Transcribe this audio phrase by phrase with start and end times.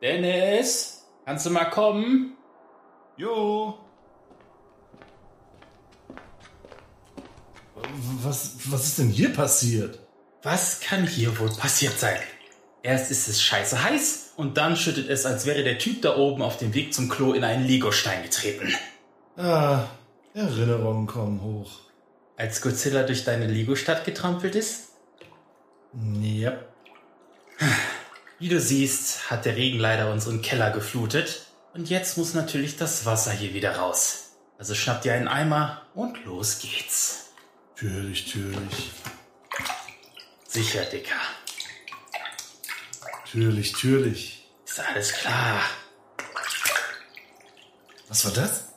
[0.00, 2.36] Dennis, kannst du mal kommen?
[3.16, 3.78] Jo.
[8.22, 9.98] Was, was ist denn hier passiert?
[10.42, 12.18] Was kann hier wohl passiert sein?
[12.82, 16.42] Erst ist es scheiße heiß und dann schüttet es, als wäre der Typ da oben
[16.42, 18.72] auf dem Weg zum Klo in einen Legostein getreten.
[19.36, 19.84] Ah,
[20.34, 21.80] Erinnerungen kommen hoch.
[22.36, 24.90] Als Godzilla durch deine Lego-Stadt getrampelt ist?
[26.22, 26.56] Ja.
[28.40, 31.46] Wie du siehst, hat der Regen leider unseren Keller geflutet.
[31.74, 34.30] Und jetzt muss natürlich das Wasser hier wieder raus.
[34.58, 37.30] Also schnapp dir einen Eimer und los geht's.
[37.74, 38.92] Türlich, türlich.
[40.46, 41.16] Sicher, Dicker.
[43.30, 44.48] Türlich, türlich.
[44.64, 45.60] Ist alles klar.
[48.08, 48.68] Was war das?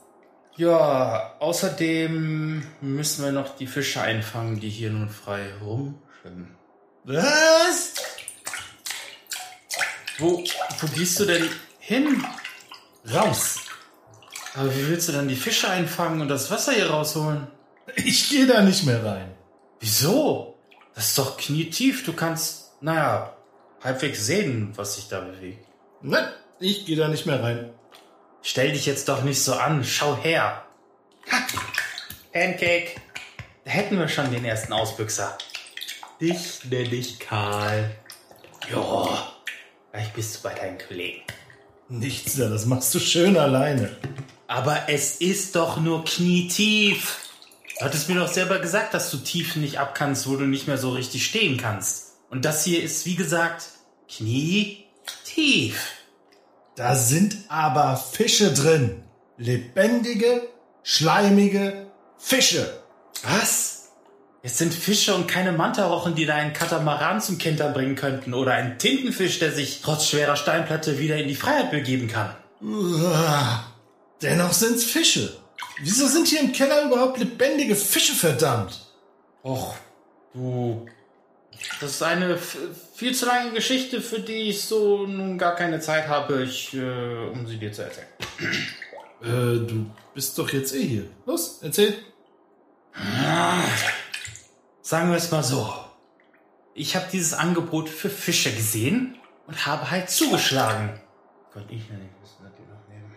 [0.56, 6.56] Ja, außerdem müssen wir noch die Fische einfangen, die hier nun frei rumschwimmen.
[7.04, 7.94] Was?
[10.22, 10.44] Wo,
[10.80, 11.50] wo gehst du denn
[11.80, 12.24] hin?
[13.12, 13.56] Raus.
[14.54, 17.48] Aber wie willst du dann die Fische einfangen und das Wasser hier rausholen?
[17.96, 19.34] Ich gehe da nicht mehr rein.
[19.80, 20.60] Wieso?
[20.94, 22.04] Das ist doch knietief.
[22.04, 23.36] Du kannst, naja,
[23.82, 25.66] halbwegs sehen, was sich da bewegt.
[26.02, 26.28] Nein,
[26.60, 27.70] ich gehe da nicht mehr rein.
[28.42, 29.82] Stell dich jetzt doch nicht so an.
[29.82, 30.64] Schau her.
[31.32, 31.38] Ha.
[32.32, 32.94] Pancake.
[33.64, 35.36] Da hätten wir schon den ersten Ausbüchser.
[36.20, 37.90] Dich nenne ich Karl.
[38.70, 39.18] Jo,
[39.92, 41.22] gleich bist du bei deinen Kollegen.
[41.88, 43.96] Nichts da, das machst du schön alleine.
[44.48, 47.18] Aber es ist doch nur knietief.
[47.78, 50.78] Du hattest mir doch selber gesagt, dass du Tiefen nicht abkannst, wo du nicht mehr
[50.78, 52.14] so richtig stehen kannst.
[52.30, 53.64] Und das hier ist, wie gesagt,
[54.08, 55.92] knietief.
[56.76, 59.02] Da sind aber Fische drin.
[59.36, 60.48] Lebendige,
[60.82, 62.82] schleimige Fische.
[63.22, 63.71] Was?
[64.44, 68.54] Es sind Fische und keine Mantarochen, die da einen Katamaran zum Kentern bringen könnten oder
[68.54, 72.34] ein Tintenfisch, der sich trotz schwerer Steinplatte wieder in die Freiheit begeben kann.
[72.60, 73.64] Uah.
[74.20, 75.36] Dennoch sind's Fische.
[75.80, 78.80] Wieso sind hier im Keller überhaupt lebendige Fische, verdammt?
[79.44, 79.76] Och,
[80.34, 80.86] du.
[81.80, 82.36] Das ist eine
[82.94, 87.28] viel zu lange Geschichte, für die ich so nun gar keine Zeit habe, ich, äh,
[87.32, 88.08] um sie dir zu erzählen.
[89.22, 91.04] Äh, du bist doch jetzt eh hier.
[91.26, 91.94] Los, erzähl.
[94.82, 95.72] Sagen wir es mal so.
[96.74, 99.16] Ich habe dieses Angebot für Fische gesehen
[99.46, 101.00] und habe halt zugeschlagen.
[101.54, 103.12] Gott, ich ja nicht wissen, dass die noch nehmen.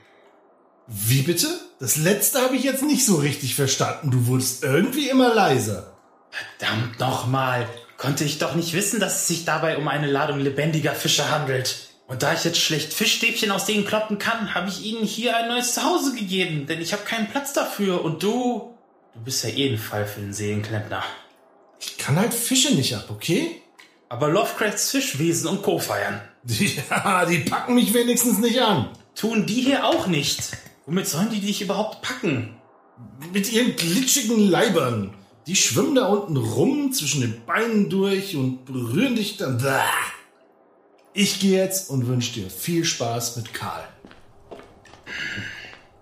[0.85, 1.47] Wie bitte?
[1.79, 4.11] Das letzte habe ich jetzt nicht so richtig verstanden.
[4.11, 5.97] Du wurdest irgendwie immer leiser.
[6.29, 7.67] Verdammt nochmal.
[7.97, 11.89] Konnte ich doch nicht wissen, dass es sich dabei um eine Ladung lebendiger Fische handelt.
[12.07, 15.47] Und da ich jetzt schlecht Fischstäbchen aus denen kloppen kann, habe ich ihnen hier ein
[15.47, 18.03] neues Zuhause gegeben, denn ich habe keinen Platz dafür.
[18.05, 18.77] Und du,
[19.15, 21.03] du bist ja eh ein Fall für den Seelenklempner.
[21.80, 23.62] Ich kann halt Fische nicht ab, okay?
[24.09, 25.80] Aber Lovecrafts Fischwesen und Co.
[25.80, 26.22] feiern.
[26.90, 28.90] Ja, die packen mich wenigstens nicht an.
[29.16, 30.56] Tun die hier auch nicht.
[30.86, 32.56] Womit sollen die dich überhaupt packen?
[33.34, 35.13] Mit ihren glitschigen Leibern.
[35.47, 39.63] Die schwimmen da unten rum zwischen den Beinen durch und berühren dich dann.
[41.13, 43.88] Ich gehe jetzt und wünsche dir viel Spaß mit Karl.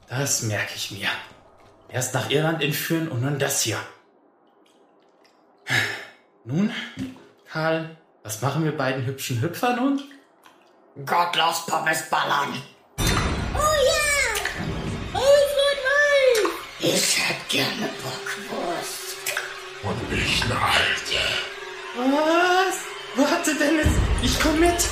[0.08, 1.08] Das merke ich mir.
[1.90, 3.78] Erst nach Irland entführen und nun das hier.
[6.46, 6.74] Nun,
[7.52, 10.02] Karl, was machen wir beiden hübschen Hüpfer nun?
[11.06, 12.62] Gottlos Pommes ballern.
[13.00, 14.04] Oh ja!
[15.14, 16.52] Alfred Weiß!
[16.80, 19.18] Ich hätte gerne Bockwurst.
[19.84, 21.20] Und nicht eine alte.
[21.96, 22.78] Was?
[23.16, 23.88] Warte, Dennis,
[24.22, 24.90] ich komm mit.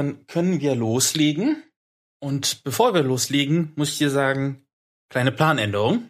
[0.00, 1.62] Dann können wir loslegen.
[2.20, 4.66] Und bevor wir loslegen, muss ich dir sagen,
[5.10, 6.08] kleine Planänderung.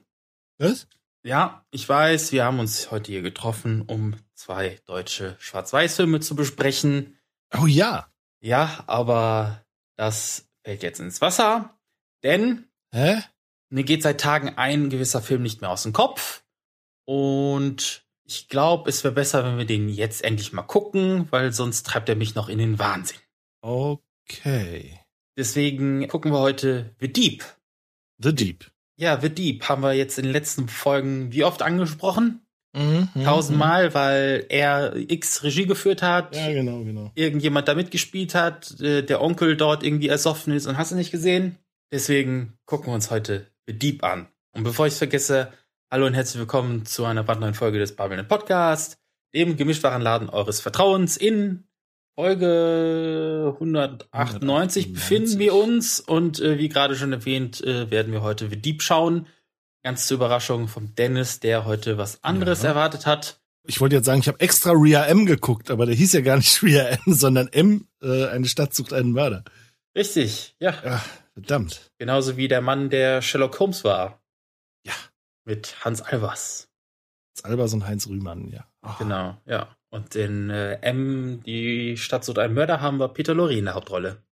[0.59, 0.87] Was?
[1.25, 7.19] Ja, ich weiß, wir haben uns heute hier getroffen, um zwei deutsche Schwarz-Weiß-Filme zu besprechen.
[7.61, 8.13] Oh ja.
[8.41, 9.65] Ja, aber
[9.97, 11.79] das fällt jetzt ins Wasser,
[12.23, 13.23] denn Hä?
[13.69, 16.43] mir geht seit Tagen ein gewisser Film nicht mehr aus dem Kopf.
[17.05, 21.85] Und ich glaube, es wäre besser, wenn wir den jetzt endlich mal gucken, weil sonst
[21.87, 23.19] treibt er mich noch in den Wahnsinn.
[23.63, 24.99] Okay.
[25.37, 27.45] Deswegen gucken wir heute The Deep.
[28.19, 28.71] The Deep.
[28.97, 32.43] Ja, The Deep haben wir jetzt in den letzten Folgen wie oft angesprochen?
[32.73, 37.11] Mhm, Tausendmal, weil er X Regie geführt hat, Ja, genau, genau.
[37.17, 41.11] irgendjemand da mitgespielt hat, äh, der Onkel dort irgendwie ersoffen ist und hast du nicht
[41.11, 41.57] gesehen.
[41.93, 44.29] Deswegen gucken wir uns heute The Deep an.
[44.53, 45.53] Und bevor ich es vergesse,
[45.91, 48.99] hallo und herzlich willkommen zu einer brandneuen Folge des Babeln Podcast,
[49.35, 51.65] dem Gemischtwarenladen eures Vertrauens in
[52.17, 54.93] Folge 198 198.
[54.93, 58.83] befinden wir uns und äh, wie gerade schon erwähnt, äh, werden wir heute The Deep
[58.83, 59.27] schauen.
[59.83, 62.71] Ganz zur Überraschung vom Dennis, der heute was anderes Ja.
[62.71, 63.41] erwartet hat.
[63.67, 66.37] Ich wollte jetzt sagen, ich habe extra Ria M geguckt, aber der hieß ja gar
[66.37, 69.45] nicht Ria M, sondern M, äh, eine Stadt sucht einen Mörder.
[69.97, 70.75] Richtig, ja.
[70.85, 71.91] Ja, verdammt.
[71.99, 74.21] Genauso wie der Mann, der Sherlock Holmes war.
[74.87, 74.93] Ja.
[75.45, 76.69] Mit Hans Albers.
[77.35, 78.67] Das Albers und Heinz Rühmann, ja.
[78.83, 79.75] Ah, Genau, ja.
[79.93, 83.75] Und in äh, M, die Stadt sucht einen Mörder, haben wir Peter Lorre in der
[83.75, 84.23] Hauptrolle.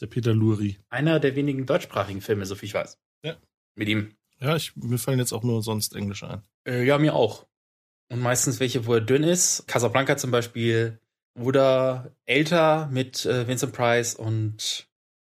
[0.00, 0.78] Der Peter Luri.
[0.88, 2.98] Einer der wenigen deutschsprachigen Filme, so viel ich weiß.
[3.24, 3.36] Ja.
[3.76, 4.14] Mit ihm.
[4.40, 6.42] Ja, ich, mir fallen jetzt auch nur sonst Englische ein.
[6.66, 7.46] Äh, ja, mir auch.
[8.10, 9.66] Und meistens welche, wo er dünn ist.
[9.66, 10.98] Casablanca zum Beispiel.
[11.38, 14.88] Oder älter mit äh, Vincent Price und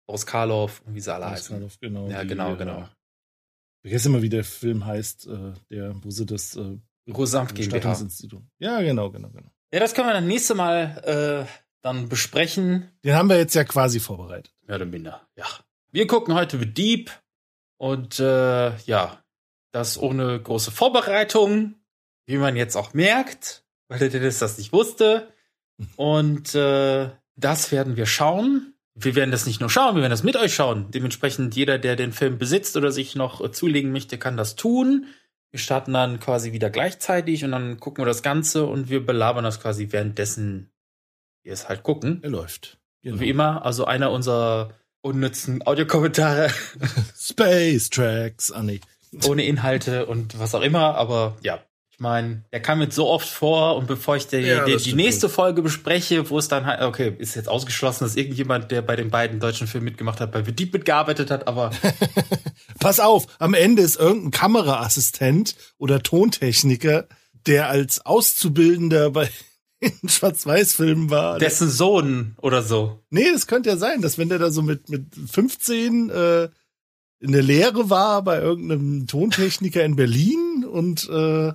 [0.07, 1.55] Boris Karloff und wie sie alle heißen.
[1.55, 2.09] Karloff, genau.
[2.09, 2.81] Ja, die, genau, äh, genau.
[2.81, 6.77] Ich vergesse immer, wie der Film heißt, äh, der, wo sie das äh,
[7.09, 7.77] Rosamt GmbH.
[7.77, 8.43] Bestattungsinstitut.
[8.59, 9.49] Ja, genau, genau, genau.
[9.71, 12.91] Ja, das können wir dann nächste Mal äh, dann besprechen.
[13.03, 14.53] Den haben wir jetzt ja quasi vorbereitet.
[14.65, 15.45] Mehr oder minder, ja.
[15.91, 17.11] Wir gucken heute The Deep
[17.77, 19.23] und äh, ja,
[19.71, 21.75] das ohne große Vorbereitung,
[22.25, 25.31] wie man jetzt auch merkt, weil der Dennis das nicht wusste.
[25.95, 28.73] Und äh, das werden wir schauen.
[28.95, 30.89] Wir werden das nicht nur schauen, wir werden das mit euch schauen.
[30.89, 35.05] Dementsprechend jeder, der den Film besitzt oder sich noch äh, zulegen möchte, kann das tun.
[35.51, 39.43] Wir starten dann quasi wieder gleichzeitig und dann gucken wir das Ganze und wir belabern
[39.43, 40.69] das quasi währenddessen
[41.43, 42.19] wir es halt gucken.
[42.23, 42.77] Er läuft.
[43.01, 43.19] Genau.
[43.19, 46.49] Wie immer, also einer unserer unnützen Audiokommentare
[47.17, 48.81] Space Tracks, ah nee.
[49.25, 51.59] ohne Inhalte und was auch immer, aber ja.
[51.97, 54.83] Ich meine, der kam jetzt so oft vor und bevor ich die, Ja, die, das
[54.83, 58.83] die nächste Folge bespreche, wo es dann halt, okay, ist jetzt ausgeschlossen, dass irgendjemand, der
[58.83, 61.71] bei den beiden deutschen Filmen mitgemacht hat, bei The Deep mitgearbeitet hat, aber
[62.79, 67.07] Pass auf, am Ende ist irgendein Kameraassistent oder Tontechniker,
[67.47, 69.31] der als Auszubildender bei
[69.79, 71.39] in Schwarz-Weiß-Filmen war.
[71.39, 72.99] dessen Sohn oder so.
[73.09, 76.49] nee, das könnte ja sein, dass wenn der da so mit, mit 15 äh,
[77.19, 81.53] in der Lehre war bei irgendeinem Tontechniker in Berlin und äh,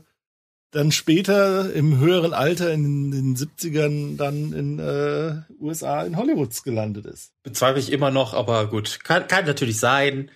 [0.73, 7.07] dann später im höheren Alter in den 70ern dann in äh, USA in Hollywoods gelandet
[7.07, 7.33] ist.
[7.43, 10.31] Bezweifle ich immer noch, aber gut, kann, kann natürlich sein.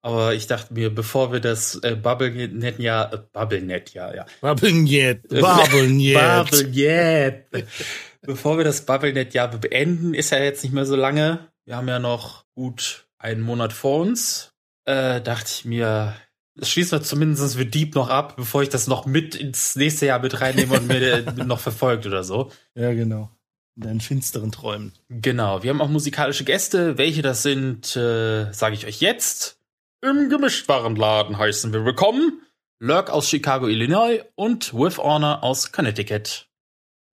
[0.00, 5.28] Aber ich dachte mir, bevor wir das äh, Bubblenet ja, äh, Bubblenet ja, ja, Babelnjet,
[5.28, 6.50] Babelnjet.
[6.50, 7.66] Bubblenet.
[8.22, 11.50] Bevor wir das Bubblenet ja beenden, ist ja jetzt nicht mehr so lange.
[11.64, 14.52] Wir haben ja noch gut einen Monat vor uns.
[14.84, 16.14] Äh, dachte ich mir,
[16.60, 20.18] schließen wir zumindest für Deep noch ab, bevor ich das noch mit ins nächste Jahr
[20.18, 22.50] mit reinnehme und mir noch verfolgt oder so.
[22.74, 23.30] Ja, genau.
[23.76, 24.92] In deinen finsteren Träumen.
[25.08, 26.98] Genau, wir haben auch musikalische Gäste.
[26.98, 29.58] Welche das sind, äh, sage ich euch jetzt.
[30.02, 32.42] Im Gemischtwarenladen heißen wir willkommen.
[32.80, 36.48] Lurk aus Chicago, Illinois und With Honor aus Connecticut.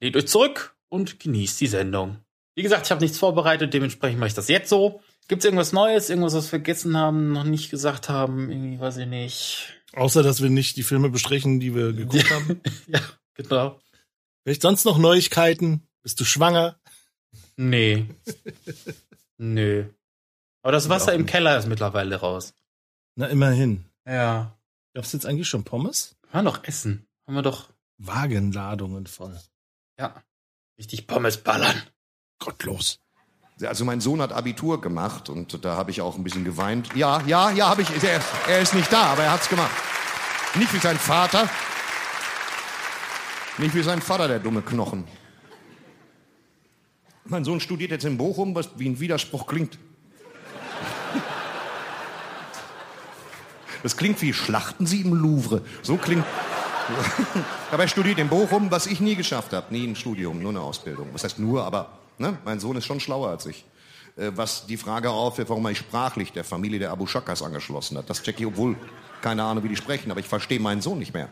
[0.01, 2.17] Lehnt euch zurück und genießt die Sendung.
[2.55, 5.01] Wie gesagt, ich habe nichts vorbereitet, dementsprechend mache ich das jetzt so.
[5.29, 9.05] Gibt's irgendwas Neues, irgendwas, was wir vergessen haben, noch nicht gesagt haben, irgendwie weiß ich
[9.07, 9.73] nicht.
[9.93, 12.61] Außer, dass wir nicht die Filme besprechen, die wir geguckt haben.
[12.87, 12.99] ja,
[13.35, 13.79] genau.
[14.43, 15.87] Vielleicht sonst noch Neuigkeiten?
[16.01, 16.79] Bist du schwanger?
[17.57, 18.07] Nee.
[19.37, 19.85] Nö.
[20.63, 22.53] Aber das Wasser im Keller ist mittlerweile raus.
[23.15, 23.85] Na, immerhin.
[24.07, 24.57] Ja.
[24.95, 26.15] Gab's jetzt eigentlich schon Pommes?
[26.33, 27.05] Haben wir doch Essen.
[27.27, 27.69] Haben wir doch,
[27.99, 29.39] Wagenladungen voll.
[29.99, 30.23] ja,
[30.79, 31.83] richtig Pommes ballern.
[32.39, 32.99] Gottlos.
[33.65, 36.89] Also mein Sohn hat Abitur gemacht und da habe ich auch ein bisschen geweint.
[36.95, 37.89] Ja, ja, ja, habe ich.
[38.03, 39.71] Er, er ist nicht da, aber er hat's gemacht.
[40.55, 41.49] Nicht wie sein Vater.
[43.57, 45.03] Nicht wie sein Vater, der dumme Knochen.
[47.25, 49.77] Mein Sohn studiert jetzt in Bochum, was wie ein Widerspruch klingt.
[53.83, 55.61] Das klingt wie Schlachten Sie im Louvre.
[55.81, 56.25] So klingt.
[57.71, 59.73] aber er studiert in Bochum, was ich nie geschafft habe.
[59.73, 61.09] Nie ein Studium, nur eine Ausbildung.
[61.13, 63.65] Was heißt nur, aber ne, mein Sohn ist schon schlauer als ich.
[64.15, 68.09] Äh, was die Frage aufwirft, warum er sprachlich der Familie der Abu Shakas angeschlossen hat.
[68.09, 68.75] Das checke ich, obwohl
[69.21, 71.29] keine Ahnung, wie die sprechen, aber ich verstehe meinen Sohn nicht mehr.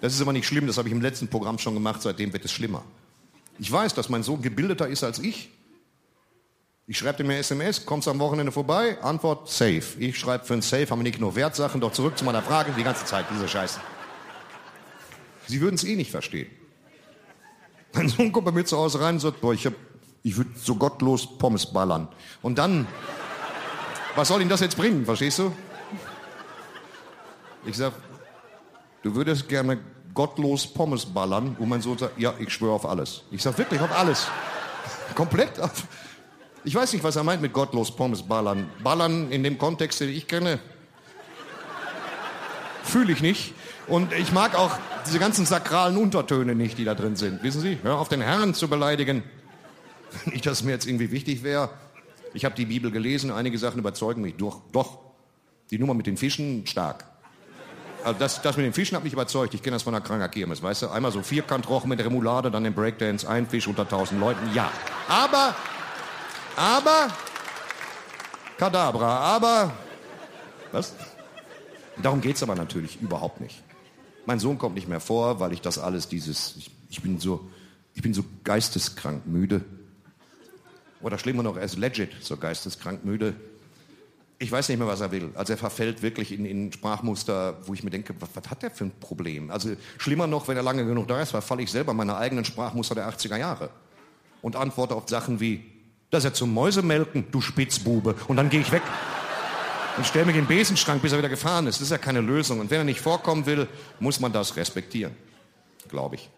[0.00, 2.44] Das ist aber nicht schlimm, das habe ich im letzten Programm schon gemacht, seitdem wird
[2.44, 2.84] es schlimmer.
[3.58, 5.50] Ich weiß, dass mein Sohn gebildeter ist als ich.
[6.86, 9.00] Ich schreibe ihm eine SMS, kommst am Wochenende vorbei?
[9.02, 9.82] Antwort, safe.
[9.98, 12.72] Ich schreibe für ein Safe, haben wir nicht nur Wertsachen, doch zurück zu meiner Frage,
[12.76, 13.78] die ganze Zeit, diese Scheiße.
[15.46, 16.48] Sie würden es eh nicht verstehen.
[17.92, 19.68] Mein Sohn kommt bei mir zu Hause rein und sagt, boah, ich,
[20.22, 22.08] ich würde so gottlos Pommes ballern.
[22.42, 22.86] Und dann,
[24.14, 25.52] was soll ihm das jetzt bringen, verstehst du?
[27.66, 27.92] Ich sag,
[29.02, 29.78] du würdest gerne
[30.14, 31.56] gottlos Pommes ballern.
[31.58, 33.22] Und mein Sohn sagt, ja, ich schwöre auf alles.
[33.30, 34.28] Ich sag wirklich auf alles.
[35.14, 35.84] Komplett auf.
[36.64, 38.70] Ich weiß nicht, was er meint mit gottlos Pommes ballern.
[38.82, 40.58] Ballern in dem Kontext, den ich kenne,
[42.82, 43.54] fühle ich nicht.
[43.90, 47.42] Und ich mag auch diese ganzen sakralen Untertöne nicht, die da drin sind.
[47.42, 49.24] Wissen Sie, hör auf den Herrn zu beleidigen.
[50.26, 51.70] Nicht, dass mir jetzt irgendwie wichtig wäre.
[52.32, 54.36] Ich habe die Bibel gelesen, einige Sachen überzeugen mich.
[54.36, 54.98] Doch, doch.
[55.70, 57.04] Die Nummer mit den Fischen, stark.
[58.04, 59.54] Also das, das mit den Fischen hat mich überzeugt.
[59.54, 60.88] Ich kenne das von der Kranker Kirmes, weißt du?
[60.88, 64.40] Einmal so Vierkantrochen mit Remoulade, dann den Breakdance, ein Fisch unter tausend Leuten.
[64.54, 64.70] Ja.
[65.08, 65.54] Aber,
[66.56, 67.08] aber,
[68.56, 69.72] Kadabra, aber,
[70.70, 70.94] was?
[72.00, 73.62] Darum geht's aber natürlich überhaupt nicht.
[74.30, 77.50] Mein Sohn kommt nicht mehr vor, weil ich das alles dieses, ich, ich bin so,
[77.94, 79.64] ich bin so geisteskrank müde.
[81.00, 83.34] Oder schlimmer noch, er ist legit so geisteskrank müde.
[84.38, 85.30] Ich weiß nicht mehr, was er will.
[85.34, 88.70] Also er verfällt wirklich in, in Sprachmuster, wo ich mir denke, was, was hat der
[88.70, 89.50] für ein Problem?
[89.50, 92.94] Also schlimmer noch, wenn er lange genug da ist, verfalle ich selber meine eigenen Sprachmuster
[92.94, 93.70] der 80er Jahre.
[94.42, 95.64] Und antworte auf Sachen wie,
[96.10, 98.14] das ist ja zum Mäusemelken, du Spitzbube.
[98.28, 98.82] Und dann gehe ich weg
[100.00, 101.76] und stelle mich in den Besenschrank, bis er wieder gefahren ist.
[101.76, 102.58] Das ist ja keine Lösung.
[102.58, 105.14] Und wenn er nicht vorkommen will, muss man das respektieren.
[105.88, 106.30] Glaube ich.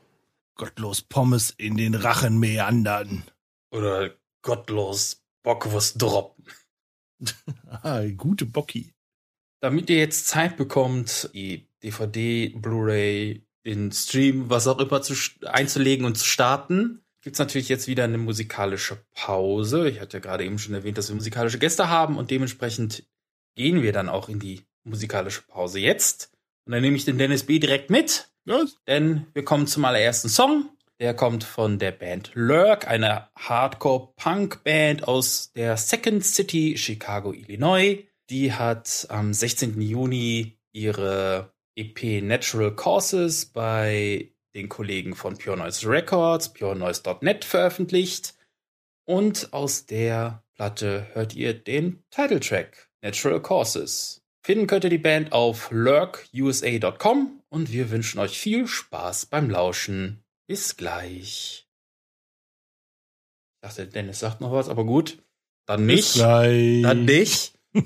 [0.57, 3.23] Gottlos Pommes in den Rachen meandern.
[3.71, 6.45] Oder gottlos Bockwurst droppen.
[7.71, 8.95] ah, gute Bocki.
[9.61, 15.15] Damit ihr jetzt Zeit bekommt, die DVD, Blu-ray, den Stream, was auch immer zu,
[15.45, 19.89] einzulegen und zu starten, gibt's natürlich jetzt wieder eine musikalische Pause.
[19.89, 23.05] Ich hatte ja gerade eben schon erwähnt, dass wir musikalische Gäste haben und dementsprechend
[23.55, 26.31] gehen wir dann auch in die musikalische Pause jetzt.
[26.67, 28.31] Und dann nehme ich den Dennis B direkt mit.
[28.45, 28.77] Was?
[28.87, 30.71] Denn wir kommen zum allerersten Song.
[31.01, 38.05] Der kommt von der Band Lurk, eine Hardcore-Punk-Band aus der Second City, Chicago, Illinois.
[38.31, 39.81] Die hat am 16.
[39.81, 48.35] Juni ihre EP Natural Causes bei den Kollegen von Pure Noise Records, purenoise.net veröffentlicht.
[49.05, 54.23] Und aus der Platte hört ihr den Titeltrack Natural Causes.
[54.45, 60.23] Finden könnt ihr die Band auf lurkusa.com und wir wünschen euch viel Spaß beim Lauschen.
[60.47, 61.67] Bis gleich.
[63.55, 65.19] Ich dachte, Dennis sagt noch was, aber gut.
[65.67, 65.97] Dann nicht.
[65.97, 66.83] Bis gleich.
[66.83, 67.59] Dann nicht.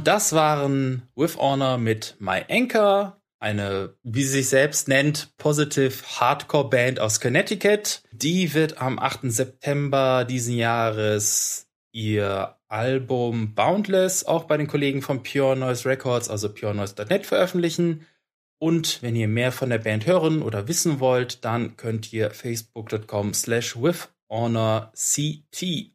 [0.00, 5.92] Und das waren With Honor mit My Anchor, eine, wie sie sich selbst nennt, Positive
[6.18, 8.02] Hardcore Band aus Connecticut.
[8.10, 9.30] Die wird am 8.
[9.30, 16.50] September diesen Jahres ihr Album Boundless auch bei den Kollegen von Pure Noise Records, also
[16.50, 18.06] purenoise.net veröffentlichen.
[18.58, 23.34] Und wenn ihr mehr von der Band hören oder wissen wollt, dann könnt ihr facebook.com
[23.34, 24.94] slash withhonorct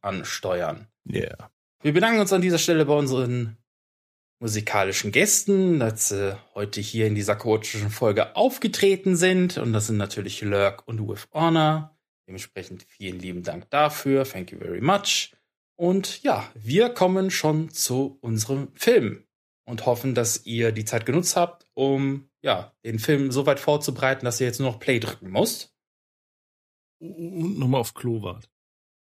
[0.02, 0.88] ansteuern.
[1.12, 1.50] Yeah.
[1.82, 3.58] Wir bedanken uns an dieser Stelle bei unseren
[4.40, 9.58] musikalischen Gästen, dass sie heute hier in dieser chaotischen Folge aufgetreten sind.
[9.58, 11.98] Und das sind natürlich Lurk und With Honor.
[12.28, 14.26] Dementsprechend vielen lieben Dank dafür.
[14.26, 15.32] Thank you very much.
[15.78, 19.26] Und ja, wir kommen schon zu unserem Film
[19.66, 24.26] und hoffen, dass ihr die Zeit genutzt habt, um ja, den Film so weit vorzubereiten,
[24.26, 25.74] dass ihr jetzt nur noch Play drücken müsst.
[27.00, 28.50] Und nochmal auf Klo wart.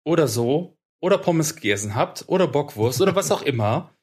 [0.04, 3.94] oder so oder Pommes gegessen habt oder Bockwurst oder was auch immer.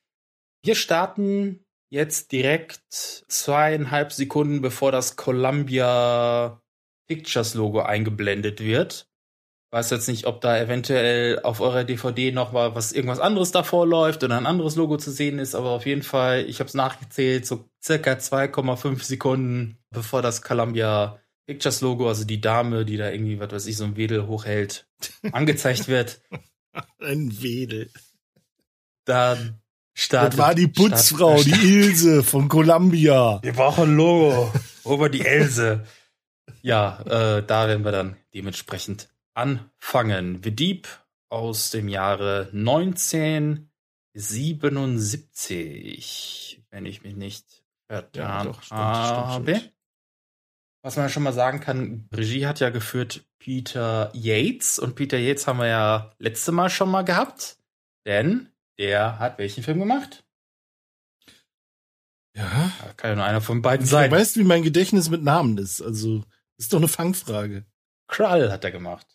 [0.64, 6.62] Wir starten jetzt direkt zweieinhalb Sekunden, bevor das Columbia
[7.08, 9.08] Pictures Logo eingeblendet wird.
[9.72, 13.86] Weiß jetzt nicht, ob da eventuell auf eurer DVD noch mal was irgendwas anderes davor
[13.86, 16.74] läuft oder ein anderes Logo zu sehen ist, aber auf jeden Fall, ich habe es
[16.74, 23.10] nachgezählt, so circa 2,5 Sekunden bevor das Columbia Pictures Logo, also die Dame, die da
[23.10, 24.88] irgendwie, was weiß ich, so ein Wedel hochhält,
[25.32, 26.22] angezeigt wird.
[27.00, 27.90] Ein Wedel.
[29.06, 29.38] Da
[29.98, 30.34] startet.
[30.34, 33.40] Das war die Putzfrau, startet- die Ilse von Columbia.
[33.42, 34.52] Wir brauchen ein Logo.
[34.86, 35.86] Über die Else.
[36.62, 40.42] ja, äh, da werden wir dann dementsprechend anfangen.
[40.44, 40.88] The Deep
[41.30, 42.50] aus dem Jahre
[45.28, 49.56] 1977, wenn ich mich nicht vertan doch, stimmt, stimmt, habe.
[49.56, 49.74] stimmt.
[50.84, 55.48] Was man schon mal sagen kann, Regie hat ja geführt Peter Yates und Peter Yates
[55.48, 57.58] haben wir ja letzte Mal schon mal gehabt,
[58.06, 60.26] denn der hat welchen Film gemacht?
[62.36, 62.72] Ja.
[62.84, 64.12] Da kann ja nur einer von beiden Du sein.
[64.12, 65.82] weißt, wie mein Gedächtnis mit Namen ist.
[65.82, 66.20] Also,
[66.58, 67.66] das ist doch eine Fangfrage.
[68.08, 69.08] Krull hat er gemacht.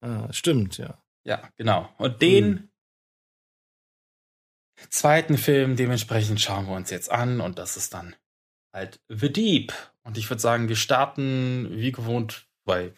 [0.00, 1.02] Ah, stimmt, ja.
[1.24, 1.92] Ja, genau.
[1.98, 2.70] Und den
[4.90, 8.14] zweiten Film dementsprechend schauen wir uns jetzt an und das ist dann
[8.72, 9.72] halt The Deep.
[10.02, 12.94] Und ich würde sagen, wir starten wie gewohnt bei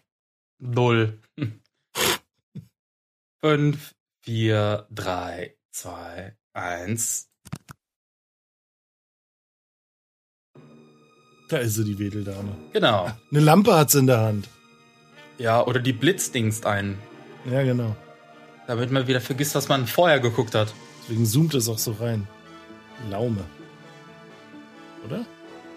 [0.59, 1.19] 0,
[3.43, 3.95] 5,
[4.25, 7.29] 4, 3, 2, 1.
[11.49, 12.57] Da ist sie, die Wedeldame.
[12.73, 13.11] Genau.
[13.31, 14.49] Eine Lampe hat sie in der Hand.
[15.39, 16.99] Ja, oder die blitzdingst ein,
[17.51, 17.97] Ja, genau.
[18.67, 20.73] damit man wieder vergisst, was man vorher geguckt hat.
[21.03, 22.29] Deswegen zoomt es auch so rein.
[23.09, 23.45] Laume.
[25.07, 25.25] Oder?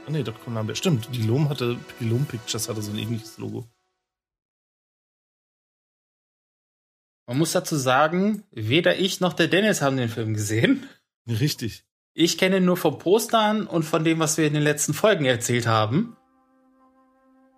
[0.05, 0.53] Ah nee, Dr.
[0.53, 0.77] Lambert.
[0.77, 3.65] Stimmt, die Lohm hatte, die Lohm Pictures hatte so ein ähnliches Logo.
[7.33, 10.87] Man muss dazu sagen, weder ich noch der Dennis haben den Film gesehen.
[11.27, 11.83] Richtig.
[12.13, 15.25] Ich kenne ihn nur vom Postern und von dem, was wir in den letzten Folgen
[15.25, 16.15] erzählt haben.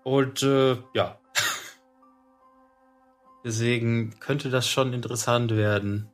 [0.05, 1.19] Und äh, ja.
[3.43, 6.09] Deswegen könnte das schon interessant werden.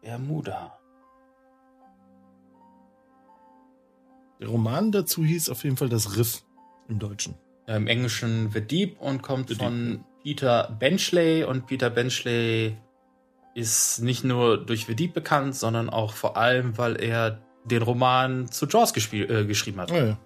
[0.00, 0.78] Bermuda.
[4.38, 6.44] Der Roman dazu hieß auf jeden Fall das Riff
[6.88, 7.34] im Deutschen.
[7.66, 11.44] Ja, Im Englischen The Deep und kommt The Deep, von Peter Benchley.
[11.44, 12.76] Und Peter Benchley
[13.54, 18.50] ist nicht nur durch The Deep bekannt, sondern auch vor allem, weil er den Roman
[18.50, 19.92] zu Jaws äh, geschrieben hat.
[19.92, 20.18] Ah, ja.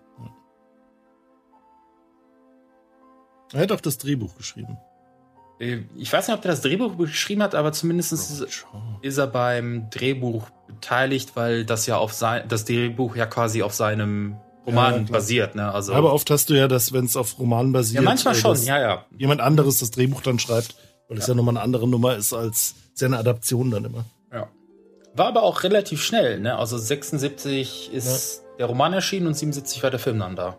[3.53, 4.79] Er hat auch das Drehbuch geschrieben.
[5.59, 8.65] Äh, Ich weiß nicht, ob er das Drehbuch geschrieben hat, aber zumindest ist,
[9.03, 13.75] ist er beim Drehbuch beteiligt, weil das ja auf sein, das Drehbuch ja quasi auf
[13.75, 15.73] seinem Roman Ja, basiert, ne?
[15.73, 18.03] Also Aber oft hast du ja das, wenn es auf Roman basiert.
[18.03, 19.05] ja, manchmal äh, schon, dass ja, ja.
[19.17, 20.75] Jemand anderes das Drehbuch dann schreibt,
[21.09, 24.05] weil es ja, nochmal eine andere Nummer ist als seine Adaption dann immer.
[24.33, 24.49] ja.
[25.15, 26.57] War aber auch relativ schnell, ne?
[26.57, 30.57] Also 76 ist der Roman erschienen und 77 war der Film dann da.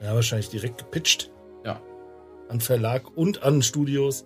[0.00, 1.30] Ja, wahrscheinlich direkt gepitcht.
[1.64, 1.80] Ja.
[2.48, 4.24] An Verlag und an Studios.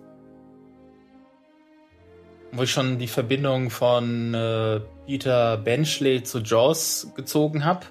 [2.51, 7.85] Wo ich schon die Verbindung von äh, Peter Benchley zu Jaws gezogen habe.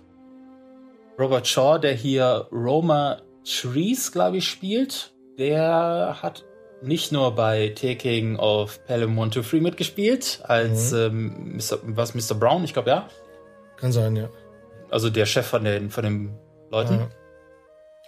[1.19, 6.45] Robert Shaw, der hier Roma Trees, glaube ich, spielt, der hat
[6.83, 12.35] nicht nur bei Taking of Pelham 123 mitgespielt, als ähm, Mr., was Mr.
[12.35, 13.09] Brown, ich glaube ja.
[13.77, 14.29] Kann sein, ja.
[14.91, 16.39] Also der Chef von den, von den
[16.71, 16.95] Leuten.
[17.01, 17.09] Ja.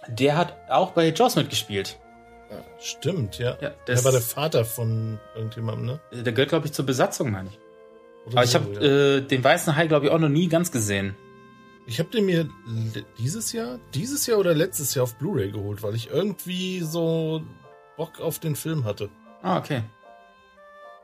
[0.07, 1.99] Der hat auch bei Jaws mitgespielt.
[2.49, 3.57] Ja, Stimmt, ja.
[3.61, 5.99] Ja, Der war der Vater von irgendjemandem, ne?
[6.23, 7.59] Der gehört, glaube ich, zur Besatzung, meine ich.
[8.25, 9.17] Oder Aber ich so, habe ja.
[9.17, 11.15] äh, den Weißen Hai, glaube ich, auch noch nie ganz gesehen.
[11.89, 12.47] Ich habe den mir
[13.17, 17.41] dieses Jahr, dieses Jahr oder letztes Jahr auf Blu-ray geholt, weil ich irgendwie so
[17.97, 19.09] Bock auf den Film hatte.
[19.41, 19.81] Ah, okay.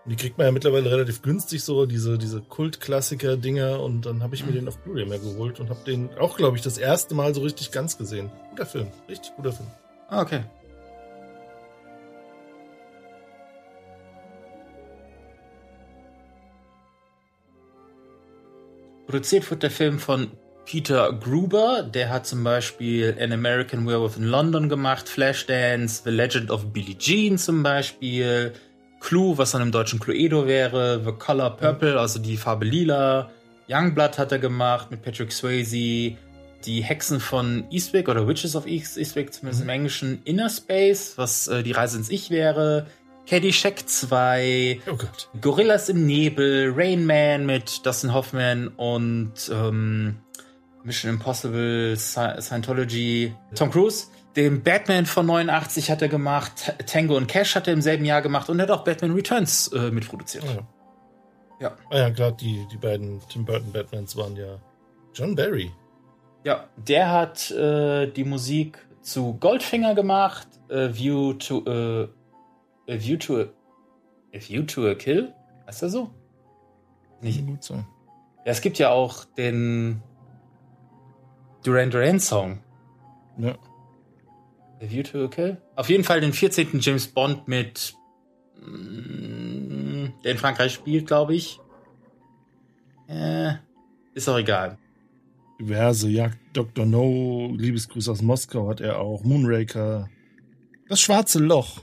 [0.04, 3.80] Und die kriegt man ja mittlerweile relativ günstig, so diese, diese Kult-Klassiker-Dinger.
[3.82, 6.56] Und dann habe ich mir den auf Blu-ray mehr geholt und habe den auch, glaube
[6.56, 8.30] ich, das erste Mal so richtig ganz gesehen.
[8.52, 9.72] Guter Film, richtig guter Film.
[10.08, 10.44] Ah, okay.
[19.08, 20.30] Produziert wird der Film von
[20.66, 21.84] Peter Gruber.
[21.84, 26.98] Der hat zum Beispiel An American Werewolf in London gemacht, Flashdance, The Legend of Billie
[26.98, 28.54] Jean zum Beispiel,
[29.00, 33.30] Clue, was dann im deutschen Cluedo wäre, The Color Purple, also die Farbe lila,
[33.70, 36.16] Youngblood hat er gemacht mit Patrick Swayze,
[36.66, 41.48] die Hexen von Eastwick oder Witches of East- Eastwick, zumindest im Englischen, Inner Space, was
[41.48, 42.88] äh, die Reise ins Ich wäre,
[43.28, 45.30] Caddyshack 2, Oh Gott.
[45.42, 50.16] Gorillas im Nebel, Rain Man mit Dustin Hoffman und ähm,
[50.86, 54.08] Mission Impossible, Sci- Scientology, Tom Cruise.
[54.36, 58.22] Den Batman von 89 hat er gemacht, Tango und Cash hat er im selben Jahr
[58.22, 60.44] gemacht und er hat auch Batman Returns äh, mitproduziert.
[60.48, 60.68] Ah, ja.
[61.62, 61.78] Ja.
[61.90, 64.60] Ah ja, klar, die, die beiden Tim Burton Batmans waren ja
[65.14, 65.72] John Barry.
[66.44, 72.04] Ja, der hat äh, die Musik zu Goldfinger gemacht, A View to äh,
[72.94, 73.46] A View to a,
[74.34, 75.34] a View to a Kill,
[75.66, 76.10] heißt er so?
[77.22, 77.88] Nicht, gut sein.
[78.46, 80.04] Ja, es gibt ja auch den
[81.66, 82.60] Duran Duran Song.
[83.38, 83.58] Ja.
[84.82, 85.58] A View to a Kill?
[85.76, 86.80] Auf jeden Fall den 14.
[86.80, 87.96] James Bond mit,
[88.62, 91.60] mm, der in Frankreich spielt, glaube ich.
[93.08, 93.54] Äh,
[94.14, 94.78] ist auch egal.
[95.60, 96.86] Diverse Jagd Dr.
[96.86, 100.10] No, Liebesgrüße aus Moskau hat er auch, Moonraker.
[100.88, 101.82] Das schwarze Loch.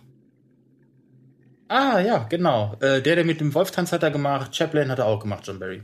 [1.68, 2.76] Ah, ja, genau.
[2.80, 4.54] Äh, der, der mit dem Wolftanz hat er gemacht.
[4.54, 5.82] Chaplin hat er auch gemacht, John Barry.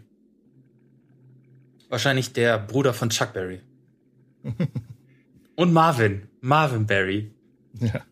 [1.88, 3.62] Wahrscheinlich der Bruder von Chuck Berry.
[5.56, 6.28] Und Marvin.
[6.40, 7.32] Marvin Barry.
[7.80, 8.04] Ja.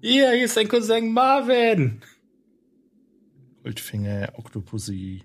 [0.00, 2.02] Hier, hier ist dein Cousin Marvin.
[3.62, 5.22] Goldfinger, Octopussy,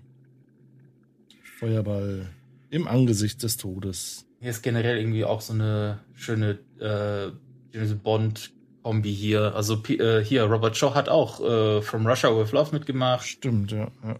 [1.58, 2.30] Feuerball,
[2.70, 4.26] im Angesicht des Todes.
[4.40, 7.30] Hier ist generell irgendwie auch so eine schöne äh,
[7.76, 9.54] James Bond-Kombi hier.
[9.54, 13.26] Also äh, hier, Robert Shaw hat auch äh, From Russia with Love mitgemacht.
[13.26, 13.90] Stimmt, ja.
[14.02, 14.16] ja.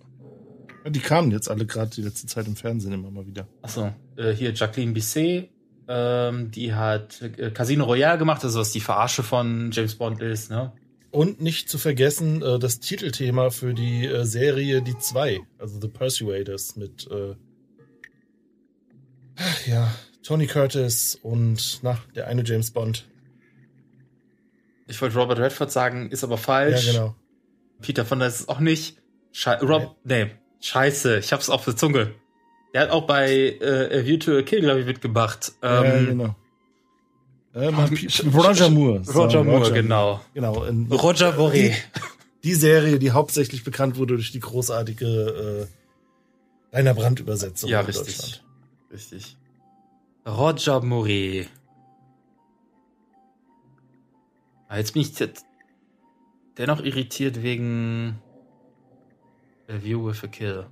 [0.85, 3.47] Ja, die kamen jetzt alle gerade die letzte Zeit im Fernsehen immer mal wieder.
[3.63, 5.49] Achso, äh, hier Jacqueline Bisset,
[5.93, 10.51] ähm, die hat äh, Casino Royale gemacht, also was die Verarsche von James Bond ist,
[10.51, 10.73] ne?
[11.11, 15.89] Und nicht zu vergessen äh, das Titelthema für die äh, Serie Die Zwei, also The
[15.89, 17.35] Persuaders mit äh,
[19.67, 23.09] ja, Tony Curtis und na, der eine James Bond.
[24.87, 26.87] Ich wollte Robert Redford sagen, ist aber falsch.
[26.87, 27.17] Ja, genau.
[27.81, 28.99] Peter von der ist es auch nicht.
[29.33, 32.15] Schei Rob, nee, scheiße, ich hab's auf der Zunge.
[32.73, 35.53] Der hat auch bei äh, A View to a Kill, glaube ich, mitgemacht.
[35.63, 36.35] ja, Ähm, genau.
[37.53, 37.67] Äh,
[38.33, 39.03] Roger Moore.
[39.13, 40.21] Roger Moore, genau.
[40.35, 40.65] Genau.
[40.65, 41.75] in- Roger Boré.
[42.45, 45.69] Die Serie, die hauptsächlich bekannt wurde durch die großartige
[46.73, 48.17] äh, Rainer Brandt-Übersetzung Ja, in richtig.
[48.17, 48.45] Deutschland.
[48.93, 49.37] Richtig.
[50.27, 51.49] Roger Moret.
[54.69, 55.45] Ah, jetzt bin ich jetzt
[56.57, 58.21] dennoch irritiert wegen
[59.69, 60.67] A View with a Kill.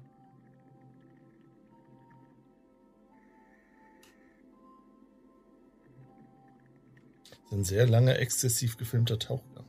[7.50, 9.64] Ein sehr langer, exzessiv gefilmter Tauchgang.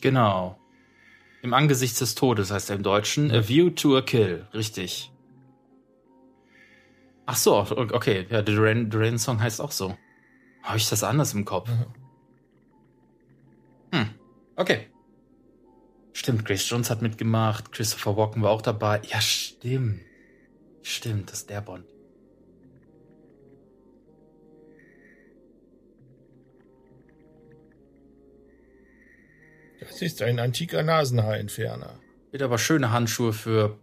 [0.00, 0.58] Genau.
[1.42, 4.46] Im Angesicht des Todes heißt er im Deutschen A View to a Kill.
[4.52, 5.10] Richtig.
[7.26, 8.26] Ach so, okay.
[8.28, 9.96] Ja, der Duran, Duran Song heißt auch so.
[10.62, 11.70] Habe ich das anders im Kopf?
[13.92, 14.10] Hm.
[14.56, 14.88] Okay.
[16.12, 17.72] Stimmt, Grace Jones hat mitgemacht.
[17.72, 19.00] Christopher Walken war auch dabei.
[19.08, 20.00] Ja, stimmt.
[20.82, 21.93] Stimmt, das ist der Bond.
[29.88, 31.98] Das ist ein antiker Nasenhaarentferner.
[32.30, 33.78] Wird aber schöne Handschuhe für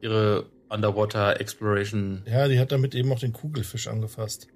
[0.00, 2.22] ihre Underwater Exploration.
[2.26, 4.48] Ja, die hat damit eben auch den Kugelfisch angefasst.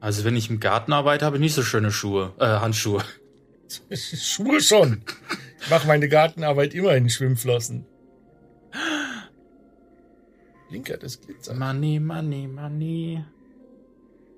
[0.00, 3.02] Also wenn ich im Garten arbeite, habe ich nicht so schöne Schuhe, äh, Handschuhe.
[3.92, 5.02] Schuhe schon.
[5.60, 7.84] Ich mache meine Gartenarbeit immer in Schwimmflossen.
[10.68, 11.58] Blinkert es glitzert.
[11.58, 13.24] Money, money, money.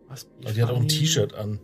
[0.08, 1.60] Was die hat auch ein T-Shirt an.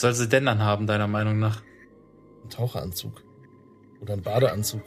[0.00, 1.62] Soll sie denn dann haben, deiner Meinung nach?
[2.44, 3.22] Ein Taucheranzug.
[4.00, 4.82] Oder ein Badeanzug.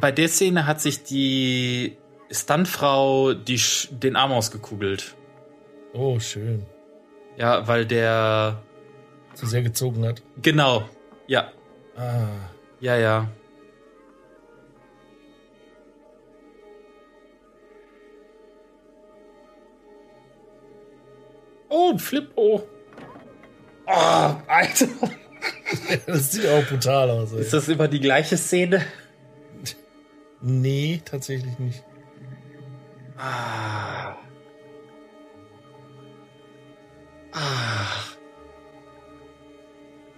[0.00, 1.96] Bei der Szene hat sich die
[2.30, 5.14] Stuntfrau die, den Arm ausgekugelt.
[5.92, 6.64] Oh, schön.
[7.36, 8.62] Ja, weil der.
[9.34, 10.22] Zu sehr gezogen hat.
[10.40, 10.88] Genau.
[11.26, 11.52] Ja.
[11.96, 12.28] Ah.
[12.80, 13.28] Ja, ja.
[21.68, 22.62] Oh, ein Flippo.
[23.86, 24.86] Oh, Alter.
[26.06, 27.32] Das sieht auch brutal aus.
[27.32, 27.40] Ey.
[27.40, 28.82] Ist das immer die gleiche Szene?
[30.40, 31.84] Nee, tatsächlich nicht.
[33.18, 34.16] Ah.
[37.32, 38.14] Ah.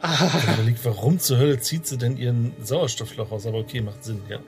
[0.03, 3.47] Ich überlegt, warum zur Hölle zieht sie denn ihren Sauerstoffloch aus?
[3.47, 4.39] Aber okay, macht Sinn, ja.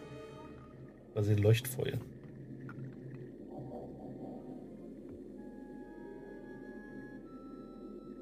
[1.15, 1.99] Weil sie ein Leuchtfeuer.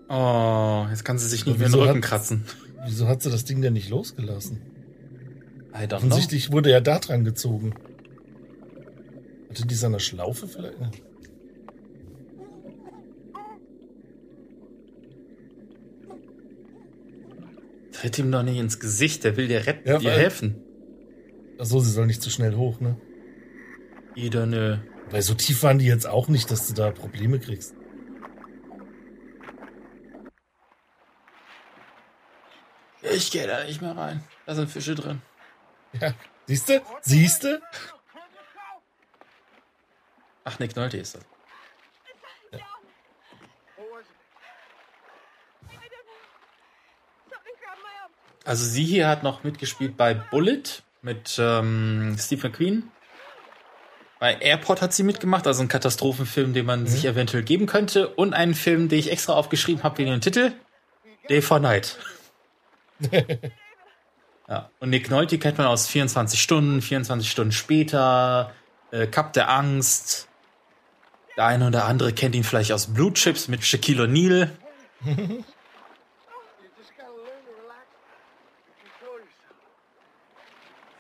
[0.09, 2.45] Oh, jetzt kann sie sich nicht mehr den wieso Rücken hat- kratzen.
[2.85, 4.61] Wieso hat sie das Ding denn nicht losgelassen?
[5.75, 5.97] I don't know.
[5.97, 7.75] Offensichtlich wurde ja da dran gezogen.
[9.51, 10.81] Hatte die so eine Schlaufe vielleicht?
[10.81, 10.91] Ja.
[17.93, 20.57] Tritt ihm doch nicht ins Gesicht, der will dir retten, Ja, dir helfen.
[21.59, 22.97] Achso, sie soll nicht zu schnell hoch, ne?
[24.15, 24.77] Ida, nö.
[25.11, 27.75] Weil so tief waren die jetzt auch nicht, dass du da Probleme kriegst.
[33.17, 34.23] Ich gehe da nicht mehr rein.
[34.45, 35.23] Da sind Fische drin.
[35.99, 36.13] Ja.
[36.47, 36.83] Siehst du?
[37.01, 37.63] Siehst du?
[40.45, 41.23] Ach, Nick Nolte ist das.
[48.45, 50.63] Also sie hier hat noch mitgespielt bei Bullet
[51.01, 52.93] mit ähm, Steve McQueen.
[54.21, 58.09] Bei Airport hat sie mitgemacht, also ein Katastrophenfilm, den man sich eventuell geben könnte.
[58.09, 60.53] Und einen Film, den ich extra aufgeschrieben habe wegen dem Titel.
[61.31, 61.99] Day for Night.
[64.49, 64.71] Ja.
[64.81, 68.53] Und Nick Nolte kennt man aus 24 Stunden, 24 Stunden später,
[68.91, 70.29] äh, Cup der Angst.
[71.37, 74.51] Der eine oder andere kennt ihn vielleicht aus Blue Chips mit Shaquille O'Neal.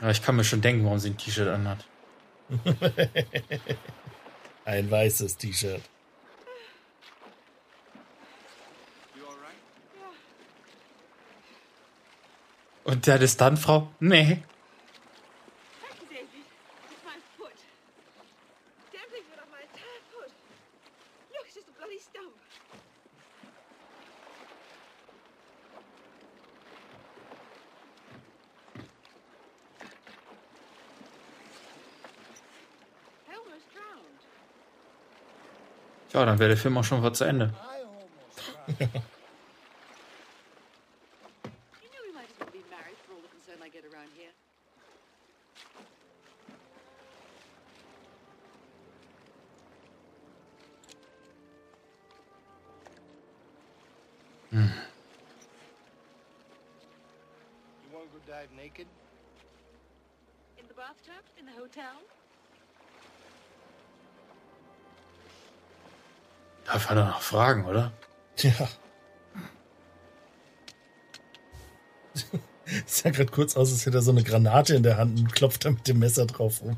[0.00, 1.86] Ja, ich kann mir schon denken, warum sie ein T-Shirt anhat.
[4.64, 5.82] Ein weißes T-Shirt.
[12.86, 13.88] Und der Distanzfrau?
[13.98, 14.42] Nee.
[36.12, 37.52] Ja, dann wäre der Film auch schon wieder zu Ende.
[67.26, 67.92] fragen, oder?
[68.38, 68.68] Ja.
[72.84, 75.32] Es sah gerade kurz aus, als hätte er so eine Granate in der Hand und
[75.32, 76.76] klopft da mit dem Messer drauf rum.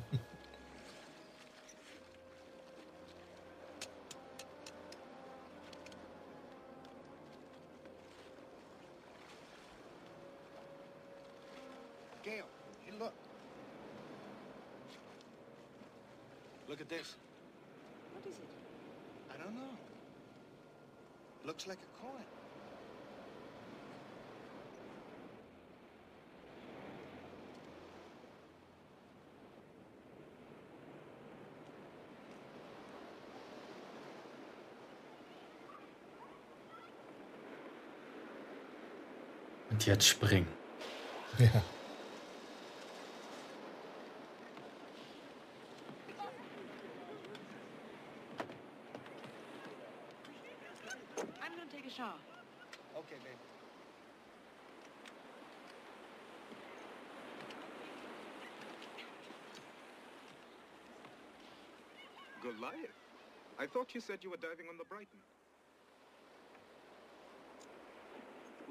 [63.99, 65.19] You said you were diving on the Brighton.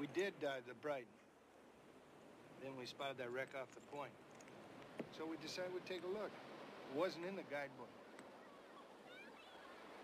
[0.00, 1.12] We did dive the Brighton.
[2.64, 4.16] Then we spotted that wreck off the point.
[5.12, 6.32] So we decided we'd take a look.
[6.32, 7.92] It wasn't in the guidebook.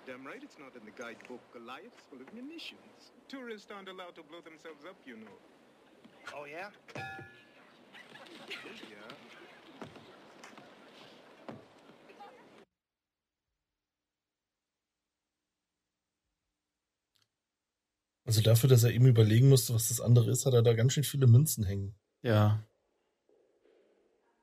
[0.05, 1.41] Damn right it's not in the guidebook.
[1.57, 3.17] Goliath's full of munitions.
[3.27, 5.41] Tourists aren't allowed to blow themselves up, you know.
[6.37, 6.69] Oh, yeah?
[8.93, 9.09] Yeah.
[18.25, 20.95] Also dafür, dass er eben überlegen musste, was das andere ist, hat er da ganz
[20.95, 21.95] schön viele Münzen hängen.
[22.23, 22.63] Ja.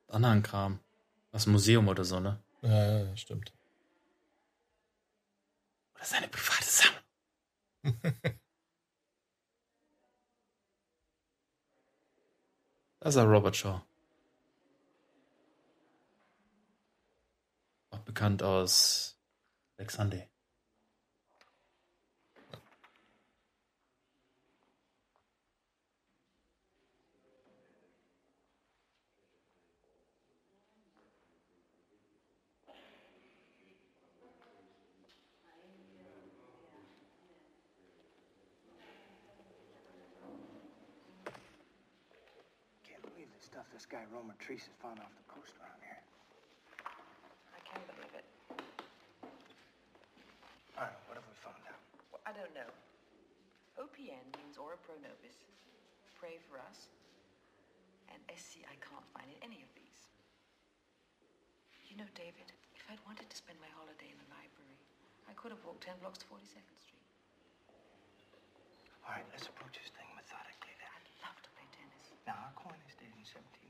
[0.08, 0.80] Anderen Kram.
[1.32, 2.44] Das Museum oder so, ne?
[2.62, 3.54] Ja, ja, stimmt.
[5.96, 7.02] Oder seine private Sammlung.
[13.04, 13.82] Das ist er Robert Shaw.
[17.90, 19.20] Auch bekannt aus
[19.78, 20.31] Alexander.
[44.12, 46.04] Stuff this guy Roman Treese has found off the coast around here.
[47.56, 48.28] I can't believe it.
[50.76, 51.80] All right, what have we found out?
[52.12, 52.68] Well, I don't know.
[53.80, 55.48] OPN means Ora Pro Nobis.
[56.20, 56.92] Pray for us.
[58.12, 60.02] And SC, I can't find in any of these.
[61.88, 64.76] You know, David, if I'd wanted to spend my holiday in the library,
[65.28, 67.08] I could have walked 10 blocks to 42nd Street.
[69.08, 70.92] All right, let's approach this thing methodically then.
[70.92, 72.12] I'd love to play tennis.
[72.28, 73.61] Now, our coin is dated in 1714.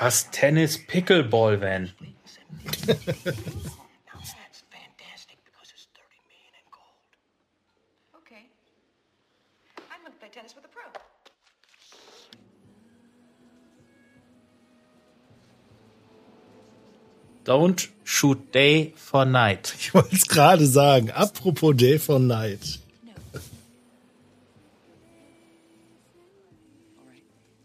[0.00, 1.92] Was Tennis Pickleball, Van.
[1.92, 2.14] Now,
[2.88, 7.14] that's fantastic because it's 30 million in gold.
[8.16, 8.46] Okay.
[9.92, 10.82] I'm going to play tennis with a pro.
[17.44, 19.72] Don't shoot day for night.
[19.78, 21.10] Ich wollte es gerade sagen.
[21.12, 22.81] Apropos Day for Night.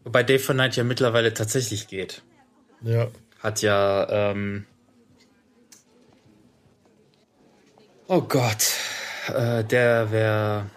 [0.07, 2.21] Wobei Day for Night ja mittlerweile tatsächlich geht.
[2.81, 3.09] Ja.
[3.43, 4.65] Hat ja, ähm
[8.07, 8.71] Oh Gott.
[9.27, 10.69] Äh, der, wer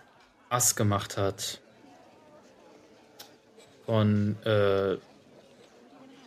[0.48, 1.60] Ass gemacht hat.
[3.86, 4.96] Von, äh,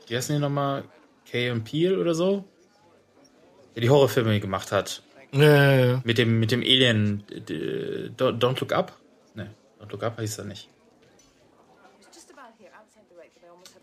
[0.08, 0.86] wie heißen die nochmal?
[1.30, 2.46] Kay und Peel oder so?
[3.76, 5.04] Der die Horrorfilme gemacht hat.
[5.34, 6.02] Ja, ja, ja.
[6.06, 7.26] Mit dem, mit dem Alien,
[8.08, 8.98] Don't Look Up?
[9.36, 10.70] Ne, Don't Look Up hieß er nicht.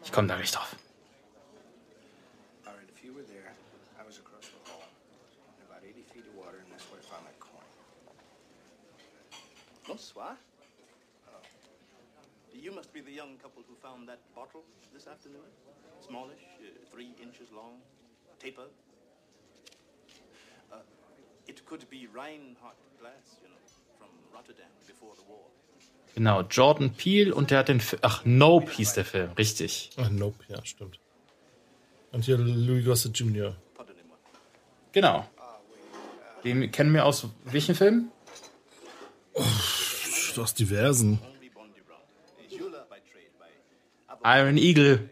[0.02, 0.76] Rake, but I almost had my Ich komme da nicht drauf.
[2.66, 3.52] All right, if you were there,
[3.98, 4.84] I was across the hall.
[5.58, 7.32] In about 80 feet of water, and that's where I found my
[9.86, 10.36] Bonsoir.
[11.28, 11.42] Oh.
[12.52, 15.50] You must be the young couple who found that bottle this afternoon.
[16.06, 17.80] Smallish, uh, three inches long,
[18.38, 18.68] taper.
[20.72, 20.76] Uh,
[21.48, 23.58] it could be Reinhardt glass, you know,
[23.98, 25.50] from Rotterdam before the war.
[26.14, 29.90] Genau, Jordan Peele und der hat den Fi- Ach, Nope hieß der Film, richtig.
[29.96, 30.98] Ach, Nope, ja, stimmt.
[32.12, 33.54] Und hier Louis Gossett Jr.
[34.92, 35.26] Genau.
[36.44, 38.10] Den kennen wir aus welchen Filmen?
[40.36, 41.20] Aus diversen.
[44.24, 45.08] Iron Eagle.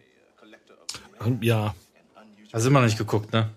[1.40, 1.74] Ja.
[2.52, 3.50] Hast du immer noch nicht geguckt, ne?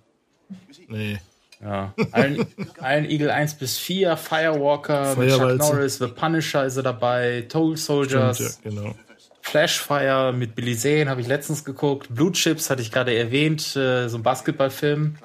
[0.87, 1.19] Nee.
[1.63, 1.93] Ja.
[2.15, 2.47] Iron,
[2.81, 5.57] Iron Eagle 1 bis 4, Firewalker, mit Chuck.
[5.57, 8.95] Norris, The Punisher ist er dabei, Toll Soldiers, Stimmt, ja, genau.
[9.41, 14.07] Flashfire mit Billy Zane habe ich letztens geguckt, Blue Chips hatte ich gerade erwähnt, äh,
[14.07, 15.17] so ein Basketballfilm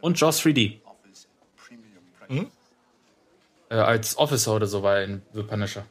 [0.00, 0.80] und Joss 3D.
[2.28, 2.46] Hm?
[3.68, 5.84] Äh, als Officer oder so war er in The Punisher.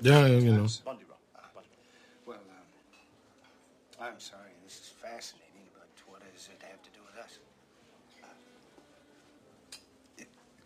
[0.00, 0.62] Ja, ja, genau.
[0.62, 2.38] Well,
[3.98, 7.38] um, I'm sorry, this is fascinating, but what does it have to do with us?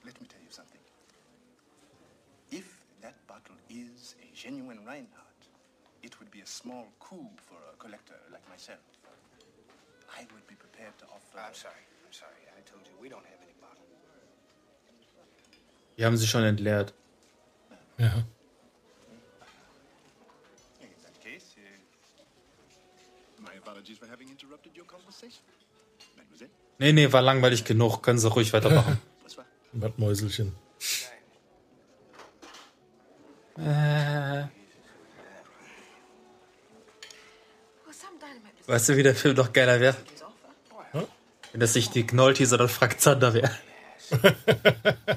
[0.05, 0.81] Let me tell you something.
[2.51, 5.43] If that bottle is a genuine Reinhardt,
[6.03, 8.85] it would be a small coup for a collector like myself.
[10.19, 11.39] I would be prepared to offer.
[11.47, 12.43] I'm sorry, I'm sorry.
[12.59, 13.87] I told you we don't have any bottle.
[15.97, 16.93] Die haben sie schon entleert.
[17.99, 18.13] Ja.
[20.81, 21.63] In that case, uh,
[23.41, 25.43] my apologies for having interrupted your conversation.
[26.17, 26.51] Mademoiselle?
[26.79, 29.01] Nee, nee, war langweilig genug, können sie ruhig weitermachen.
[29.73, 30.55] Wattmäuselchen.
[33.57, 34.45] Äh,
[38.67, 39.97] weißt du, wie der Film doch geiler wäre?
[41.53, 43.57] Wenn das nicht die Gnolti, sondern Frank Zander wäre.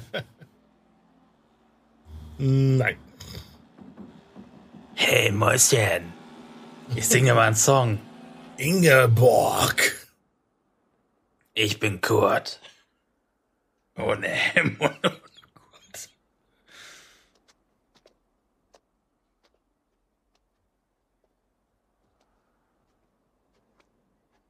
[2.37, 2.97] Nein.
[4.93, 6.13] Hey Mäuschen,
[6.95, 7.99] ich singe mal einen Song.
[8.57, 10.07] Ingeborg.
[11.53, 12.59] Ich bin Kurt.
[13.95, 15.21] Ohne Hemd und ohne
[15.55, 16.09] Gurt.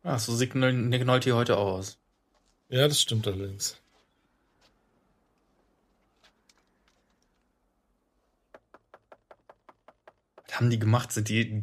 [0.10, 1.97] Ach, so sieht Nick Nolte heute auch aus.
[2.70, 3.78] Ja, das stimmt allerdings.
[10.45, 11.12] Was haben die gemacht?
[11.12, 11.62] Sind die in?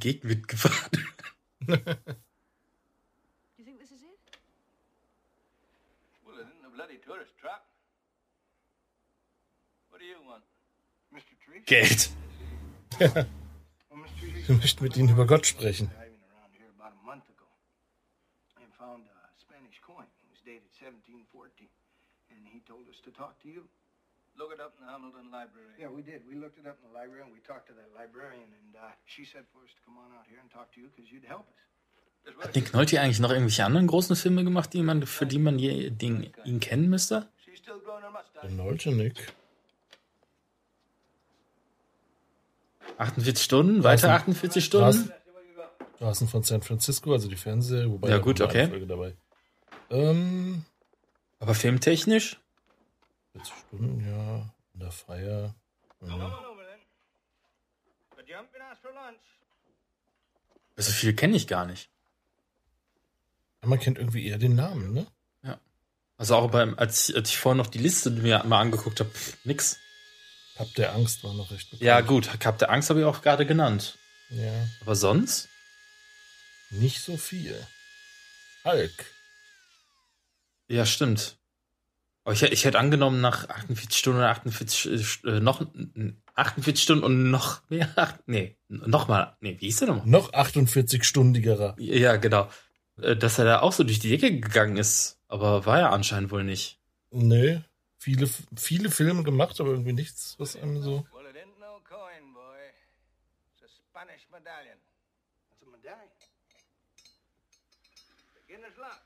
[11.11, 11.21] Mr.
[11.45, 11.65] Trees?
[11.67, 12.11] Geld.
[12.99, 13.27] Trees,
[14.49, 15.89] Wir möchten mit Ihnen über Gott sprechen.
[15.89, 17.47] driving around here about a month ago
[18.61, 20.05] and found a Spanish coin.
[20.23, 21.69] It was dated 1714.
[22.95, 23.63] Us to talk to you.
[24.39, 25.75] Look it up in the Hamilton Library.
[25.79, 26.23] Yeah, we did.
[26.31, 28.95] We looked it up in the library and we talked to that librarian, and uh,
[29.05, 31.27] she said for us to come on out here and talk to you because you'd
[31.27, 31.63] help us.
[32.41, 35.59] Hat Nick Nolte eigentlich noch irgendwelche anderen großen Filme gemacht, die man, für die man
[35.59, 37.29] je, den, ihn kennen müsste?
[38.43, 39.35] Der Nolte Nick.
[42.97, 43.85] 48 Stunden?
[43.85, 45.13] Weiter 48 Stunden?
[45.97, 48.69] Straßen von San Francisco, also die Fernsehserie, wobei Ja, gut, okay.
[48.69, 49.15] Folge dabei.
[49.91, 50.65] Ähm,
[51.41, 52.41] Aber filmtechnisch?
[53.35, 54.55] 40 Stunden, ja.
[54.75, 55.55] In der Feier.
[56.01, 56.27] Come Ja.
[56.27, 56.81] on over then.
[58.17, 59.21] But you haven't been asked for lunch.
[60.77, 61.89] So viel kenne ich gar nicht.
[63.63, 65.07] Man kennt irgendwie eher den Namen, ne?
[66.17, 69.11] Also auch beim, als ich, als ich vorhin noch die Liste mir mal angeguckt habe,
[69.43, 69.79] nix.
[70.57, 71.83] Hab der Angst war noch recht bekannt.
[71.83, 73.99] Ja, gut, Cup der Angst habe ich auch gerade genannt.
[74.31, 74.69] Ja.
[74.81, 75.49] Aber sonst?
[76.71, 77.67] Nicht so viel.
[78.65, 79.07] Hulk.
[80.69, 81.37] Ja, stimmt.
[82.25, 85.65] Aber ich, ich hätte angenommen, nach 48 Stunden oder 48, äh, noch,
[86.35, 90.07] 48 Stunden und noch mehr, ach, nee, nochmal, nee, wie hieß der nochmal?
[90.07, 91.75] Noch 48-stündigerer.
[91.79, 92.49] Ja, genau.
[93.01, 95.21] Äh, Dass er da auch so durch die Decke gegangen ist.
[95.29, 96.79] Aber war er anscheinend wohl nicht.
[97.11, 97.61] Nee.
[97.99, 101.07] Viele, viele Filme gemacht, aber irgendwie nichts, was einem so.
[101.13, 102.61] Well, it ain't no coin, boy.
[103.57, 104.77] It's a Spanish medallion.
[105.51, 106.13] It's a medallion.
[108.35, 109.01] Beginner's luck.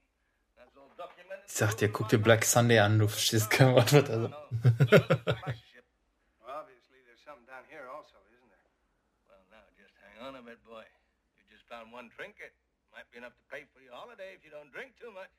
[0.56, 1.44] That's all documented.
[1.44, 4.32] Ich sag dir, guck dir Black Sunday an, du verstehst kein Wort, was also.
[6.48, 8.66] Obviously, there's something down here also, isn't there?
[9.28, 10.88] Well, now, just hang on a bit, boy.
[11.36, 12.56] You just found one trinket.
[12.96, 15.30] Might be enough to pay for your holiday if you don't drink too much.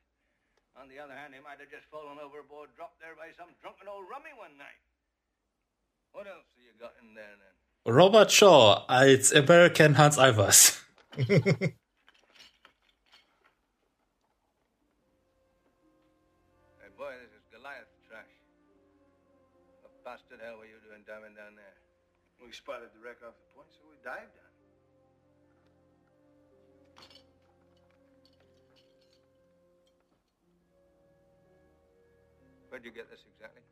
[0.78, 3.90] On the other hand, he might have just fallen overboard, dropped there by some drunken
[3.90, 4.78] old rummy one night.
[6.12, 7.94] What else have you got in there, then?
[7.94, 10.82] Robert Shaw uh, als American Hans Albers.
[16.80, 18.34] Hey, boy, this is Goliath trash.
[19.82, 21.76] What bastard hell were you doing diving down there?
[22.40, 24.56] We spotted the wreck off the point, so we dived on it.
[32.68, 33.62] Where'd you get this exactly?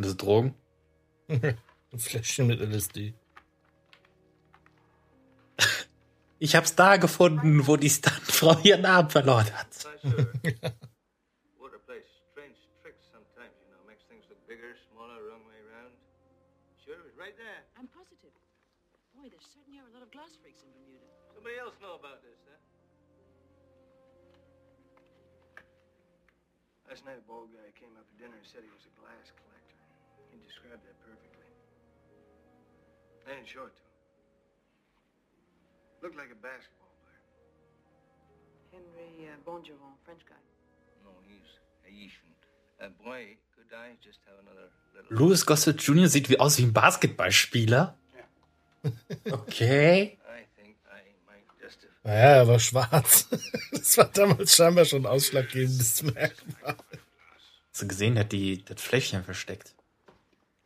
[0.00, 0.54] Sind das Drogen?
[1.28, 3.12] Ein Fläschchen mit LSD.
[6.38, 9.84] Ich hab's da gefunden, wo die Stuntfrau ihren Arm verloren hat.
[11.60, 13.84] Water plays strange tricks sometimes, you know.
[13.84, 15.92] Makes things look bigger, smaller, wrong way around.
[16.80, 17.60] Sure, it was right there.
[17.76, 18.32] I'm positive.
[19.12, 21.12] Boy, there certainly are a lot of glass freaks in Bermuda.
[21.36, 22.56] Somebody else know about this, huh?
[26.88, 29.28] Last night, a bald guy came up for dinner and said he was a glass
[30.60, 31.48] described that perfectly.
[33.26, 33.96] I didn't show it to him.
[36.02, 37.24] Looked like a basketball player.
[38.72, 40.36] Henry uh, Bongeron, French guy.
[41.04, 42.28] No, he's Haitian.
[42.80, 42.88] Uh.
[45.10, 46.06] Louis Gossett Jr.
[46.06, 47.94] sieht wie aus wie ein Basketballspieler.
[49.30, 50.16] Okay.
[50.24, 51.92] I think I might just have...
[52.04, 53.28] Naja, er war schwarz.
[53.72, 56.76] Das war damals scheinbar schon ein ausschlaggebendes Merkmal.
[57.70, 59.74] Hast du gesehen, der hat die, das Fläschchen versteckt.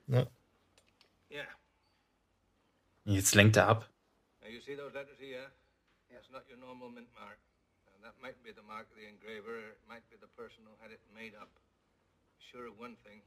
[0.07, 0.27] Ja.
[1.31, 1.47] Yeah.
[3.05, 3.89] Jetzt lenkt er ab.
[4.47, 5.51] You see those letters here?
[6.11, 7.39] That's not your normal mint mark.
[7.87, 10.65] Now, that might be the mark of the engraver, or it might be the person
[10.65, 11.51] who had it made up.
[12.39, 13.21] Sure of one thing.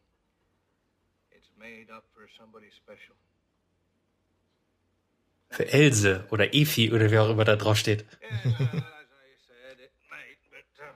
[1.32, 3.16] It's made up for somebody special.
[5.50, 8.06] Für Else oder Efi oder wer auch immer da drauf steht.
[8.22, 8.54] Yeah, well,
[9.02, 10.94] as I said, it might, but uh,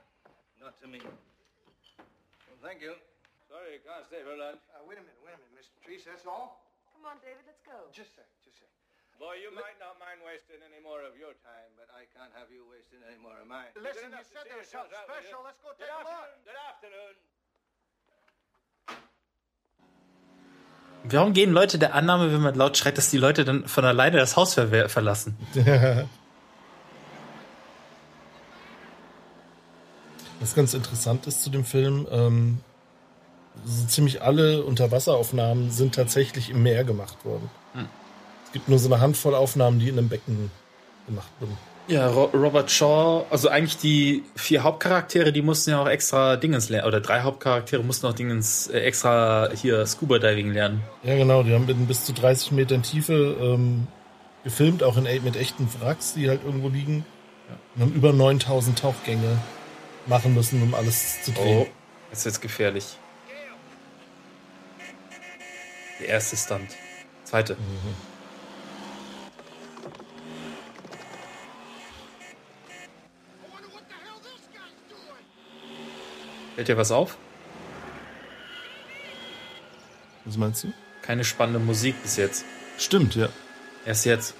[0.60, 1.00] not to me.
[1.00, 2.94] Well, thank you.
[3.82, 4.62] For lunch.
[4.70, 5.74] Uh, wait a minute, wait a minute, Mr.
[5.82, 6.62] Treese, that's all?
[6.94, 7.74] Come on, David, let's go.
[7.90, 8.70] Just a sec, just a sec.
[9.18, 12.46] Boy, you might not mind wasting any more of your time, but I can't have
[12.54, 13.74] you wasting any more of mine.
[13.74, 15.42] Listen, you said there was something special.
[15.42, 16.14] Let's go Good take a look.
[16.14, 16.46] afternoon.
[16.46, 17.14] Good afternoon.
[21.04, 24.18] Warum gehen Leute der Annahme, wenn man laut schreit, dass die Leute dann von alleine
[24.18, 25.36] das Haus ver verlassen?
[30.40, 32.60] Was ganz interessant ist zu dem Film, ähm,
[33.64, 37.50] so ziemlich alle Unterwasseraufnahmen sind tatsächlich im Meer gemacht worden.
[37.74, 37.86] Hm.
[38.46, 40.50] Es gibt nur so eine Handvoll Aufnahmen, die in einem Becken
[41.06, 41.56] gemacht wurden.
[41.88, 46.68] Ja, Ro Robert Shaw, also eigentlich die vier Hauptcharaktere, die mussten ja auch extra Dingens
[46.68, 50.82] lernen, oder drei Hauptcharaktere mussten auch Dingens äh, extra hier Scuba Diving lernen.
[51.02, 53.88] Ja, genau, die haben in bis zu 30 Metern Tiefe ähm,
[54.44, 57.04] gefilmt, auch in, e- mit echten Wracks, die halt irgendwo liegen.
[57.74, 59.38] Und haben über 9000 Tauchgänge
[60.06, 61.62] machen müssen, um alles zu drehen.
[61.62, 61.66] Oh,
[62.10, 62.96] jetzt wird's gefährlich.
[66.02, 66.76] Der erste Stunt.
[67.22, 67.56] Zweite.
[76.56, 77.16] Fällt dir was auf?
[80.24, 80.72] Was meinst du?
[81.02, 82.44] Keine spannende Musik bis jetzt.
[82.78, 83.28] Stimmt, ja.
[83.86, 84.34] Erst jetzt.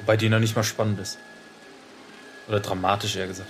[0.00, 1.18] Wobei die noch nicht mal spannend ist.
[2.48, 3.48] Oder dramatisch, eher gesagt.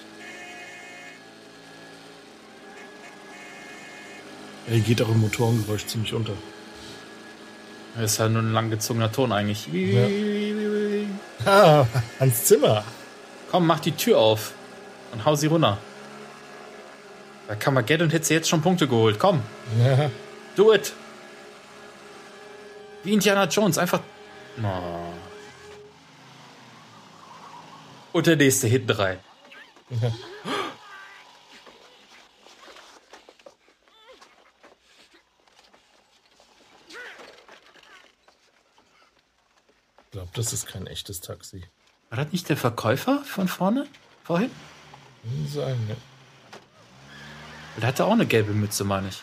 [4.69, 6.33] Er geht auch im Motorengeräusch ziemlich unter.
[7.97, 9.67] Das ist halt nur ein langgezogener Ton eigentlich.
[9.73, 10.07] Ja.
[11.45, 11.87] Ah,
[12.21, 12.85] Hans Zimmer.
[13.51, 14.53] Komm, mach die Tür auf
[15.13, 15.79] und hau sie runter.
[17.49, 19.19] Bei Kamageddon hättest du jetzt schon Punkte geholt.
[19.19, 19.43] Komm,
[19.79, 20.11] Ja.
[20.57, 20.93] do it.
[23.05, 24.01] Wie Indiana Jones, einfach.
[24.63, 25.13] Oh.
[28.13, 29.19] Und der nächste hinten rein.
[29.91, 29.99] Ich
[40.35, 41.65] das ist kein echtes Taxi.
[42.11, 43.87] War das nicht der Verkäufer von vorne?
[44.25, 44.51] Vorhin?
[45.47, 45.97] Sein, ne?
[47.77, 49.23] Der hatte auch eine gelbe Mütze, meine ich.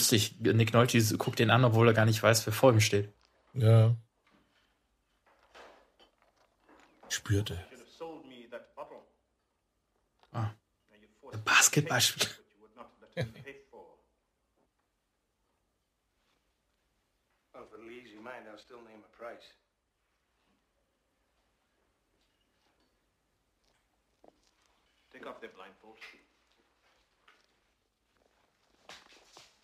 [0.00, 0.36] Lustig.
[0.40, 3.12] Nick Nolte guckt den an, obwohl er gar nicht weiß, wer vor ihm steht.
[3.54, 3.94] Ja.
[7.08, 7.58] Spürte.
[10.32, 10.50] Ah.
[11.44, 12.28] Basketballspiel.
[17.52, 19.52] Well, for the easy mind, I'll still name a price.
[25.12, 25.98] Take off their blindfolds.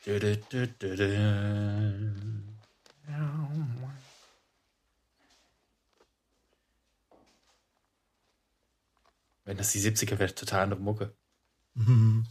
[0.07, 0.37] Du, du,
[0.69, 0.97] du.
[9.45, 11.13] Wenn das die 70er wäre, total andere Mucke.
[11.75, 12.25] Mhm.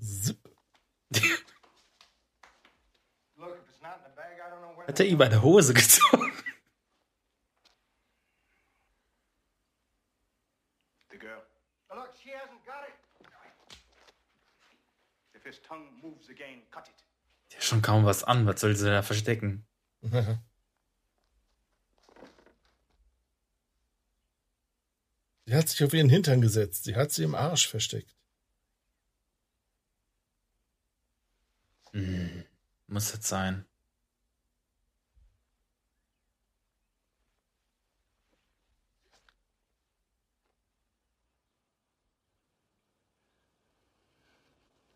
[0.00, 0.38] Zip.
[3.38, 4.85] Look, if it's not in the bag, I don't know where.
[4.96, 6.32] Hat er ihm eine Hose gezogen?
[11.10, 11.42] The girl.
[11.94, 12.94] Look, she hasn't got it.
[15.34, 16.94] If his tongue moves again, cut it.
[17.50, 18.46] Der hat schon kaum was an.
[18.46, 19.66] Was soll sie da verstecken?
[25.44, 26.84] Sie hat sich auf ihren Hintern gesetzt.
[26.84, 28.16] Sie hat sie im Arsch versteckt.
[31.92, 32.46] Hm,
[32.88, 33.66] muss jetzt sein.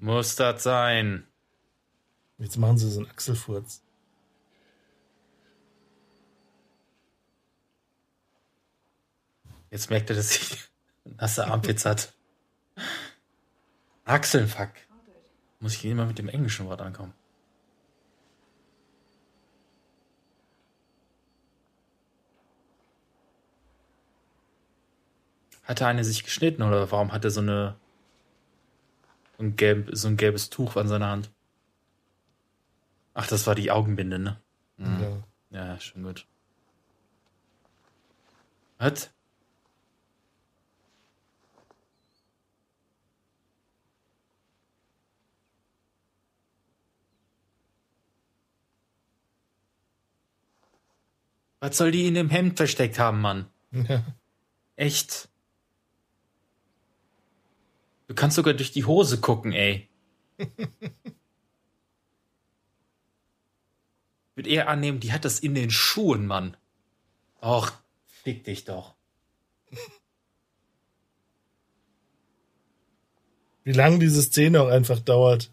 [0.01, 1.27] Muss das sein.
[2.39, 3.83] Jetzt machen sie so einen Achselfurz.
[9.71, 10.57] Jetzt merkt er, dass sie
[11.05, 12.15] nasse Armpits hat.
[14.07, 14.71] Achseln, fuck.
[15.61, 17.13] Muss ich immer mit dem englischen Wort ankommen.
[25.63, 27.80] Hat er eine sich geschnitten oder warum hat er so eine
[29.41, 31.30] ein, gelb, so ein gelbes Tuch an seiner Hand?
[33.14, 34.41] Ach, das war die Augenbinde, ne?
[34.76, 35.22] Mhm.
[35.51, 36.26] Ja, schon gut.
[38.78, 39.11] Was?
[51.61, 53.47] Was soll die in dem Hemd versteckt haben, Mann?
[53.70, 54.03] Ja.
[54.76, 55.30] Echt?
[58.11, 59.89] Du kannst sogar durch die Hose gucken, ey.
[64.35, 66.57] Würde eher annehmen, die hat das in den Schuhen, Mann.
[67.41, 67.71] Och,
[68.07, 68.97] fick dich doch.
[73.63, 75.53] Wie lange diese Szene auch einfach dauert.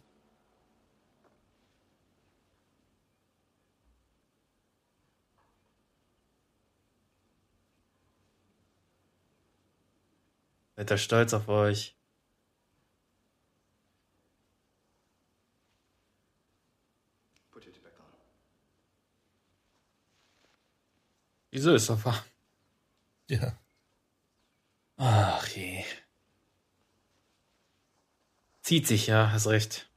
[10.76, 11.93] Seid ihr stolz auf euch?
[17.58, 18.05] Put it back on.
[21.58, 22.24] Wieso ist doch wahr?
[23.32, 23.58] Ja.
[24.97, 25.84] Ach je.
[28.62, 29.89] Zieht sich, ja, hast recht.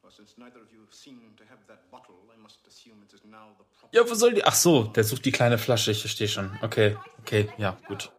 [0.00, 3.22] Well, since neither of you seem to have that bottle, I must assume it is
[3.24, 3.94] now the proper.
[3.94, 4.42] Ja, wo soll die?
[4.42, 6.58] Ach so, der sucht die kleine Flasche, ich verstehe schon.
[6.62, 8.10] Okay, okay, ja, gut.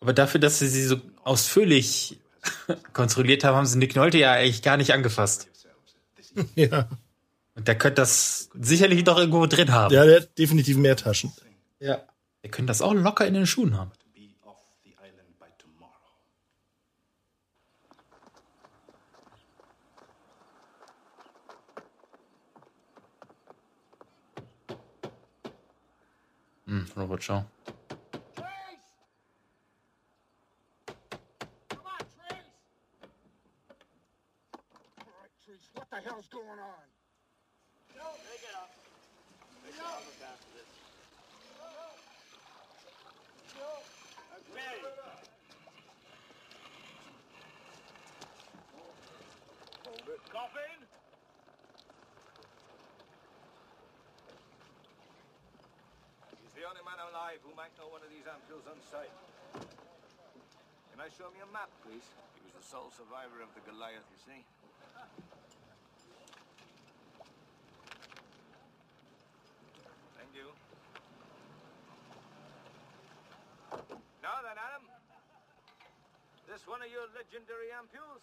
[0.00, 2.18] Aber dafür, dass sie sie so ausführlich
[2.92, 5.48] kontrolliert haben, haben sie Nick Nolte ja eigentlich gar nicht angefasst.
[6.54, 6.86] Ja.
[7.58, 9.92] Und der könnte das sicherlich doch irgendwo drin haben.
[9.92, 11.32] Ja, der hat definitiv mehr Taschen.
[11.80, 12.00] Ja.
[12.44, 13.90] Der könnte das auch locker in den Schuhen haben.
[26.66, 27.44] Hm, Robert Shaw.
[35.74, 36.87] What the hell's going on?
[50.28, 50.78] Coffin?
[56.42, 59.10] He's the only man alive who might know one of these ampoules on sight.
[60.90, 62.04] Can I show me a map, please?
[62.34, 64.57] He was the sole survivor of the Goliath, you see.
[70.28, 70.52] Thank you.
[74.22, 74.84] Now then, Adam,
[76.46, 78.22] this one of your legendary ampules?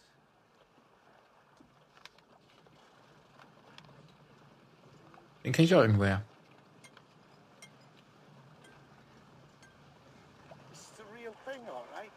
[5.43, 6.21] Den kenne ich auch irgendwoher.
[10.71, 12.11] It's the real thing, all right.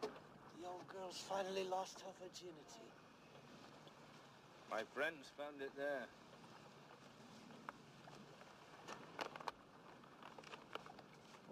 [0.00, 2.84] The old girl's finally lost her virginity.
[4.74, 6.04] My friends found it there.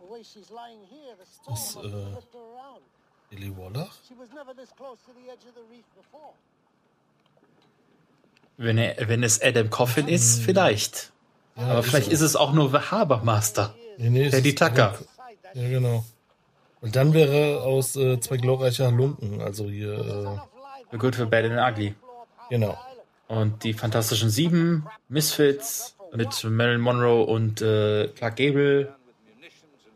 [0.00, 2.82] The way she's lying here, the storm Das, must have äh, flipped her around.
[3.30, 3.92] Billy Wallach?
[4.08, 6.32] She was never this close to the edge of the reef before.
[8.56, 11.12] Wenn, er, wenn es Adam Coffin ist, vielleicht.
[11.56, 12.12] Ja, Aber ist vielleicht so.
[12.12, 13.72] ist es auch nur Habermaster.
[13.98, 14.98] Nee, nee, ist Tucker.
[15.54, 16.04] Ja, genau.
[16.80, 20.38] Und dann wäre aus äh, zwei glorreicher Lunken, also hier, äh,
[20.90, 21.94] The Good for Bad and Ugly.
[22.50, 22.76] genau.
[23.32, 28.94] Und die Fantastischen Sieben, Misfits mit Marilyn Monroe und äh, Clark Gable.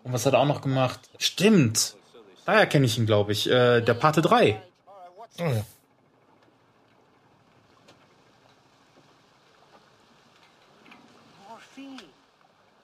[0.04, 1.00] Und was hat er auch noch gemacht?
[1.18, 1.96] Stimmt.
[2.46, 3.46] Daher kenne ich ihn, glaube ich.
[3.46, 4.62] Äh, der Pate 3.
[5.38, 5.66] Oh ja.
[11.46, 12.04] Morphine.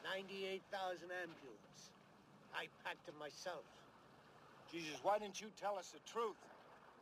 [0.05, 1.81] 98,000 ampules.
[2.53, 3.65] I packed them myself.
[4.71, 6.37] Jesus, why didn't you tell us the truth?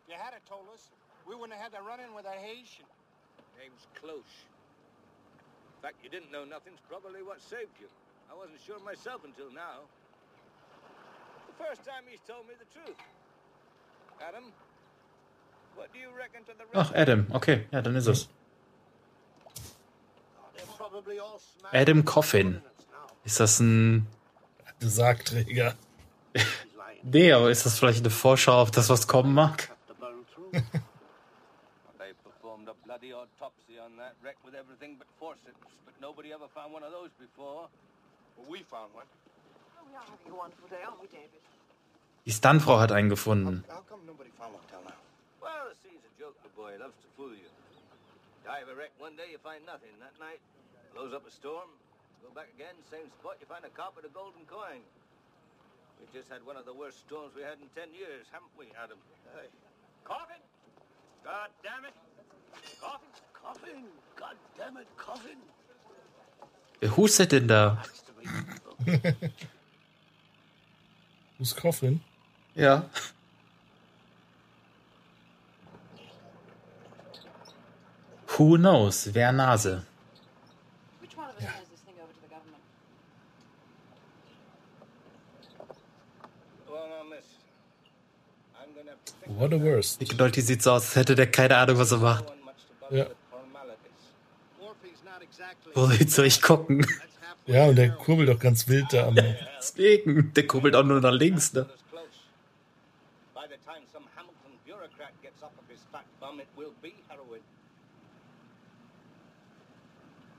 [0.07, 0.89] If you had told us,
[1.27, 2.87] we wouldn't have had to run in with a Haitian.
[3.61, 4.41] Name's Cloche.
[5.77, 7.89] In fact, you didn't know nothing's probably what saved you.
[8.33, 9.85] I wasn't sure myself until now.
[11.49, 12.97] The first time he's told me the truth.
[14.27, 14.45] Adam,
[15.77, 17.27] what do you reckon to the Ach, Adam.
[17.33, 18.29] Okay, ja, dann ist es.
[21.73, 22.63] Adam Coffin.
[23.25, 24.07] Ist das ein...
[24.81, 25.75] Der Sargträger.
[27.03, 29.75] Nee, aber ist das vielleicht eine Vorschau auf das, was kommen mag?
[33.01, 36.49] They performed a bloody autopsy on that wreck with everything but forceps, but nobody ever
[36.49, 37.69] found one of those before.
[38.37, 39.07] Well, we found one.
[39.77, 41.41] Oh, we are having a wonderful day, aren't we, David?
[42.27, 43.65] Die Stuntfrau hat einen gefunden.
[43.69, 45.01] How come nobody found one till now?
[45.41, 47.49] Well, the sea's a joke, the boy loves to fool you.
[48.45, 49.97] Dive a wreck one day, you find nothing.
[50.01, 50.41] That night,
[50.93, 51.73] blows up a storm,
[52.21, 54.85] go back again, same spot, you find a cop with a golden coin.
[56.01, 58.69] We just had one of the worst storms we had in ten years, haven't we,
[58.77, 59.01] Adam?
[59.33, 59.49] Hey.
[60.05, 60.41] Coffin!
[61.25, 61.93] God damn it!
[62.81, 63.09] Coffin!
[63.33, 63.85] Coffin!
[64.17, 65.39] God damn it, Coffin!
[66.81, 67.83] Wer hustet denn da?
[71.39, 72.01] Who's Coffin?
[72.55, 72.85] Ja.
[78.39, 79.11] Who knows?
[79.13, 79.83] Wer Nase?
[81.01, 81.07] The
[89.25, 90.01] think What a worst.
[90.01, 92.25] Die Leute sieht so aus, als hätte der keine Ahnung, was er macht.
[92.91, 93.07] Ja.
[95.75, 96.87] Wo willst du ich gucken?
[97.47, 99.15] Ja, und der kurbelt doch ganz wild da am.
[99.59, 101.67] Deswegen, der kurbelt auch nur nach links, ne?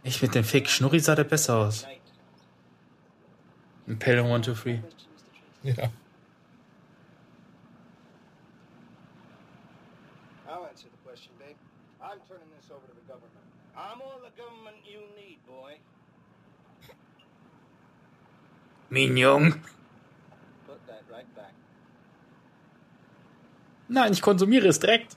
[0.04, 1.86] Ich mit dem Fake Schnurri sah der besser aus.
[3.88, 4.84] Ein Pelham 1, 2, 3.
[5.64, 5.92] Ja.
[10.48, 11.56] I'll answer the question, babe.
[12.02, 13.46] I'm turning this over to the government.
[13.76, 15.78] I'm all the government you need, boy.
[18.92, 19.54] Mignon.
[20.68, 21.54] Put that right back.
[23.88, 25.16] Nein, ich konsumiere es direkt.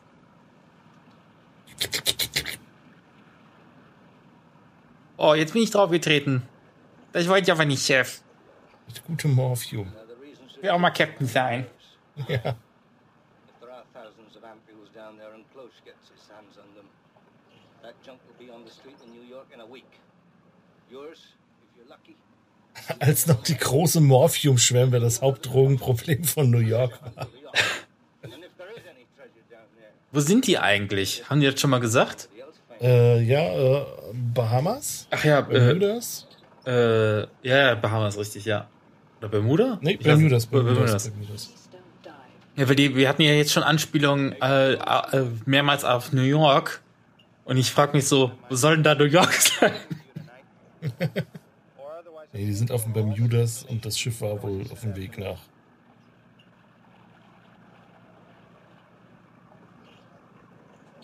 [5.16, 6.42] Oh, jetzt bin ich draufgetreten.
[7.12, 8.20] Das wollte ich aber nicht, Chef.
[8.86, 9.92] Mit gutem Morphium.
[10.48, 11.66] Ich will auch mal Captain sein.
[12.28, 12.56] Ja.
[17.82, 20.00] That junk will be on the street in New York in a week.
[20.90, 22.16] Yours, if you're lucky.
[22.98, 27.28] Als noch die große Morphium-Schwemme das Hauptdrogenproblem von New York war.
[30.12, 31.28] Wo sind die eigentlich?
[31.28, 32.28] Haben die das schon mal gesagt?
[32.80, 35.08] Äh, ja, äh, Bahamas?
[35.10, 36.28] Ach ja, Bermudas?
[36.66, 38.68] Äh, äh, ja, ja, Bahamas, richtig, ja.
[39.18, 39.78] Oder Bermuda?
[39.80, 40.50] Nee, Bermudas, nicht.
[40.52, 41.50] Bermudas, Bermudas.
[42.56, 46.80] Ja, weil die, wir hatten ja jetzt schon Anspielungen äh, äh, mehrmals auf New York.
[47.44, 49.72] Und ich frage mich so, wo soll denn da New York sein?
[52.34, 55.38] Nee, die sind auf dem Bermudas und das Schiff war wohl auf dem Weg nach.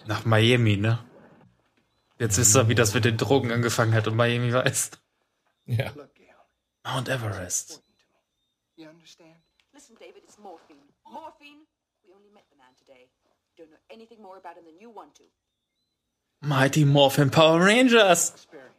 [0.06, 0.98] Nach Miami, ne?
[2.18, 4.90] Jetzt wisst ihr, wie das mit den Drogen angefangen hat und Miami weiß.
[5.66, 5.92] Ja.
[6.82, 7.80] Mount Everest.
[8.74, 9.36] You understand?
[9.72, 10.82] Listen, David, it's morphine.
[11.04, 11.60] Morphine?
[12.02, 13.08] We only met the man today.
[13.56, 15.24] You don't know anything more about him than you want to.
[16.40, 18.30] Mighty Morphin Power Rangers.
[18.30, 18.70] Experience?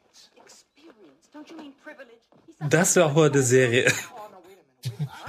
[1.31, 2.21] Don't you mean privilege?
[2.69, 3.91] Das wäre auch eine Serie.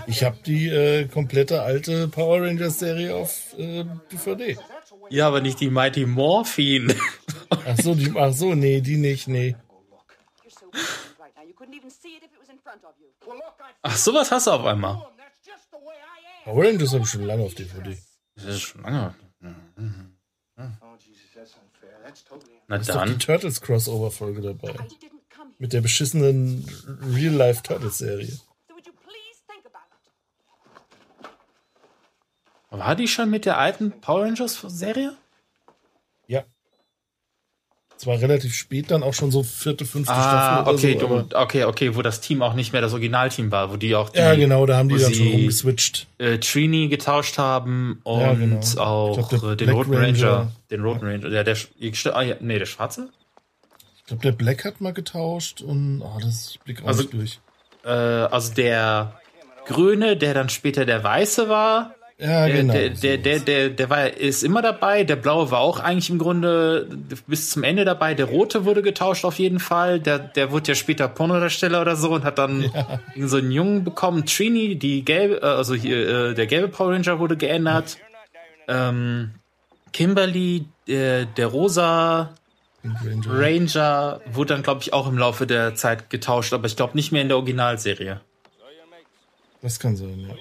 [0.06, 4.58] Ich habe die äh, komplette alte Power Rangers Serie auf äh, DVD.
[5.10, 6.94] Ja, aber nicht die Mighty Morphin.
[7.50, 9.54] Ach so, die, ach so, nee, die nicht, nee.
[13.82, 15.06] Ach, sowas hast du auf einmal.
[16.44, 17.98] Power Rangers habe ich schon lange auf DVD.
[18.36, 19.14] Das ist schon lange.
[20.56, 21.98] Oh, Jesus, that's unfair.
[22.04, 23.18] That's totally Na ist doch die dann.
[23.18, 24.74] Turtles Crossover Folge dabei.
[25.62, 26.66] Mit der beschissenen
[27.14, 28.36] Real Life Turtles Serie.
[32.70, 35.14] War die schon mit der alten Power Rangers Serie?
[36.26, 36.42] Ja.
[37.96, 41.28] Es war relativ spät dann auch schon so vierte, fünfte Ah, Staffel okay, oder so.
[41.28, 44.08] du, okay, okay, wo das Team auch nicht mehr das Originalteam war, wo die auch
[44.10, 46.08] die, Ja, genau, da haben die dann schon sie, rumgeswitcht.
[46.18, 48.58] Äh, Trini getauscht haben und Ja, genau.
[48.78, 50.06] auch glaub, der äh, den Black Roten Ranger.
[50.32, 50.52] Ranger.
[50.72, 51.28] Den Roten Ranger.
[51.28, 53.10] Ja, der, Sch- ah, ja, nee, der Schwarze?
[54.12, 57.40] Glaube, der Black hat mal getauscht und ah, das ich blick auch Also- nicht durch.
[57.84, 59.18] Äh, also der
[59.66, 61.94] Grüne, der dann später der Weiße war.
[62.18, 65.02] Ja, der, genau, Der, der, der, der, der war, ist immer dabei.
[65.02, 66.88] Der Blaue war auch eigentlich im Grunde
[67.26, 68.14] bis zum Ende dabei.
[68.14, 69.98] Der Rote wurde getauscht auf jeden Fall.
[69.98, 72.70] Der, der wurde ja später Pornodarsteller oder so und hat dann
[73.16, 74.24] irgend so einen Jungen bekommen.
[74.26, 77.96] Trini, die gelbe, äh, also hier, äh, der gelbe Power Ranger wurde geändert.
[78.68, 79.32] Ähm,
[79.92, 82.30] Kimberly, der, der rosa
[82.84, 83.30] Ranger.
[83.30, 87.12] Ranger wurde dann, glaube ich, auch im Laufe der Zeit getauscht, aber ich glaube nicht
[87.12, 88.20] mehr in der Originalserie.
[89.60, 90.34] Das kann sein, ja.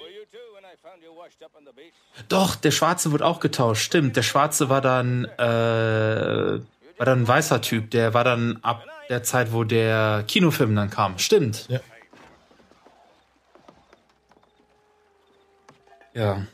[2.28, 4.16] Doch, der Schwarze wurde auch getauscht, stimmt.
[4.16, 6.60] Der Schwarze war dann, äh,
[6.98, 10.90] war dann ein weißer Typ, der war dann ab der Zeit, wo der Kinofilm dann
[10.90, 11.18] kam.
[11.18, 11.68] Stimmt.
[11.68, 11.80] Ja.
[16.14, 16.46] Ja.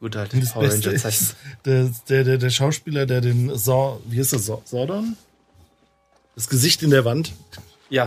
[0.00, 0.32] Gut, halt.
[0.34, 1.06] Das Power Ranger Zeichen.
[1.08, 1.90] ist, der,
[2.24, 5.16] der, der, Schauspieler, der den Sor, wie ist das, Sor- Sordon?
[6.34, 7.32] Das Gesicht in der Wand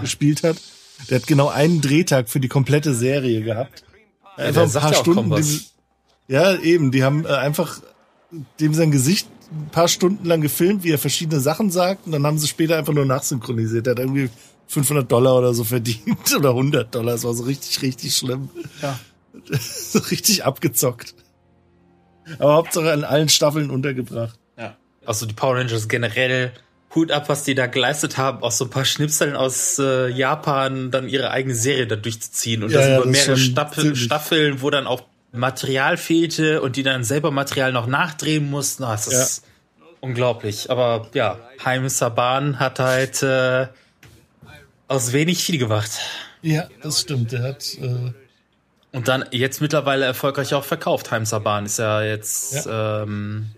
[0.01, 0.57] gespielt hat,
[1.09, 3.83] der hat genau einen Drehtag für die komplette Serie gehabt.
[4.37, 5.35] Ja, Einfach ein paar ja Stunden.
[5.35, 5.61] Dem,
[6.27, 7.81] ja, eben, die haben äh, einfach
[8.59, 12.23] dem sein Gesicht ein paar Stunden lang gefilmt, wie er verschiedene Sachen sagt, und dann
[12.25, 13.87] haben sie später einfach nur nachsynchronisiert.
[13.87, 14.29] Er hat irgendwie
[14.67, 17.13] 500 Dollar oder so verdient oder 100 Dollar.
[17.13, 18.49] Das war so richtig, richtig schlimm.
[18.81, 18.99] Ja.
[19.59, 21.15] so richtig abgezockt.
[22.37, 24.37] Aber Hauptsache in allen Staffeln untergebracht.
[24.57, 24.75] Ja.
[25.05, 26.51] Also die Power Rangers generell,
[26.95, 30.91] Hut ab, was die da geleistet haben, aus so ein paar Schnipseln aus äh, Japan
[30.91, 34.61] dann ihre eigene Serie da durchzuziehen und Ja, das ja, über das mehrere Staffel, Staffeln,
[34.61, 38.83] wo dann auch Material fehlte und die dann selber Material noch nachdrehen mussten.
[38.83, 39.43] Ah, Das ist
[39.99, 40.71] unglaublich.
[40.71, 43.67] Aber ja, Haim Saban hat halt äh,
[44.87, 45.91] aus wenig viel gemacht.
[46.41, 47.31] Ja, das stimmt.
[47.31, 48.11] Der hat äh,
[48.91, 51.11] Und dann jetzt mittlerweile erfolgreich auch verkauft.
[51.11, 53.51] Haim Saban ist ja jetzt ähm,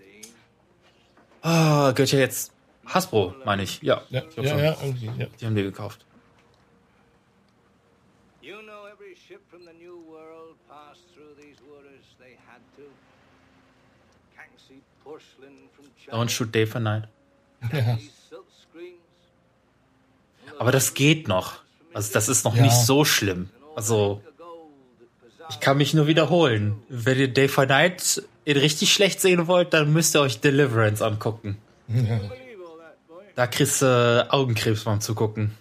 [1.41, 2.51] ah, gehört ja jetzt
[2.85, 3.81] Hasbro, meine ich.
[3.81, 5.27] Ja, Ja, ich ja, ja, irgendwie, ja.
[5.39, 6.05] Die haben die gekauft.
[8.41, 12.03] You know every ship from the New World passed through these waters.
[12.19, 12.83] They had to.
[14.35, 16.17] Kangxi porcelain from China.
[16.17, 17.07] Don't shoot Day for Night.
[17.71, 17.97] Ja.
[20.59, 21.63] Aber das geht noch.
[21.93, 22.63] Also das ist noch Ja.
[22.63, 23.49] nicht so schlimm.
[23.75, 24.21] Also
[25.51, 26.81] ich kann mich nur wiederholen.
[26.87, 31.05] Wenn ihr Day for Night in richtig schlecht sehen wollt, dann müsst ihr euch Deliverance
[31.05, 31.57] angucken.
[33.33, 35.57] Da kriegst du Augenkrebs beim Zugucken.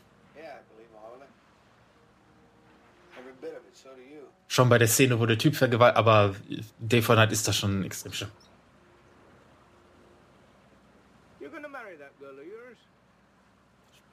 [4.49, 6.35] Schon bei der Szene, wo der Typ vergewaltigt, aber
[6.81, 8.31] Day for Night ist das schon extrem schlimm.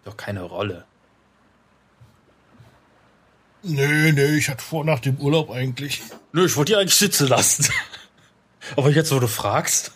[0.05, 0.85] Doch keine Rolle.
[3.67, 6.01] Nö, nö, ich hatte vor nach dem Urlaub eigentlich.
[6.31, 7.67] Nö, ich wollte die eigentlich sitzen lassen.
[8.77, 9.91] Aber jetzt, wo du fragst.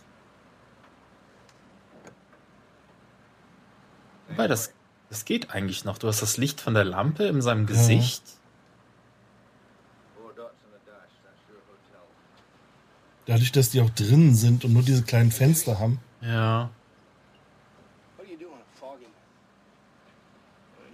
[4.30, 4.74] Wobei, das,
[5.10, 5.98] das geht eigentlich noch.
[5.98, 8.24] Du hast das Licht von der Lampe in seinem Gesicht.
[13.26, 16.00] Dadurch, dass die auch drinnen sind und nur diese kleinen Fenster haben.
[16.22, 16.70] Ja.
[18.18, 19.14] What do you do on a foggy night?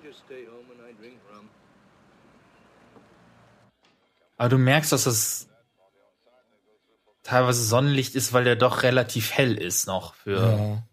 [0.04, 1.50] I just stay home and I drink rum.
[4.38, 5.48] Aber du merkst, dass das
[7.24, 10.84] teilweise Sonnenlicht ist, weil der doch relativ hell ist noch für.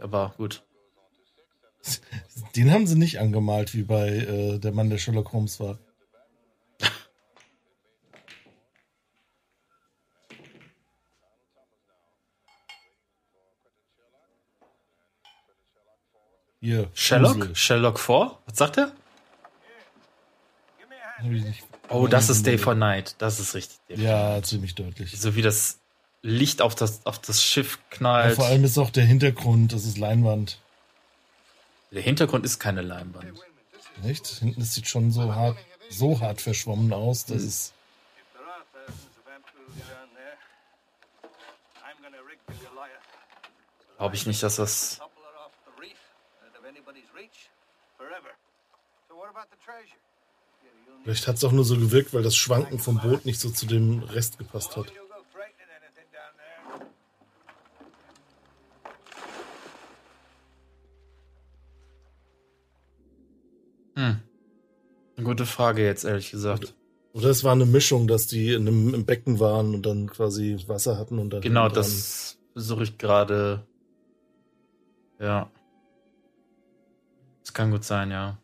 [0.00, 0.62] Aber gut.
[2.56, 5.78] Den haben sie nicht angemalt, wie bei äh, der Mann, der Sherlock Holmes war.
[16.60, 17.34] Hier, Sherlock?
[17.36, 17.54] Fusel.
[17.54, 18.38] Sherlock 4?
[18.46, 18.92] Was sagt er?
[21.18, 23.14] Hab ich nicht- Oh, das ist Day for Night.
[23.18, 23.78] Das ist richtig.
[23.88, 25.18] Ja, ziemlich deutlich.
[25.18, 25.78] So wie das
[26.22, 28.34] Licht auf das, auf das Schiff Ja, knallt.
[28.36, 30.58] vor allem ist auch der Hintergrund, das ist Leinwand.
[31.92, 33.32] Der Hintergrund ist keine Leinwand.
[34.02, 34.26] Nicht?
[34.26, 35.56] Hinten das sieht schon so hart
[35.88, 37.72] so hart verschwommen aus, dass es.
[42.48, 43.00] The Goliath.
[43.98, 45.00] Glaube ich nicht, dass das.
[47.96, 48.32] Forever.
[49.08, 49.96] So what about the treasure?
[51.06, 53.64] Vielleicht hat es auch nur so gewirkt, weil das Schwanken vom Boot nicht so zu
[53.64, 54.92] dem Rest gepasst hat.
[63.94, 64.20] Hm.
[65.16, 66.74] Eine gute Frage jetzt, ehrlich gesagt.
[67.12, 70.58] Oder es war eine Mischung, dass die in einem, im Becken waren und dann quasi
[70.66, 71.40] Wasser hatten und dann.
[71.40, 73.64] Genau, das versuche ich gerade.
[75.20, 75.52] Ja.
[77.44, 78.38] Das kann gut sein, ja.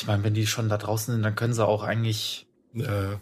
[0.00, 2.46] Ich meine, wenn die schon da draußen sind, dann können sie auch eigentlich.
[2.72, 3.20] Ja.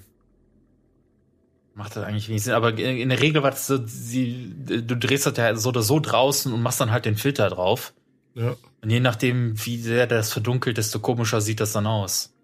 [1.74, 2.54] Macht das eigentlich wenig Sinn.
[2.54, 6.00] Aber in der Regel war das so, sie, du drehst das ja so oder so
[6.00, 7.92] draußen und machst dann halt den Filter drauf.
[8.34, 8.56] Ja.
[8.82, 12.34] Und je nachdem, wie sehr das verdunkelt, desto komischer sieht das dann aus.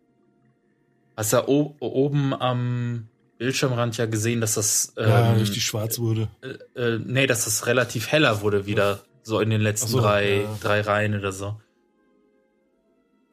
[1.16, 3.08] Hast ja oben am
[3.38, 6.28] Bildschirmrand ja gesehen, dass das Ja, ähm, richtig schwarz wurde.
[6.74, 10.42] äh, äh, nee, dass das relativ heller wurde wieder, so in den letzten so, drei,
[10.42, 10.58] ja.
[10.60, 11.60] drei Reihen oder so.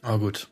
[0.01, 0.49] Aber gut.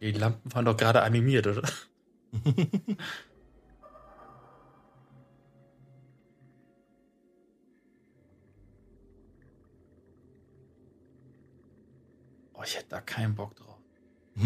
[0.00, 1.62] Die Lampen waren doch gerade animiert, oder?
[12.54, 13.78] oh, ich hätte da keinen Bock drauf.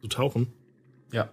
[0.00, 0.52] Zu tauchen?
[1.12, 1.30] Ja.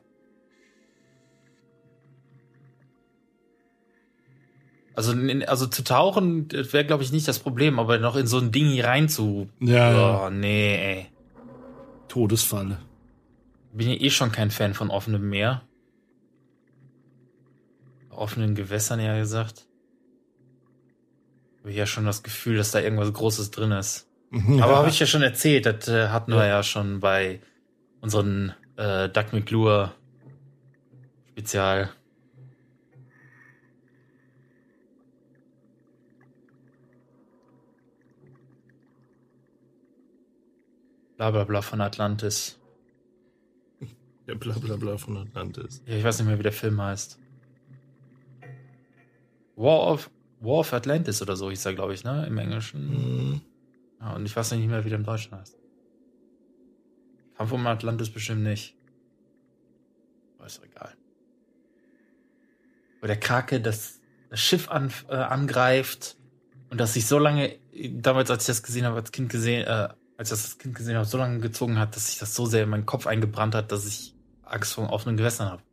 [4.95, 8.38] Also, in- also zu tauchen wäre, glaube ich, nicht das Problem, aber noch in so
[8.38, 9.49] ein Ding hier rein zu.
[9.60, 11.08] Ja, Oh, nee, ey.
[12.14, 12.78] Todesfalle.
[13.72, 15.64] Bin ja eh schon kein Fan von offenem Meer.
[18.11, 19.66] Offenen Gewässern, ja gesagt.
[21.61, 24.07] Habe ich ja schon das Gefühl, dass da irgendwas Großes drin ist.
[24.32, 24.64] Ja.
[24.64, 27.41] Aber habe ich ja schon erzählt, das äh, hatten wir ja schon bei
[27.99, 29.95] unseren äh, Duck McClure
[31.32, 31.89] Spezial.
[41.24, 42.59] Bla bla bla von Atlantis.
[44.28, 45.82] Ja, bla bla von Atlantis.
[45.86, 47.17] Ja, ich weiß nicht mehr, wie der Film heißt.
[49.55, 50.09] War of,
[50.41, 52.26] War of Atlantis oder so hieß er, glaube ich, ne?
[52.28, 52.89] Im Englischen.
[52.89, 53.41] Mhm.
[54.01, 55.57] Ja, und ich weiß nicht mehr, wie der im Deutschen heißt.
[57.38, 58.76] Kampf um Atlantis bestimmt nicht.
[60.38, 60.93] Aber ist doch egal.
[62.99, 66.17] Wo der Krake das, das Schiff an, äh, angreift
[66.69, 67.59] und das sich so lange,
[67.91, 69.88] damals, als ich das gesehen habe, als Kind gesehen, äh,
[70.18, 72.64] als ich das Kind gesehen habe, so lange gezogen hat, dass sich das so sehr
[72.64, 75.64] in meinen Kopf eingebrannt hat, dass ich Angst vor offenen Gewässern habe.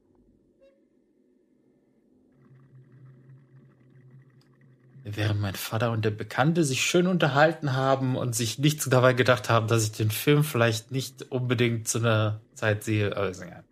[5.03, 9.49] Während mein Vater und der Bekannte sich schön unterhalten haben und sich nichts dabei gedacht
[9.49, 13.16] haben, dass ich den Film vielleicht nicht unbedingt zu einer Zeit sehe.
[13.16, 13.64] Also, ja.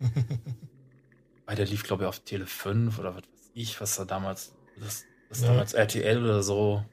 [1.46, 4.52] Weil der lief, glaube ich, auf Tele 5 oder was weiß ich, was da damals,
[4.76, 5.48] das, das Ja.
[5.48, 6.84] damals RTL oder so.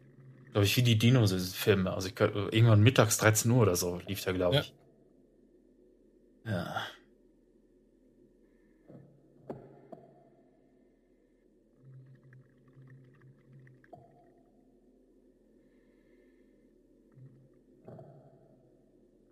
[0.51, 1.91] Glaube ich, wie die Dinos-Filme.
[1.91, 4.61] Also ich, irgendwann mittags 13 Uhr oder so lief der, glaube Ja.
[4.61, 4.73] ich.
[6.45, 6.81] Ja.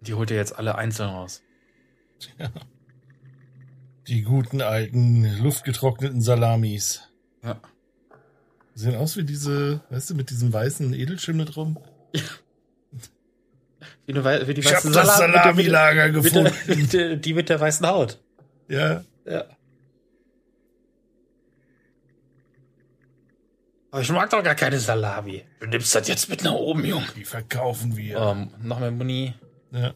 [0.01, 1.43] Die holt ihr jetzt alle einzeln raus.
[2.39, 2.49] Ja.
[4.07, 7.03] Die guten alten, luftgetrockneten Salamis.
[7.43, 7.61] Ja.
[8.77, 11.79] Sehen aus wie diese, weißt du, mit diesem weißen Edelschimmel drum.
[14.05, 16.53] Wie, eine, wie die Ich hab das Salat- der- Salamilager gefunden.
[16.67, 18.19] mit der- Die mit der weißen Haut.
[18.67, 19.03] Ja.
[19.25, 19.45] Ja.
[23.89, 25.43] Aber ich mag doch gar keine Salami.
[25.59, 27.07] Du nimmst das jetzt mit nach oben, Junge.
[27.15, 28.15] Die verkaufen wir.
[28.17, 29.33] Ähm, noch mehr Muni.
[29.71, 29.95] Ja.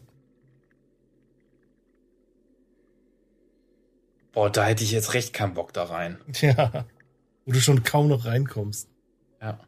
[4.32, 6.18] Boah, da hätte ich jetzt recht keinen Bock da rein.
[6.40, 6.84] Ja.
[7.44, 8.88] Wo du schon kaum noch reinkommst.
[9.40, 9.58] Ja.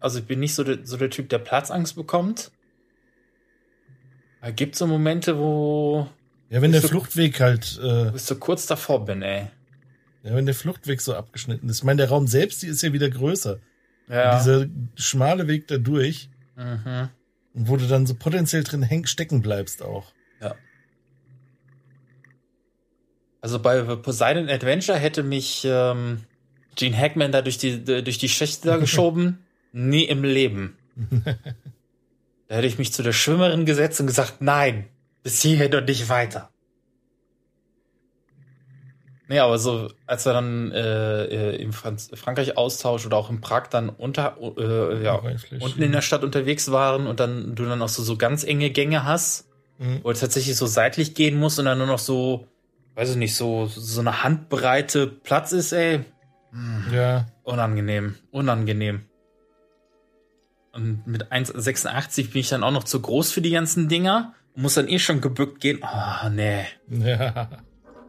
[0.00, 2.50] Also ich bin nicht so der, so der Typ, der Platzangst bekommt.
[4.40, 6.08] Es gibt so Momente, wo
[6.48, 9.48] Ja, wenn der Bist du- Fluchtweg halt, äh, bis so kurz davor bin, ey.
[10.22, 11.78] ja, wenn der Fluchtweg so abgeschnitten ist.
[11.78, 13.60] Ich meine, der Raum selbst, die ist ja wieder größer.
[14.08, 14.32] Ja.
[14.32, 17.10] Und dieser schmale Weg da durch, Mhm.
[17.54, 20.12] und wo du dann so potenziell drin häng, stecken bleibst auch.
[20.40, 20.54] Ja.
[23.40, 26.24] Also bei Poseidon Adventure hätte mich ähm,
[26.76, 29.44] Gene Hackman da durch die, durch die Schächte da geschoben.
[29.72, 30.76] Nie im Leben.
[32.48, 34.88] Da hätte ich mich zu der Schwimmerin gesetzt und gesagt, nein,
[35.22, 36.50] bis hierhin und nicht weiter.
[39.28, 43.40] Nee, aber so, als er dann äh, äh, im Franz Frankreich Austausch oder auch in
[43.40, 45.22] Prag dann unter, äh, ja,
[45.60, 48.70] unten in der Stadt unterwegs waren und dann du dann auch so, so ganz enge
[48.70, 49.46] Gänge hast,
[49.78, 50.00] Mhm.
[50.02, 52.48] wo du tatsächlich so seitlich gehen musst und dann nur noch so,
[52.94, 56.04] weiß ich nicht, so, so eine Handbreite Platz ist, ey.
[56.92, 57.26] Ja.
[57.42, 59.06] Unangenehm, unangenehm.
[60.72, 64.34] Und mit 1,86 bin ich dann auch noch zu groß für die ganzen Dinger.
[64.54, 65.82] Muss dann eh schon gebückt gehen.
[65.82, 66.64] Ah, nee.
[66.88, 67.48] Ja.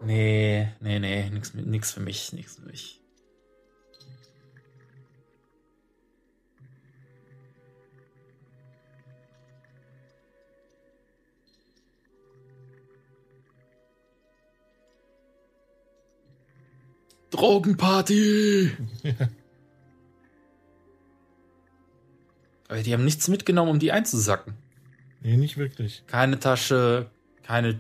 [0.04, 3.01] Nee, nee, nee, nix, nix für mich, nix für mich.
[17.32, 18.72] Drogenparty!
[22.68, 24.54] Aber die haben nichts mitgenommen, um die einzusacken.
[25.22, 26.04] Nee, nicht wirklich.
[26.08, 27.10] Keine Tasche,
[27.44, 27.80] keine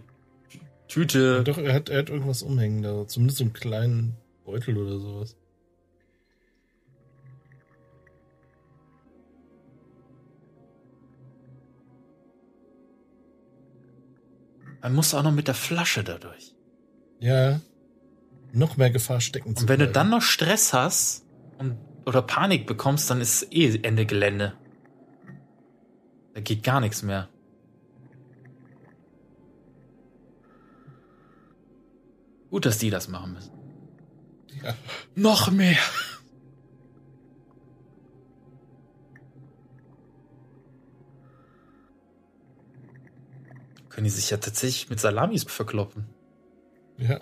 [0.87, 1.43] Tüte.
[1.43, 3.07] Doch, er hat, er hat irgendwas umhängen da.
[3.07, 5.37] Zumindest so einen kleinen Beutel oder sowas.
[14.81, 16.53] Man muss auch noch mit der Flasche dadurch.
[17.19, 17.61] Ja.
[18.53, 19.93] Noch mehr Gefahr stecken zu Und wenn du bleiben.
[19.93, 21.25] dann noch Stress hast
[21.57, 24.53] und, oder Panik bekommst, dann ist eh Ende Gelände.
[26.33, 27.29] Da geht gar nichts mehr.
[32.49, 33.51] Gut, dass die das machen müssen.
[34.61, 34.75] Ja.
[35.15, 35.77] Noch mehr.
[43.89, 46.05] Können die sich ja tatsächlich mit Salamis verkloppen.
[46.97, 47.19] Ja.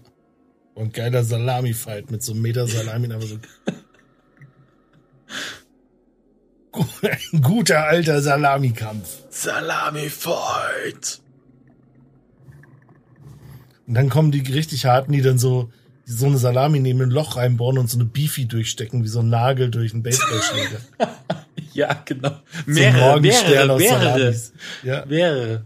[0.79, 3.11] Und geiler Salami-Fight mit so einem Meter Salami.
[3.11, 3.37] aber so
[7.31, 9.25] Ein guter alter Salami-Kampf.
[9.29, 11.19] Salami-Fight.
[13.87, 15.69] Und dann kommen die richtig harten, die dann so,
[16.07, 19.19] die so eine Salami nehmen, ein Loch reinbohren und so eine Beefy durchstecken, wie so
[19.19, 20.79] ein Nagel durch einen Baseballschläger.
[21.73, 22.31] Ja, genau.
[22.65, 24.35] So Mehrere, Morgenstern mehrere, mehrere.
[24.83, 25.05] Ja.
[25.05, 25.65] Mehrere.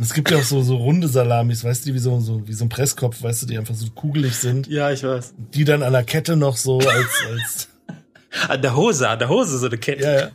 [0.00, 2.54] Und es gibt ja auch so, so runde Salamis, weißt du, wie so, so, wie
[2.54, 4.66] so ein Presskopf, weißt du, die einfach so kugelig sind.
[4.66, 5.34] Ja, ich weiß.
[5.52, 7.68] Die dann an der Kette noch so als, als,
[8.48, 10.02] An der Hose, an der Hose so eine Kette.
[10.02, 10.30] ja, ja.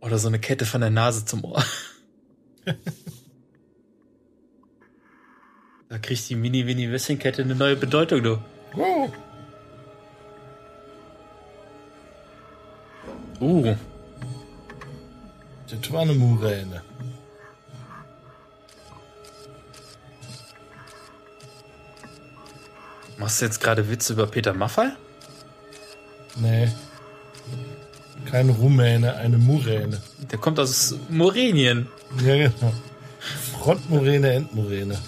[0.00, 1.62] Oder so eine Kette von der Nase zum Ohr.
[5.90, 8.38] da kriegt die Mini-Mini-Würstchenkette eine neue Bedeutung, du.
[8.72, 9.12] Wow.
[13.38, 13.76] Uh,
[15.70, 16.82] Das war eine Muräne.
[23.18, 24.88] machst du jetzt gerade Witze über Peter Maffay?
[26.36, 26.68] Nee.
[28.30, 30.00] Keine Rumäne, eine Muräne.
[30.30, 31.88] Der kommt aus Morenien.
[32.24, 32.72] Ja, genau.
[33.58, 34.98] Frontmuräne, Endmuräne.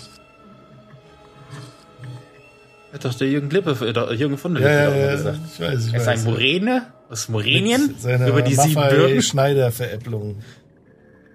[2.93, 5.39] Hat doch der Jürgen Klippe, äh, doch, Jürgen von der Ja, Lippe ja, ja, gesagt.
[5.55, 6.19] ich weiß, ich er ist weiß.
[6.19, 7.95] ein Morene aus Morenien
[8.27, 9.23] über die sieben Bürgen.
[9.23, 10.43] Schneider-Veräpplung.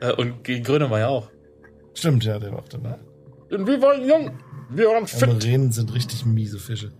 [0.09, 1.29] Äh, und gegen Grönemeyer auch.
[1.93, 2.97] Stimmt, ja, der war auch dabei.
[3.51, 4.31] Und wir wollen jung,
[4.69, 6.91] wir wollen Ja, Muränen sind richtig miese Fische.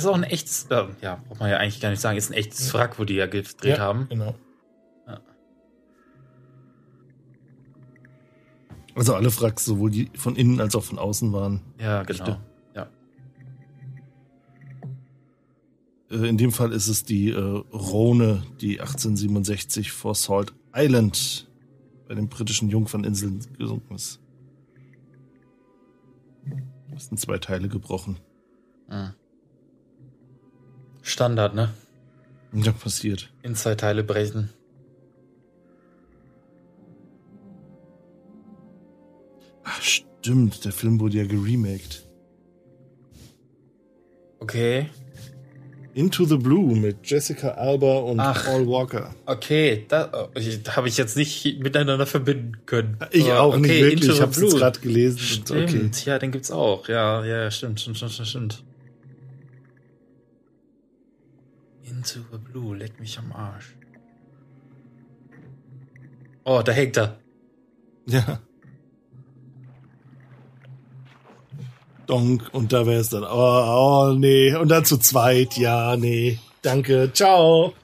[0.00, 2.30] Das ist auch ein echtes, äh, ja, braucht man ja eigentlich gar nicht sagen, ist
[2.30, 4.08] ein echtes Wrack, wo die ja gedreht ja, haben.
[4.08, 4.34] Genau.
[5.06, 5.20] Ja.
[8.94, 11.60] Also alle Wracks, sowohl die von innen als auch von außen waren.
[11.78, 12.18] Ja, genau.
[12.18, 12.40] Echte.
[12.74, 12.88] Ja.
[16.10, 21.46] Äh, In dem Fall ist es die äh, Rhone, die 1867 vor Salt Island
[22.08, 24.18] bei den britischen Jungferninseln gesunken ist.
[26.96, 28.16] Ist in zwei Teile gebrochen.
[28.88, 29.12] Mhm.
[31.10, 31.74] Standard, ne?
[32.52, 33.30] Ja, passiert.
[33.42, 34.50] In zwei Teile brechen.
[39.64, 42.06] Ach, stimmt, der Film wurde ja geremaked.
[44.40, 44.88] Okay.
[45.92, 48.44] Into the Blue mit Jessica Alba und Ach.
[48.44, 49.14] Paul Walker.
[49.26, 50.28] Okay, da,
[50.64, 52.96] da habe ich jetzt nicht miteinander verbinden können.
[53.10, 54.58] Ich auch nicht wirklich, Into ich jetzt Blue.
[54.58, 55.90] grad gelesen Stimmt, okay.
[56.04, 56.88] ja, den gibt's auch.
[56.88, 58.64] Ja, ja, stimmt, stimmt, stimmt, stimmt, stimmt.
[61.90, 63.74] Into the Blue, leck mich am Arsch.
[66.44, 67.18] Oh, da hängt er.
[68.06, 68.40] Ja.
[72.06, 76.40] Donk, und da wäre es dann, oh, oh, nee, und dann zu zweit, ja, nee,
[76.62, 77.74] danke, ciao.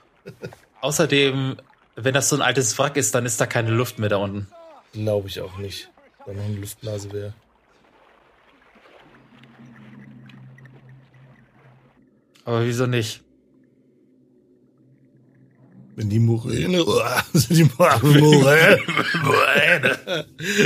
[0.80, 1.56] Außerdem,
[1.94, 4.48] wenn das so ein altes Wrack ist, dann ist da keine Luft mehr da unten.
[4.92, 5.90] Glaube ich auch nicht,
[6.24, 7.34] da noch eine Luftblase wäre.
[12.44, 13.25] Aber wieso nicht?
[15.96, 16.84] Wenn die Moräne,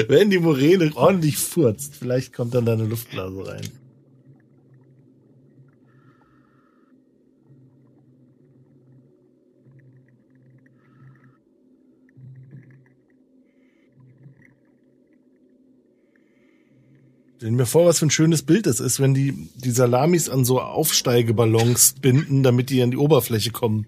[0.08, 3.62] wenn die Moräne ordentlich furzt, vielleicht kommt dann da eine Luftblase rein.
[17.36, 20.44] Stell mir vor, was für ein schönes Bild das ist, wenn die, die Salamis an
[20.44, 23.86] so Aufsteigeballons binden, damit die an die Oberfläche kommen.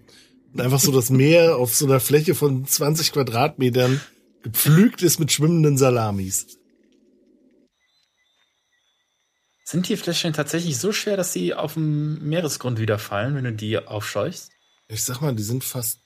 [0.57, 4.01] Einfach so das Meer auf so einer Fläche von 20 Quadratmetern
[4.43, 6.59] gepflügt ist mit schwimmenden Salamis.
[9.63, 13.53] Sind die Fläschchen tatsächlich so schwer, dass sie auf dem Meeresgrund wieder fallen, wenn du
[13.53, 14.51] die aufscheuchst?
[14.87, 16.01] Ich sag mal, die sind fast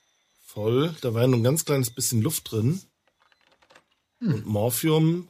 [0.46, 0.94] voll.
[1.02, 2.80] Da war ja nur ein ganz kleines bisschen Luft drin.
[4.20, 4.34] Hm.
[4.34, 5.28] Und Morphium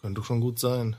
[0.00, 0.96] könnte schon gut sein.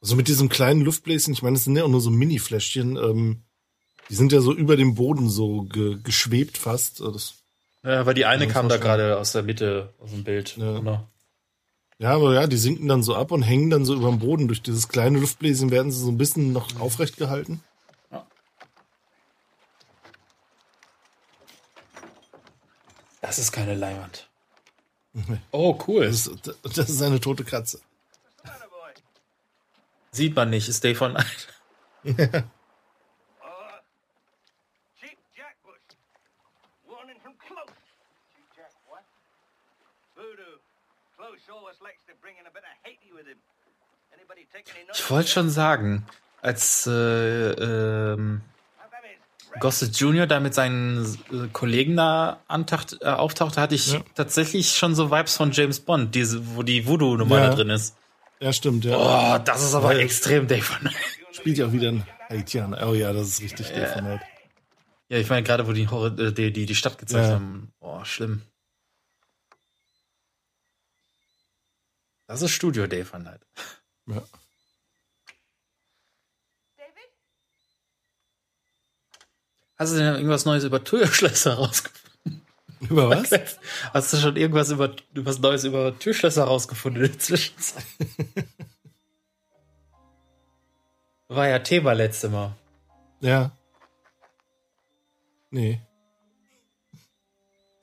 [0.00, 3.44] Also mit diesem kleinen Luftbläschen, ich meine, das sind ja auch nur so Mini-Fläschchen, ähm,
[4.08, 7.00] die sind ja so über dem Boden so ge geschwebt fast.
[7.00, 7.34] Also Das,
[7.84, 10.56] Ja, aber die eine Ja, kam da gerade aus der Mitte, aus dem Bild.
[10.56, 10.78] Ja.
[10.78, 11.08] Oder?
[11.98, 14.48] ja, aber ja, die sinken dann so ab und hängen dann so über dem Boden.
[14.48, 17.62] Durch dieses kleine Luftbläschen werden sie so ein bisschen noch aufrecht gehalten.
[23.20, 24.28] Das ist keine Leinwand.
[25.52, 26.06] Oh, cool.
[26.06, 27.80] Das ist, das ist eine tote Katze.
[30.10, 31.48] Sieht man nicht, ist Dave von Night.
[32.04, 32.28] Cheap
[35.36, 35.80] Jack Bush.
[36.86, 37.72] Warning from Close.
[38.34, 39.04] Cheap Jack what?
[40.16, 40.58] Voodoo.
[41.16, 43.38] Close always likes to bring in a bit of Haiti with him.
[44.12, 44.40] Anybody take any notice?
[44.94, 46.06] Ich wollte schon sagen,
[46.40, 48.42] als äh, ähm,
[49.60, 50.26] Gossett Jr.
[50.26, 55.36] da mit seinen äh, Kollegen da antacht, äh, auftauchte, hatte ich tatsächlich schon so Vibes
[55.36, 57.48] von James Bond, diese, wo die Voodoo-Nummer Ja.
[57.50, 57.96] da drin ist.
[58.40, 58.96] Ja, stimmt, ja.
[58.96, 60.00] Oh, das ist aber Ja.
[60.00, 60.96] extrem Dave von Night.
[61.32, 62.86] Spielt ja auch wieder ein Haitianer.
[62.88, 63.76] Oh ja, das ist richtig Ja.
[63.76, 64.20] Dave von Night.
[65.08, 67.34] Ja, ich meine gerade, wo die, Hor- äh, die, die, die Stadt gezeigt Ja.
[67.34, 67.72] haben.
[67.80, 68.42] Oh, schlimm.
[72.26, 73.42] Das ist Studio Dave von Night.
[74.06, 74.22] Ja.
[79.82, 82.46] Hast du denn irgendwas Neues über Türschlösser rausgefunden?
[82.88, 83.32] Über was?
[83.92, 87.84] Hast du schon irgendwas über was Neues über Türschlösser rausgefunden in der Zwischenzeit?
[91.28, 92.54] War ja Thema letzte Mal.
[93.22, 93.50] Ja.
[95.50, 95.80] Nee.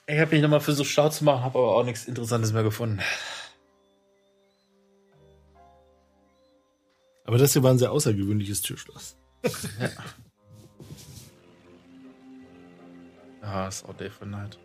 [0.07, 3.01] Ich habe mich nochmal versucht schlau zu machen, habe aber auch nichts Interessantes mehr gefunden.
[7.25, 9.17] Aber das hier war ein sehr außergewöhnliches Türschloss.
[9.81, 9.89] Ja,
[13.67, 14.57] ist auch Day for Night.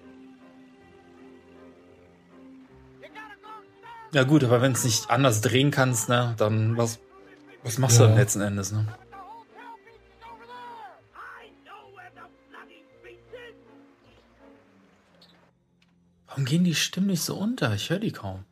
[4.13, 7.01] Ja gut, aber wenn es nicht anders drehen kannst, ne, dann was,
[7.65, 8.09] was machst du Ja.
[8.09, 8.87] dann letzten Endes, ne?
[16.27, 17.75] Warum gehen die Stimmen nicht so unter?
[17.75, 18.45] Ich höre die kaum.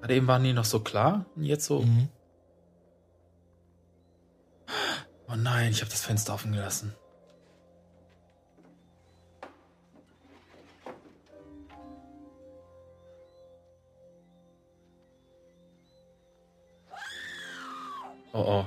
[0.00, 1.84] Gerade eben waren die noch so klar und jetzt so.
[5.28, 6.94] Oh nein, ich habe das Fenster offen gelassen.
[18.32, 18.66] Oh oh.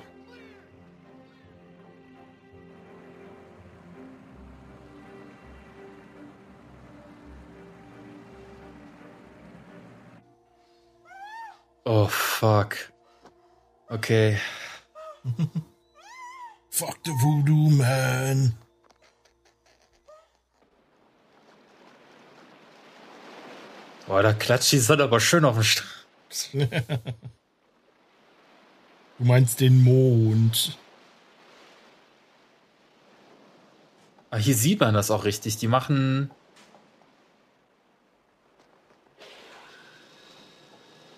[11.85, 12.77] Oh fuck.
[13.89, 14.37] Okay.
[16.69, 18.57] Fuck the Voodoo Man.
[24.07, 25.93] Boah, da klatscht die Sonne aber schön auf den Strand.
[29.23, 30.77] Du meinst den Mond.
[34.29, 35.55] Ah, hier sieht man das auch richtig.
[35.55, 36.29] Die machen.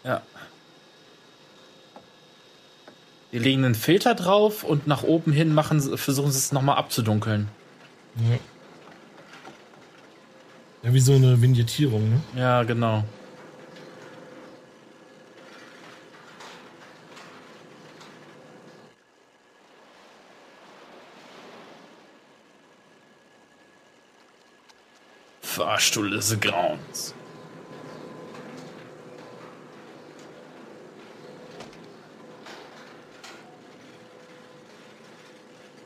[0.03, 0.21] Ja.
[3.31, 7.47] Die legen einen Filter drauf und nach oben hin machen, versuchen sie es nochmal abzudunkeln.
[8.17, 8.37] Ja.
[10.83, 12.21] Ja, wie so eine Vignettierung, ne?
[12.35, 13.03] Ja, genau.
[25.55, 27.13] Fahrstuhl des Grauens.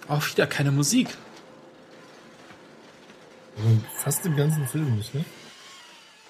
[0.07, 1.09] Auch wieder keine Musik.
[3.57, 5.23] Also fast im ganzen Film nicht, ne?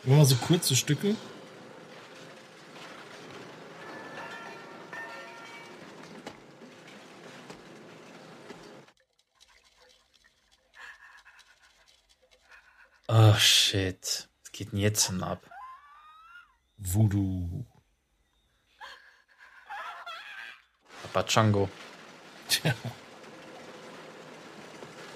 [0.03, 1.15] Immer mal so kurze Stücke.
[13.11, 14.29] Oh shit.
[14.43, 15.49] Was geht denn jetzt denn ab?
[16.77, 17.65] Voodoo.
[21.01, 21.69] Papa Chango.
[22.47, 22.73] Tja.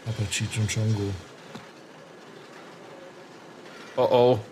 [0.06, 1.14] Papa Cheech und Chongo.
[3.96, 4.46] Oh oh.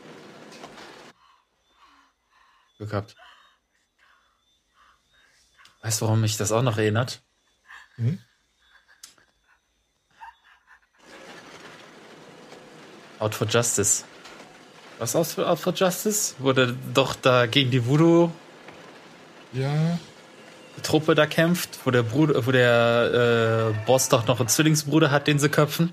[2.77, 3.15] Glück gehabt.
[5.81, 7.23] Weißt du, warum mich das auch noch erinnert?
[7.95, 8.23] Hm?
[13.22, 14.03] Out for Justice.
[14.99, 16.34] Was aus für Out for Justice?
[16.39, 18.31] Wurde doch da gegen die Voodoo
[19.53, 19.99] Ja.
[20.84, 25.27] Truppe da kämpft, wo der Bruder, wo der äh, Boss doch noch einen Zwillingsbruder hat,
[25.27, 25.91] den sie köpfen.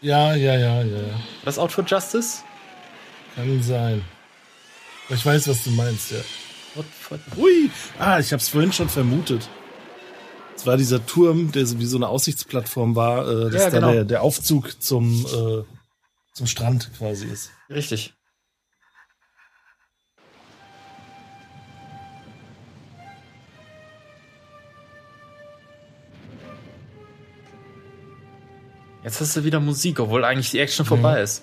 [0.00, 0.96] Ja, ja, ja, ja.
[0.96, 1.20] ja.
[1.44, 2.38] Das Out for Justice?
[3.34, 4.04] Kann sein.
[5.08, 6.18] Ich weiß, was du meinst, ja.
[7.36, 7.70] Ui!
[7.98, 9.48] Ah, ich hab's vorhin schon vermutet.
[10.56, 13.92] Es war dieser Turm, der so wie so eine Aussichtsplattform war, äh, dass Ja, genau.
[13.92, 15.64] der, der Aufzug zum, äh,
[16.32, 17.50] zum Strand quasi ist.
[17.68, 18.14] Richtig.
[29.04, 31.42] Jetzt hast du wieder Musik, obwohl eigentlich die Action vorbei ist.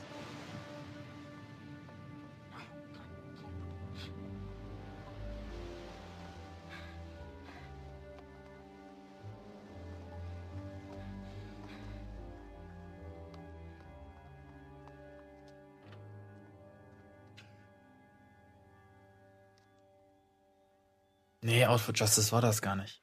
[21.50, 23.02] Nee, Out for Justice war das gar nicht.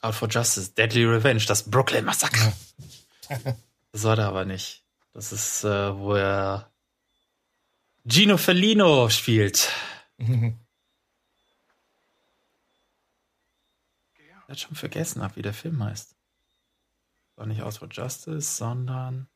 [0.00, 2.52] Out for Justice, Deadly Revenge, das Brooklyn Massaker.
[3.92, 4.84] Das war da aber nicht.
[5.14, 6.70] Das ist, äh, wo er
[8.04, 9.70] Gino Fellino spielt.
[14.18, 16.14] Er hat schon vergessen, ab wie der Film heißt.
[17.36, 19.28] War nicht Out for Justice, sondern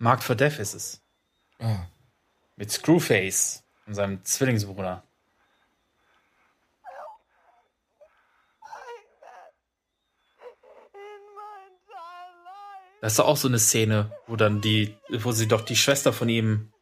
[0.00, 1.02] Marked for Death ist es.
[1.58, 1.86] Ah.
[2.56, 5.04] Mit Screwface und seinem Zwillingsbruder.
[13.00, 16.12] Das ist doch auch so eine Szene, wo dann die, wo sie doch die Schwester
[16.12, 16.72] von ihm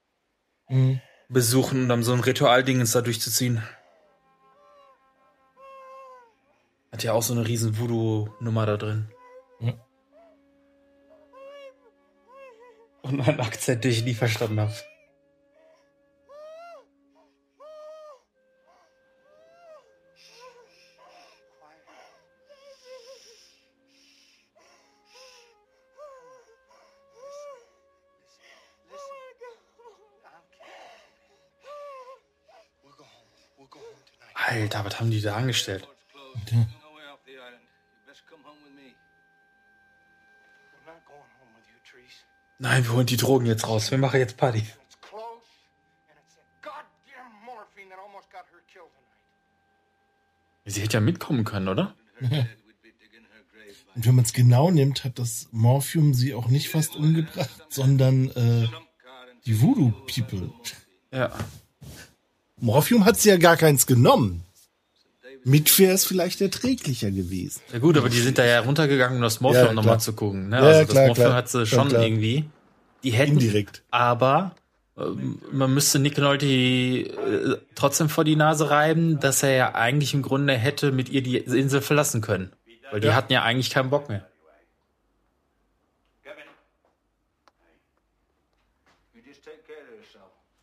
[0.68, 1.00] Mhm.
[1.28, 3.62] besuchen, um dann so ein Ritualdingens da durchzuziehen.
[6.92, 9.12] Hat ja auch so eine riesen Voodoo-Nummer da drin.
[9.60, 9.74] Ja.
[13.08, 14.74] Und einen Akzent, den ich nie verstanden habe.
[34.34, 35.88] Alter, was haben die da angestellt?
[36.52, 36.87] No
[42.58, 43.90] Nein, wir holen die Drogen jetzt raus.
[43.90, 44.64] Wir machen jetzt Party.
[50.64, 51.94] Sie hätte ja mitkommen können, oder?
[52.20, 58.28] Und wenn man es genau nimmt, hat das Morphium sie auch nicht fast umgebracht, sondern
[58.30, 58.68] äh,
[59.46, 60.52] die Voodoo People.
[61.10, 61.32] Ja.
[62.58, 64.44] Morphium hat sie ja gar keins genommen.
[65.44, 67.60] Mit wäre es vielleicht erträglicher gewesen.
[67.72, 70.48] Ja gut, aber die sind da ja runtergegangen, um das Morphium Ja, nochmal zu gucken.
[70.50, 70.56] Ne?
[70.56, 71.36] Ja, also das klar, Morphium klar.
[71.36, 72.02] hat sie schon klar.
[72.02, 72.44] irgendwie.
[73.04, 73.82] Die hätten, Indirekt.
[73.90, 74.54] aber
[74.98, 80.12] ähm, man müsste Nick Nolte äh, trotzdem vor die Nase reiben, dass er ja eigentlich
[80.14, 82.52] im Grunde hätte mit ihr die Insel verlassen können.
[82.90, 83.14] Weil die Ja.
[83.14, 84.26] hatten ja eigentlich keinen Bock mehr.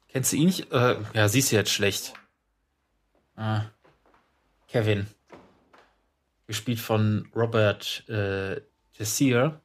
[0.09, 0.71] Kennst du ihn nicht?
[0.71, 2.13] Äh, ja, siehst du jetzt schlecht.
[3.35, 3.63] Ah.
[4.75, 5.07] Kevin.
[6.47, 8.59] Gespielt von Robert äh,
[8.97, 9.61] Tessier.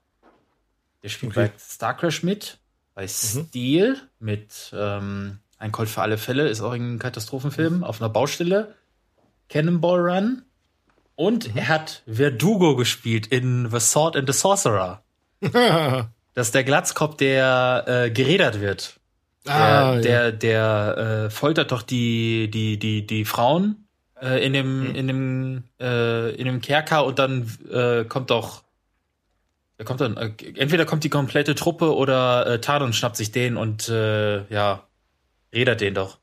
[1.03, 1.51] Der spielt Okay.
[1.53, 2.59] bei Star Crash mit.
[2.95, 6.49] Bei Steel mit ähm, Ein Colt für alle Fälle.
[6.49, 8.77] Ist auch ein Katastrophenfilm auf einer Baustelle.
[9.49, 10.43] Cannonball Run.
[11.17, 15.03] Und er hat Verdugo gespielt in The Sword and the Sorcerer.
[16.35, 19.01] Das ist der Glatzkopf, der äh, gerädert wird.
[19.45, 20.01] Der, Ah, ja.
[20.01, 23.89] der, der äh, foltert doch die, die, die, die Frauen
[24.21, 28.63] äh, in dem, in dem, äh, in dem Kerker und dann äh, kommt doch,
[29.79, 33.57] da kommt dann, äh, entweder kommt die komplette Truppe oder äh, Tadon schnappt sich den
[33.57, 34.85] und äh, ja,
[35.55, 36.19] rädert den doch.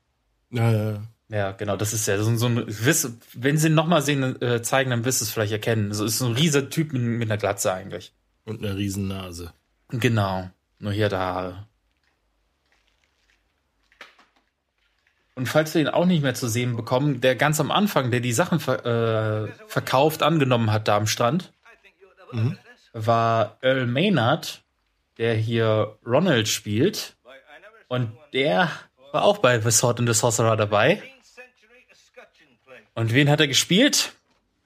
[0.50, 1.02] Ja, ja.
[1.30, 4.40] Ja, genau, das ist ja so, ein- so ein, wiss, wenn sie ihn nochmal sehen,
[4.40, 5.92] äh, zeigen, dann wirst du es vielleicht erkennen.
[5.92, 8.14] So ist so ein riesiger Typ mit, mit einer Glatze eigentlich.
[8.46, 9.52] Und eine Riesennase.
[9.90, 10.48] Genau.
[10.78, 11.66] Nur hier er Haare.
[15.38, 18.18] Und falls wir ihn auch nicht mehr zu sehen bekommen, der ganz am Anfang, der
[18.18, 21.52] die Sachen ver äh, verkauft, angenommen hat da am Strand,
[22.92, 24.62] war Earl Maynard,
[25.16, 27.14] der hier Ronald spielt.
[27.86, 28.68] Und der
[29.12, 31.04] war auch bei The Sword and the Sorcerer dabei.
[32.96, 34.14] Und wen hat er gespielt?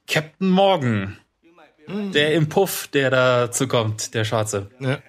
[0.08, 1.18] Captain Morgan.
[1.86, 4.70] Der im Puff, der dazu kommt, der Schwarze.
[4.80, 5.00] Ja.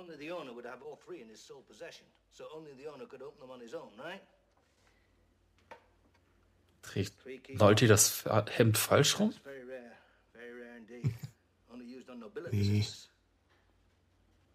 [0.00, 2.06] Only the owner would have all three in his sole possession.
[2.32, 4.22] So only the owner could open them on his own, right?
[6.82, 7.12] Trägt
[7.58, 9.28] Leute das Hemd falsch rum?
[9.30, 9.92] It's very rare.
[10.32, 11.12] Very rare indeed.
[11.72, 12.56] only used on nobility.
[12.56, 12.86] Nee.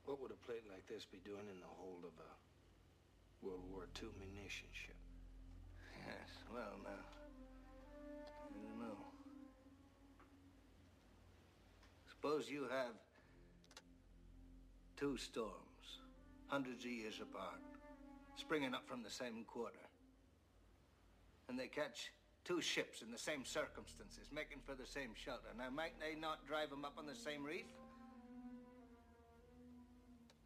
[0.06, 3.86] What would a plate like this be doing in the hold of a World War
[4.02, 4.96] II munition ship?
[6.08, 7.04] Yes, well, now.
[8.42, 8.98] I don't know.
[12.10, 12.94] Suppose you have
[14.98, 16.02] two storms,
[16.48, 17.62] hundreds of years apart,
[18.36, 19.86] springing up from the same quarter.
[21.50, 22.12] And they catch
[22.44, 25.50] two ships in the same circumstances, making for the same shelter.
[25.58, 27.66] Now, might they not drive them up on the same reef?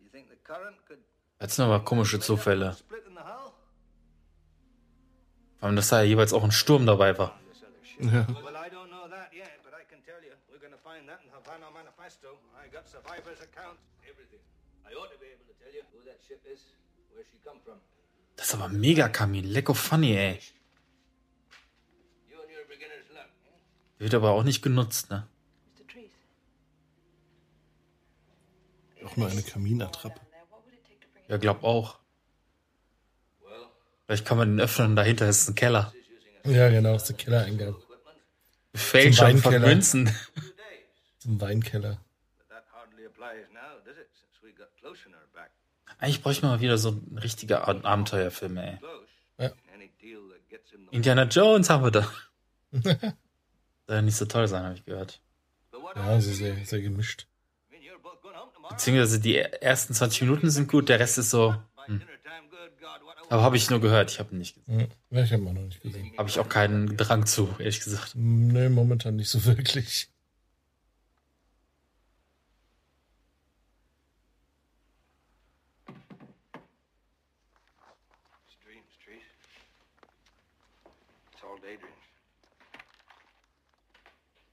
[0.02, 1.00] You think the current could
[1.42, 2.76] Jetzt sind aber komische Zufälle.
[5.60, 7.40] Vor allem, dass da ja jeweils auch ein Sturm dabei war.
[8.00, 8.28] Ja.
[8.44, 11.08] Well, I don't know that yet, but I can tell you, we're going to find
[11.10, 12.38] that in Havana Manifesto.
[12.56, 14.40] I got survivors' accounts, everything.
[14.86, 16.62] I ought to be able to tell you who that ship is,
[17.14, 17.80] where she come from.
[18.38, 19.46] Das ist aber mega Kamin.
[19.46, 20.40] Lecko funny, ey.
[22.30, 23.30] You and your beginner's luck.
[23.98, 25.28] Wird aber auch nicht genutzt, ne?
[29.06, 30.22] Auch nur eine Kaminattrappe.
[31.28, 32.00] Ja, glaub auch.
[34.06, 35.94] Vielleicht kann man den öffnen und dahinter ist ein Keller.
[36.46, 37.76] Ja, genau, ist der Kellereingang.
[38.76, 39.62] Schon von.
[39.62, 40.14] Münzen.
[41.20, 42.00] Zum Weinkeller.
[45.98, 48.80] Eigentlich bräuchte man mal wieder so ein richtiger Ab- Abenteuerfilm, ey.
[49.38, 49.52] Ja.
[50.92, 52.12] Indiana Jones haben wir da.
[52.72, 55.20] Soll ja nicht so toll sein, habe ich gehört.
[55.96, 57.28] Ja, also sehr, sehr gemischt.
[58.70, 61.56] Beziehungsweise die ersten 20 Minuten sind gut, der Rest ist so.
[61.86, 62.02] Hm.
[63.30, 64.92] Aber habe ich nur gehört, ich habe ihn nicht gesehen.
[65.12, 66.12] Ja, ich habe ihn auch noch nicht gesehen.
[66.18, 68.14] Habe ich auch keinen Drang zu, ehrlich gesagt.
[68.16, 70.10] Nee, momentan nicht so wirklich.
[78.48, 79.28] It's dreams, Trees.
[81.34, 82.06] It's all daydreams.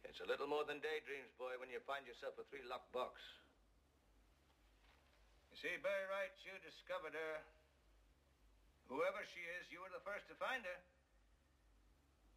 [0.05, 3.21] It's a little more than daydreams, boy, when you find yourself a three-lock box.
[5.53, 7.41] You see, Barry Wright, you discovered her.
[8.87, 10.79] Whoever she is, you were the first to find her.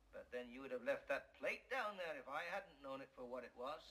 [0.10, 3.14] But then you would have left that plate down there if I hadn't known it
[3.14, 3.82] for what it was.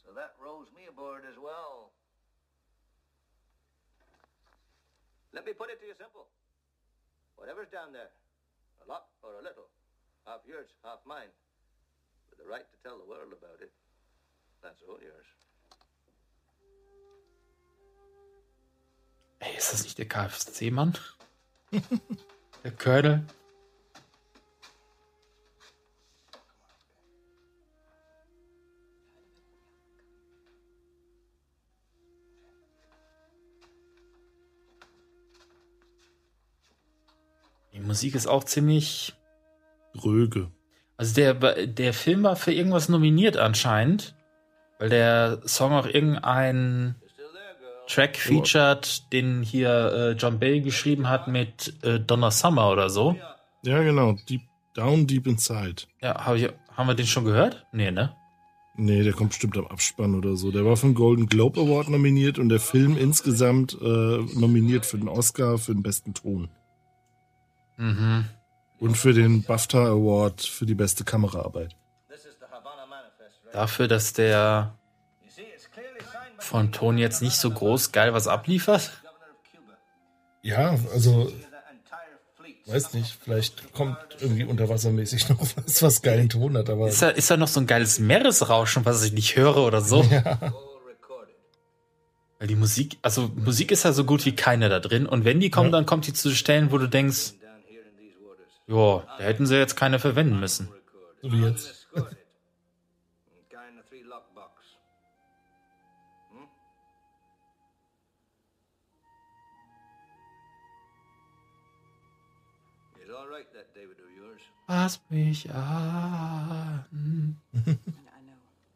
[0.00, 1.92] So that rolls me aboard as well.
[5.32, 6.28] Let me put it to you simple.
[7.36, 8.12] Whatever's down there,
[8.80, 9.68] a lot or a little,
[10.24, 11.28] half yours, half mine,
[12.30, 13.72] with the right to tell the world about it,
[14.62, 15.28] that's all yours.
[19.40, 20.94] Ey, ist das nicht der KFC-Mann?
[22.64, 23.24] der Colonel?
[37.72, 39.14] Die Musik ist auch ziemlich.
[40.04, 40.50] Röge.
[40.96, 44.14] Also der, der Film war für irgendwas nominiert anscheinend,
[44.78, 46.96] weil der Song auch irgendein
[47.86, 53.16] Track featured, den hier äh, John Bell geschrieben hat mit äh, Donna Summer oder so.
[53.62, 54.16] Ja, genau.
[54.28, 54.42] Deep,
[54.74, 55.82] down Deep Inside.
[56.00, 57.66] Ja, hab ich, haben wir den schon gehört?
[57.72, 58.14] Nee, ne?
[58.76, 60.50] Nee, der kommt bestimmt am Abspann oder so.
[60.50, 64.98] Der war für den Golden Globe Award nominiert und der Film insgesamt äh, nominiert für
[64.98, 66.48] den Oscar für den besten Ton.
[67.76, 68.24] Mhm.
[68.80, 71.76] Und für den BAFTA Award für die beste Kameraarbeit.
[73.52, 74.74] dafür, dass der
[76.44, 78.92] von Ton jetzt nicht so groß geil was abliefert.
[80.42, 81.32] Ja, also
[82.66, 87.10] weiß nicht, vielleicht kommt irgendwie unterwassermäßig noch was, was geilen Ton hat, aber Ist da,
[87.10, 90.02] ist da noch so ein geiles Meeresrauschen, was ich nicht höre oder so?
[90.02, 90.52] Ja.
[92.38, 95.06] Weil die Musik, also Musik ist ja so gut wie keine da drin.
[95.06, 97.34] Und wenn die kommt, dann kommt die zu Stellen, wo du denkst,
[98.66, 100.68] ja, da hätten sie jetzt keine verwenden müssen.
[101.22, 101.88] so wie jetzt.
[114.66, 117.36] Fass mich an.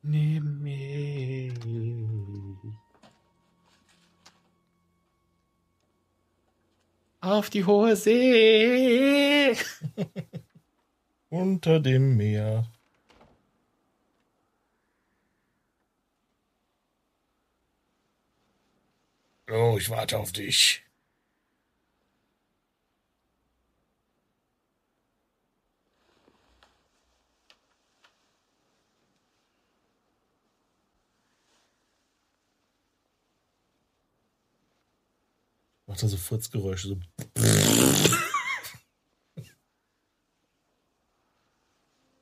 [0.03, 1.53] Nimm mich.
[7.21, 9.57] Auf die hohe See.
[11.31, 12.71] Unter dem Meer.
[19.51, 20.85] Oh, ich warte auf dich.
[35.89, 36.99] Macht er so Furzgeräusche, so.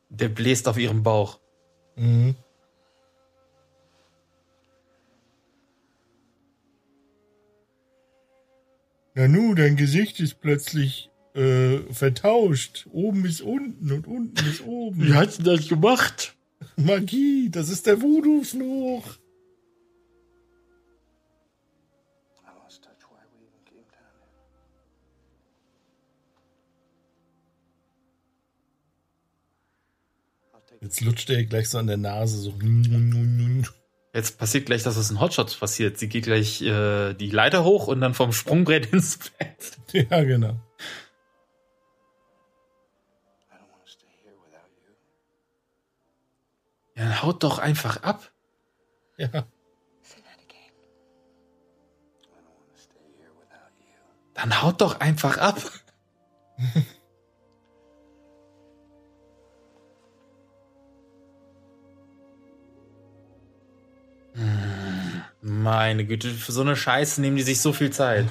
[0.08, 1.40] Der bläst auf ihrem Bauch.
[1.96, 2.36] Mhm.
[9.14, 12.86] Nanu, dein Gesicht ist plötzlich äh, vertauscht.
[12.92, 15.02] Oben ist unten und unten ist oben.
[15.02, 16.36] Wie hast du das gemacht?
[16.76, 19.18] Magie, das ist der Voodoo-Fluch.
[30.86, 32.54] Jetzt lutscht er gleich so an der Nase so.
[34.14, 35.98] Jetzt passiert gleich das, was in Hotshots passiert.
[35.98, 39.72] Sie geht gleich äh, die Leiter hoch und dann vom Sprungbrett ins Bett.
[39.92, 40.54] Ja, genau.
[46.94, 48.30] Ja, dann haut doch einfach ab.
[49.16, 49.44] Ja.
[54.34, 55.60] Dann haut doch einfach ab.
[65.40, 68.26] Meine Güte, für so eine Scheiße nehmen die sich so viel Zeit.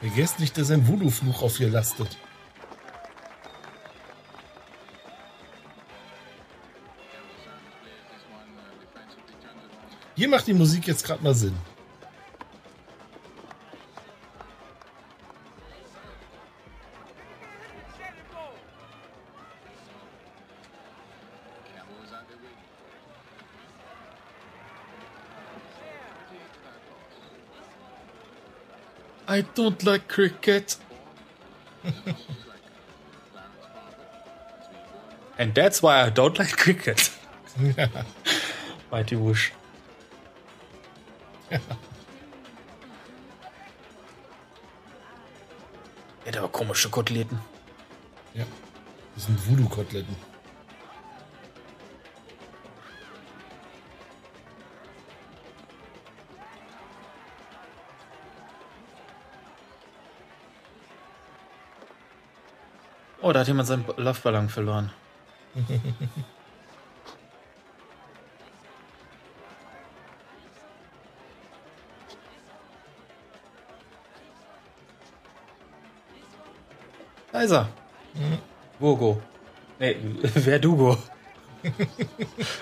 [0.00, 2.18] Vergesst nicht, dass ein Voodoo-Fluch auf ihr lastet.
[10.16, 11.54] Hier macht die Musik jetzt gerade mal Sinn.
[29.36, 30.78] I don't like cricket.
[35.36, 37.10] And that's why I don't like cricket.
[38.90, 39.52] Mighty Wush.
[41.50, 41.60] Er
[46.28, 47.38] hat aber komische Koteletten.
[48.32, 48.44] Ja.
[49.14, 50.16] Das sind Voodoo-Koteletten.
[63.26, 64.92] Oh, da hat jemand seinen Luftballon verloren.
[77.32, 77.68] Da ist er.
[78.78, 79.20] Wurgo.
[79.80, 80.96] Nee, Verdugo.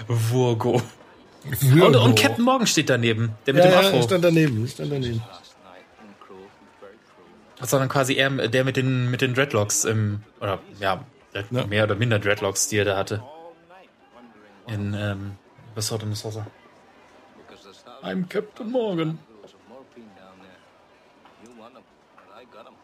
[0.08, 0.80] Wurgo.
[1.60, 3.34] Und, und Captain Morgan steht daneben.
[3.44, 4.00] Der mit ja, dem ja, Afro.
[4.00, 5.22] stand daneben, stand daneben.
[7.64, 11.94] Sondern quasi er, der mit den, mit den Dreadlocks im, oder ja, der mehr oder
[11.94, 13.22] minder Dreadlocks, die er da hatte.
[14.66, 15.36] In ähm,
[15.74, 16.46] Besort in Sosa.
[18.02, 19.18] I'm Captain Morgan.
[21.42, 21.82] You want 'em,
[22.18, 22.74] and I got 'em.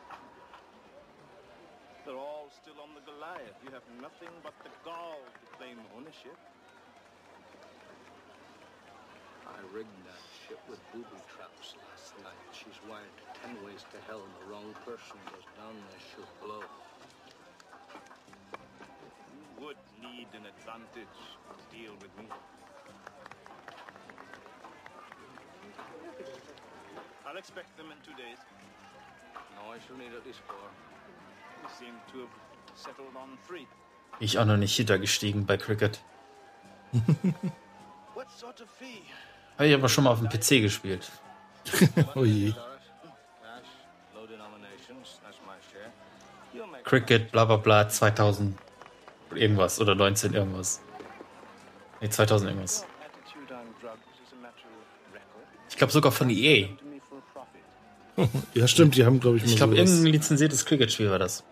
[2.07, 3.57] They're all still on the Goliath.
[3.65, 6.37] You have nothing but the gall to claim ownership.
[9.47, 12.43] I rigged that ship with booby traps last night.
[12.51, 16.35] She's wired to ten ways to hell, and the wrong person goes down there, she'll
[16.43, 16.67] blow.
[19.31, 21.19] You would need an advantage
[21.55, 22.27] to deal with me.
[27.25, 28.39] I'll expect them in two days.
[29.55, 30.67] No, I shall need at least four.
[31.63, 32.35] You seem to have
[32.75, 33.69] settled on three.
[34.19, 36.01] Ich auch noch nicht hintergestiegen bei Cricket.
[38.15, 39.05] What sort of fee?
[39.61, 41.11] Habe ich aber schon mal auf dem PC gespielt.
[42.15, 42.55] oh je.
[46.83, 48.57] Cricket, bla bla bla, 2000
[49.35, 50.81] irgendwas oder 19 irgendwas.
[52.01, 52.87] Nee, 2000 irgendwas.
[55.69, 56.69] Ich glaube sogar von EA.
[58.55, 61.45] Ja, stimmt, die haben, glaube ich, mal Ich glaube, irgendein lizenziertes Cricket-Spiel war das.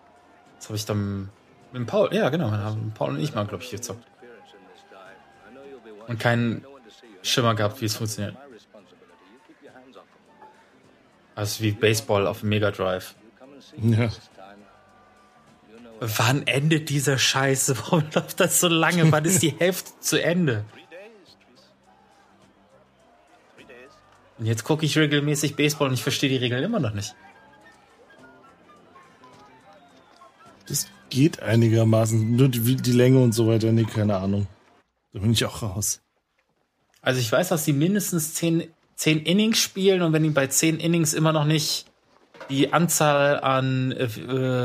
[0.57, 1.29] Das habe ich dann
[1.71, 4.03] mit Paul, ja genau, haben Paul und ich mal, glaube ich, gezockt.
[6.07, 6.65] Und keinen
[7.21, 8.35] Schimmer gehabt, wie es funktioniert.
[11.35, 13.15] Also wie Baseball auf dem Mega Drive.
[13.81, 14.09] Ja.
[15.99, 17.77] Wann endet dieser Scheiße?
[17.83, 19.11] Warum läuft das so lange?
[19.11, 20.65] Wann ist die Hälfte zu Ende?
[24.37, 27.13] Und jetzt gucke ich regelmäßig Baseball und ich verstehe die Regeln immer noch nicht.
[30.67, 32.35] Das geht einigermaßen.
[32.35, 34.47] Nur die, die Länge und so weiter, nee, keine Ahnung.
[35.11, 36.01] Da bin ich auch raus.
[37.01, 40.79] Also ich weiß, dass die mindestens zehn, zehn Innings spielen und wenn die bei zehn
[40.79, 41.85] Innings immer noch nicht
[42.49, 44.03] die Anzahl an äh,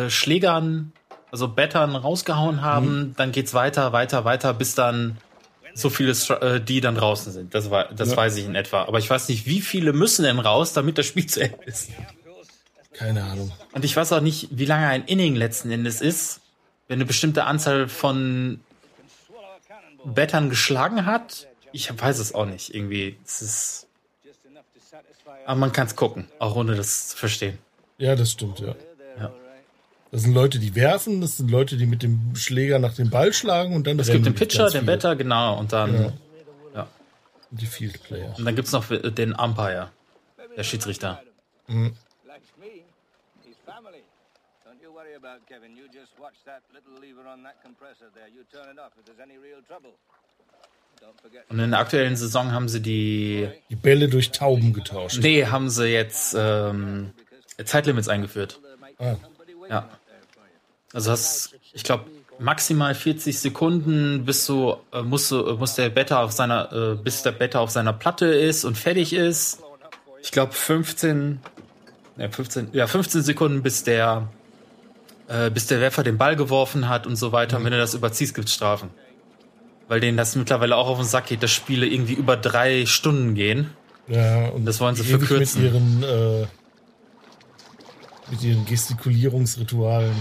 [0.07, 0.93] äh, Schlägern,
[1.31, 5.19] also Battern rausgehauen haben, dann geht's weiter, weiter, weiter, bis dann
[5.75, 7.55] so viele, Str- äh, die dann draußen sind.
[7.55, 8.17] Das, war, das Ja.
[8.17, 8.85] weiß ich in etwa.
[8.85, 11.91] Aber ich weiß nicht, wie viele müssen denn raus, damit das Spiel zu Ende ist.
[12.93, 13.51] Keine Ahnung.
[13.73, 16.41] Und ich weiß auch nicht, wie lange ein Inning letzten Endes ist,
[16.87, 18.61] wenn eine bestimmte Anzahl von
[20.05, 21.49] Battern geschlagen hat.
[21.75, 22.73] Ich weiß es auch nicht.
[22.73, 23.89] Irgendwie, es ist.
[25.45, 27.59] Aber man kann es gucken, auch ohne das zu verstehen.
[27.99, 28.77] Ja, das stimmt, ja.
[29.19, 29.33] Ja.
[30.13, 33.33] Das sind Leute, die werfen, das sind Leute, die mit dem Schläger nach dem Ball
[33.33, 34.87] schlagen und dann Es gibt den Pitcher, den.
[34.87, 35.95] Batter, genau, und dann.
[35.95, 36.13] Ja.
[36.75, 36.89] Ja.
[37.51, 38.33] Und die Field Player.
[38.39, 39.91] Und dann gibt's noch den Umpire,
[40.57, 41.23] der Schiedsrichter.
[41.67, 41.97] Mhm.
[51.49, 53.49] Und in der aktuellen Saison haben sie die.
[53.71, 55.19] Die Bälle durch Tauben getauscht.
[55.23, 57.13] Nee, haben sie jetzt ähm,
[57.65, 58.61] Zeitlimits eingeführt.
[58.99, 59.15] Ah.
[59.69, 59.89] Ja.
[60.93, 62.05] Also hast, ich glaube,
[62.39, 67.33] maximal 40 Sekunden, bis du, äh, äh, muss der Better auf seiner, äh, bis der
[67.33, 69.61] Better auf seiner Platte ist und fertig ist.
[70.23, 71.41] Ich glaube 15,
[72.17, 74.29] ja 15, ja 15 Sekunden, bis der,
[75.29, 77.59] äh, bis der Werfer den Ball geworfen hat und so weiter.
[77.59, 78.91] Und wenn du das überziehst, gibt's Strafen.
[79.89, 83.35] Weil denen das mittlerweile auch auf den Sack geht, dass Spiele irgendwie über drei Stunden
[83.35, 83.71] gehen.
[84.09, 85.63] Ja, und Das wollen sie verkürzen.
[85.63, 86.47] Mit ihren, äh,
[88.31, 90.15] mit ihren Gestikulierungsritualen.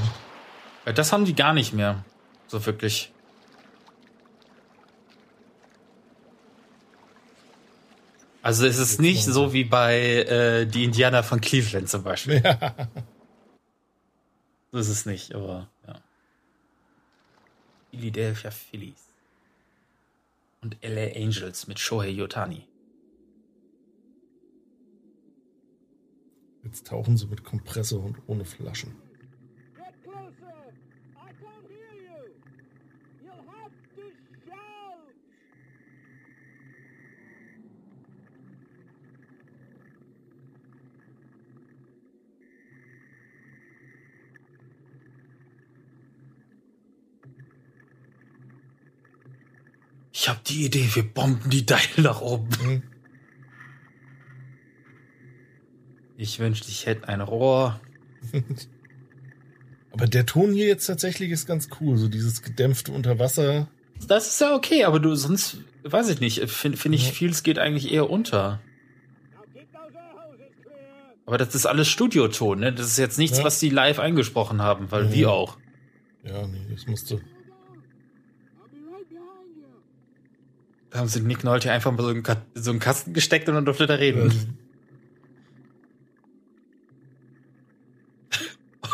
[0.85, 2.03] Ja, Das haben die gar nicht mehr.
[2.47, 3.11] So wirklich.
[8.41, 12.41] Also es ist nicht so wie bei äh, die Indianer von Cleveland zum Beispiel.
[12.43, 12.75] Ja.
[14.73, 15.95] So ist es nicht, aber ja.
[17.91, 19.12] Philadelphia Phillies.
[20.63, 22.65] Und LA Angels mit Shohei Yotani.
[26.63, 29.02] Jetzt tauchen sie mit Kompressor und ohne Flaschen.
[50.23, 52.81] Ich habe die Idee, wir bomben die Teile nach oben.
[56.15, 57.81] Ich wünschte, ich hätte ein Rohr.
[59.91, 61.97] Aber der Ton hier jetzt tatsächlich ist ganz cool.
[61.97, 63.67] So dieses gedämpfte Unterwasser.
[64.07, 67.59] Das ist ja okay, aber du sonst, weiß ich nicht, finde find ich, vieles geht
[67.59, 68.61] eigentlich eher unter.
[71.25, 72.71] Aber das ist alles Studioton, ne?
[72.73, 73.43] Das ist jetzt nichts, Ja.
[73.43, 75.13] was die live eingesprochen haben, weil Mhm.
[75.13, 75.57] wir auch.
[76.23, 77.19] Ja, nee, das musste.
[80.93, 83.55] Da haben sie Nick Nolte einfach mal so einen, Ka- so einen Kasten gesteckt und
[83.55, 84.31] dann durfte er reden.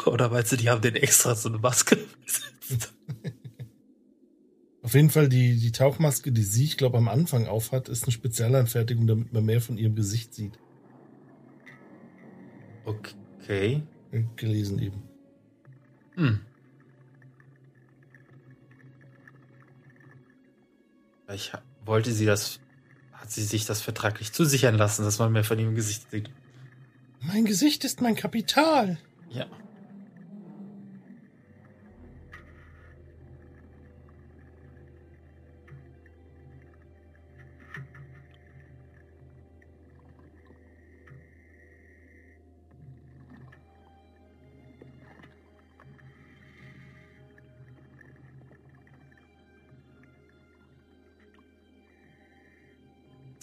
[0.05, 2.93] Oder meinst du, die haben den extra so eine Maske gesetzt?
[4.81, 8.13] Auf jeden Fall die, die Tauchmaske, die sie, ich glaube, am Anfang aufhat, ist eine
[8.13, 10.57] Spezialanfertigung, damit man mehr von ihrem Gesicht sieht.
[12.85, 13.83] Okay.
[14.37, 15.03] Gelesen eben.
[16.15, 16.39] Hm.
[21.31, 22.59] Ich ha- wollte sie das,
[23.11, 26.29] hat sie sich das vertraglich zusichern lassen, dass man mehr von ihrem Gesicht sieht.
[27.21, 28.97] Mein Gesicht ist mein Kapital.
[29.29, 29.45] Ja.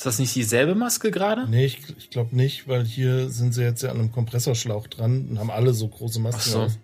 [0.06, 1.50] Ist das nicht dieselbe Maske gerade?
[1.50, 5.26] Nee, ich, ich glaube nicht, weil hier sind sie jetzt ja an einem Kompressorschlauch dran
[5.30, 6.76] und haben alle so große Masken Ach so.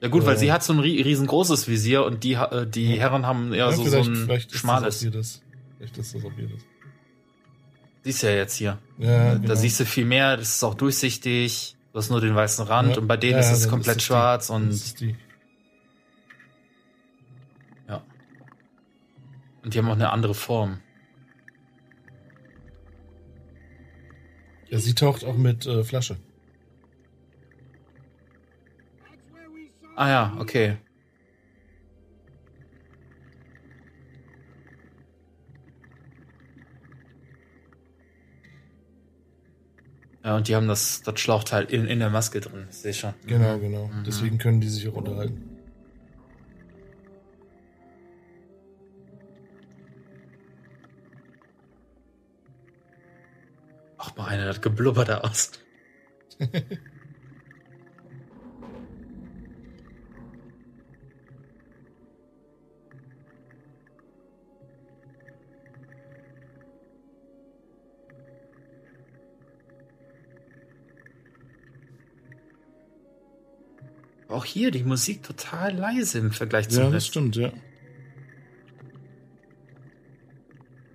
[0.00, 2.98] Ja gut, weil Äh, sie hat so ein rie- riesengroßes Visier und die, äh, die
[2.98, 5.02] Herren haben eher so, so vielleicht, ein vielleicht schmales.
[5.04, 5.42] Ist das das.
[5.76, 6.60] Vielleicht ist das auch hier das.
[8.02, 8.78] Siehst ja jetzt hier.
[8.98, 9.54] Ja, da genau.
[9.54, 11.76] siehst du viel mehr, das ist auch durchsichtig.
[11.92, 13.00] Du hast nur den weißen Rand Ja.
[13.00, 15.14] und bei denen Ja, ist es komplett ist das die- schwarz und ist die.
[17.88, 18.02] ja.
[19.62, 20.80] Und die haben auch eine andere Form.
[24.70, 26.16] Ja, sie taucht auch mit äh, Flasche.
[29.96, 30.76] Ah ja, okay.
[40.24, 43.14] Ja, und die haben das, das Schlauchteil in, in der Maske drin, ich sehe schon.
[43.26, 43.60] Genau, Mhm.
[43.60, 43.86] genau.
[43.86, 44.04] Mhm.
[44.04, 45.47] Deswegen können die sich auch unterhalten.
[54.18, 55.52] Mal einer, das Geblubber da aus.
[74.28, 77.06] Auch hier die Musik total leise im Vergleich zum Ja, das Rest.
[77.08, 77.50] stimmt, ja.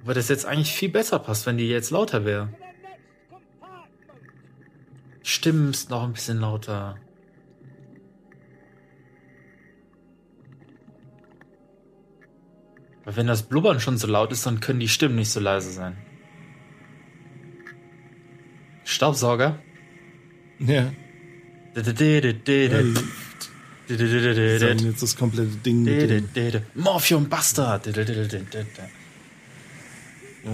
[0.04, 2.50] Aber das jetzt eigentlich viel besser passt, wenn die jetzt lauter wäre.
[5.44, 6.96] Stimmen ist noch ein bisschen lauter.
[13.04, 15.74] Weil wenn das Blubbern schon so laut ist, dann können die Stimmen nicht so leise
[15.74, 15.98] sein.
[18.86, 19.60] Staubsauger?
[20.60, 20.94] Ja.
[21.76, 21.90] Jetzt
[25.04, 25.84] das komplette Ding
[26.74, 27.88] Morphium Bastard.
[27.88, 27.92] Ja,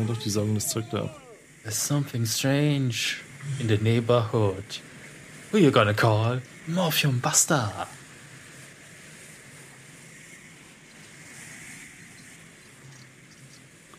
[0.07, 1.22] doch, die saugen das Zeug da ab.
[1.61, 3.20] There's something strange
[3.60, 4.80] in the neighborhood.
[5.52, 6.41] Who you gonna call?
[6.68, 7.88] Morphium Buster.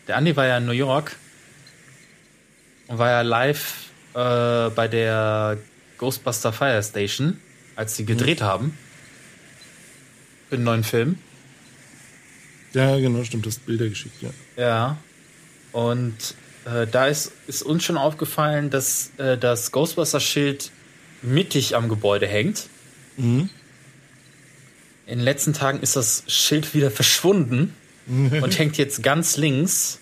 [0.07, 1.15] Der Andi war ja in New York
[2.87, 5.57] und war ja live äh, bei der
[5.97, 7.39] Ghostbuster Fire Station,
[7.75, 8.77] als sie gedreht haben.
[10.49, 11.17] Für den neuen Film.
[12.73, 14.29] Ja, genau, stimmt, das Bilder geschickt, ja.
[14.57, 14.97] Ja.
[15.71, 16.35] Und
[16.65, 20.71] äh, da ist, ist uns schon aufgefallen, dass äh, das Ghostbuster-Schild
[21.21, 22.67] mittig am Gebäude hängt.
[23.17, 23.49] Mhm.
[25.05, 27.73] In den letzten Tagen ist das Schild wieder verschwunden
[28.07, 29.99] und hängt jetzt ganz links.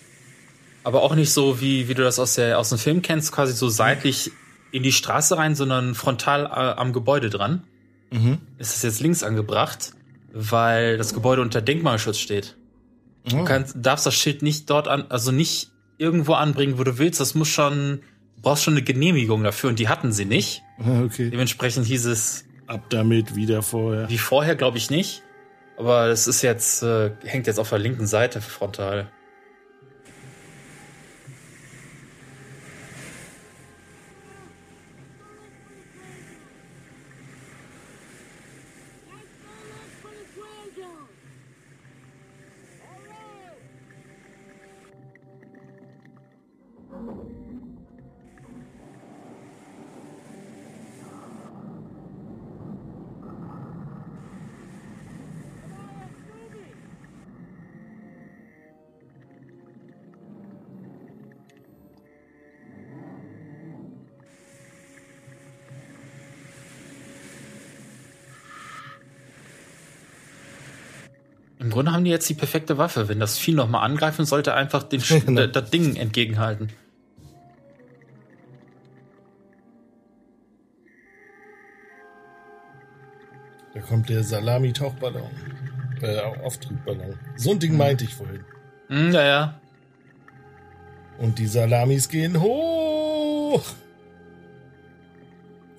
[0.83, 3.53] Aber auch nicht so, wie, wie du das aus, der, aus dem Film kennst, quasi
[3.53, 4.31] so seitlich
[4.71, 6.49] in die Straße rein, sondern frontal äh,
[6.79, 7.63] am Gebäude dran.
[8.11, 8.37] Mhm.
[8.57, 9.91] Ist es jetzt links angebracht,
[10.31, 12.55] weil das Gebäude unter Denkmalschutz steht.
[13.27, 13.43] Du Oh.
[13.43, 15.69] kannst, darfst das Schild nicht dort an, also nicht
[15.99, 17.19] irgendwo anbringen, wo du willst.
[17.19, 17.99] Das muss schon,
[18.37, 20.63] du brauchst schon eine Genehmigung dafür und die hatten sie nicht.
[20.79, 21.29] Ah, Okay.
[21.29, 24.09] Dementsprechend hieß es Ab damit, wieder vorher.
[24.09, 25.21] wie vorher, glaube ich nicht.
[25.77, 29.07] Aber das ist jetzt, äh, hängt jetzt auf der linken Seite frontal.
[71.99, 73.09] Haben die jetzt die perfekte Waffe.
[73.09, 75.47] Wenn das Vieh nochmal angreifen sollte, einfach den, Genau.
[75.47, 76.69] das Ding entgegenhalten.
[83.73, 85.29] Da kommt der Salami-Tauchballon.
[86.01, 87.19] Äh, Auftriebballon.
[87.35, 88.45] So ein Ding meinte ich vorhin.
[88.87, 89.59] Hm, ja, ja.
[91.17, 93.65] Und die Salamis gehen hoch.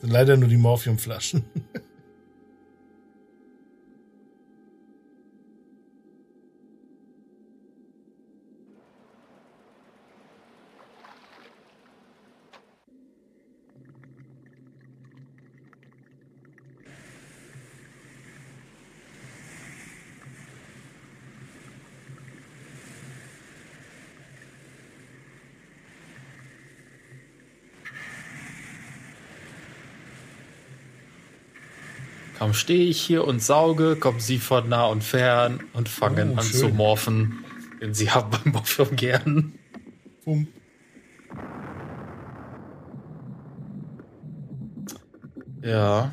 [0.03, 1.45] Sind leider nur die Morphiumflaschen.
[32.51, 36.39] Langsam stehe ich hier und sauge, kommen sie von nah und fern und fangen oh,
[36.39, 36.61] an schön.
[36.61, 37.45] zu morphen,
[37.81, 39.53] denn sie haben beim Morphium gern.
[40.25, 40.49] Um.
[45.63, 46.13] Ja.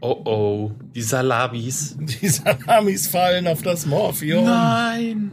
[0.00, 1.96] Oh oh, die Salabis.
[1.98, 4.44] Die Salamis fallen auf das Morphium.
[4.44, 5.32] Nein!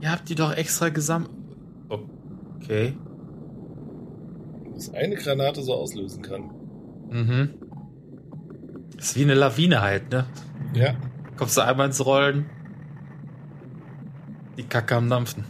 [0.00, 1.30] Ihr habt die doch extra gesammelt.
[1.88, 2.94] Okay.
[4.74, 6.50] Dass eine Granate so auslösen kann.
[7.10, 7.55] Mhm.
[9.06, 10.26] Ist wie eine Lawine halt, ne?
[10.74, 10.96] Ja.
[11.36, 12.50] Kommst du einmal ins Rollen.
[14.56, 15.44] Die Kacke am Dampfen.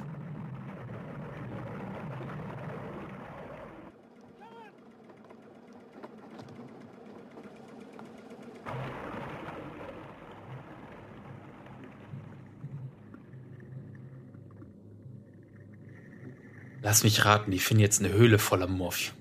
[16.82, 19.16] Lass mich raten, die finden jetzt eine Höhle voller Morphium.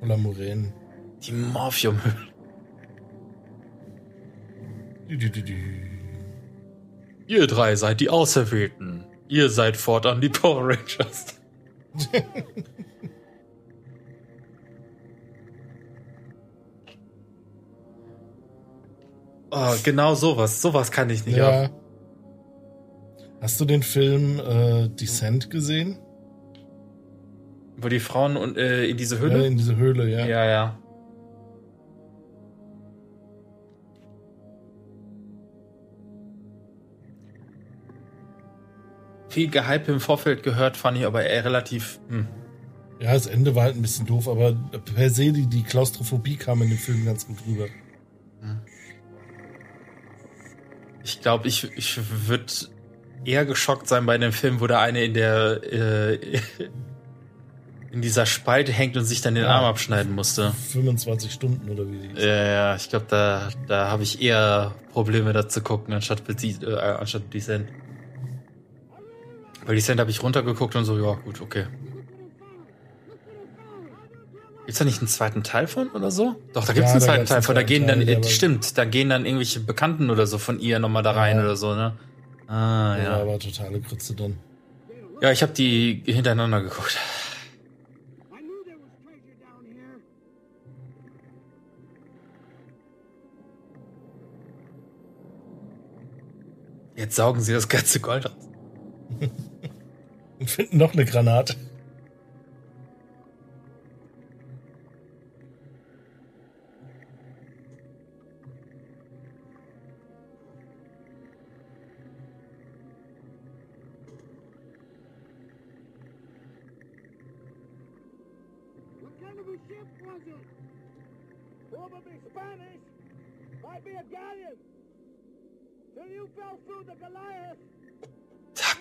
[0.00, 0.72] Oder Muränen.
[1.26, 2.34] Die Morphiumhöhle.
[7.26, 9.06] Ihr drei seid die Auserwählten.
[9.28, 11.40] Ihr seid fortan die Power Rangers.
[19.50, 20.60] oh, genau sowas.
[20.60, 21.36] Sowas kann ich nicht.
[21.38, 21.64] Ja.
[21.64, 21.70] ab.
[23.40, 25.98] Hast du den Film äh, Descent gesehen?
[27.76, 29.40] Wo die Frauen und, äh, in diese Höhle?
[29.40, 30.26] Ja, in diese Höhle, ja.
[30.26, 30.78] Ja, ja.
[39.34, 41.98] Viel Gehype im Vorfeld gehört, fand ich aber eher relativ.
[42.08, 42.28] Hm.
[43.00, 44.52] Ja, das Ende war halt ein bisschen doof, aber
[44.94, 47.66] per se die, die Klaustrophobie kam in dem Film ganz gut rüber.
[51.02, 51.98] Ich glaube, ich, ich
[52.28, 52.44] würde
[53.24, 56.14] eher geschockt sein bei dem Film, wo der eine in der äh,
[57.90, 59.50] in dieser Spalte hängt und sich dann den Ja.
[59.50, 60.52] Arm abschneiden musste.
[60.72, 65.32] 25 Stunden oder wie die Ja, ja, ich glaube, da, da habe ich eher Probleme,
[65.32, 67.68] da zu gucken, anstatt, äh, anstatt Descent.
[69.66, 71.66] Weil Descent habe ich runtergeguckt und so, ja, gut, okay.
[74.66, 76.36] Gibt's da nicht einen zweiten Teil von oder so?
[76.54, 77.54] Doch, da gibt's Ja, einen zweiten Teil von.
[77.54, 81.02] Da gehen dann, äh, stimmt, da gehen dann irgendwelche Bekannten oder so von ihr nochmal
[81.02, 81.94] da rein oder so, ne?
[82.46, 83.16] Ah, Ja, ja.
[83.22, 84.38] aber totale Grütze dann.
[85.20, 86.98] Ja, ich habe die hintereinander geguckt.
[96.96, 98.48] Jetzt saugen sie das ganze Gold raus.
[100.44, 101.56] Und finden noch eine Granate.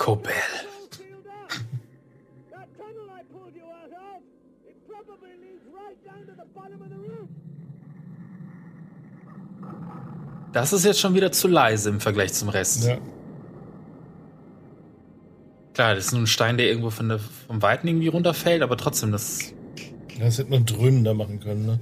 [0.05, 0.72] What kind
[5.05, 7.29] probably leads right down to the bottom of the roof.
[10.53, 12.85] Das ist jetzt schon wieder zu leise im Vergleich zum Rest.
[12.85, 12.97] Ja.
[15.73, 18.77] Klar, das ist nur ein Stein, der irgendwo von der, vom Weiten irgendwie runterfällt, aber
[18.77, 19.53] trotzdem, das.
[20.19, 21.79] Das hätte man dröhnender machen können, ne?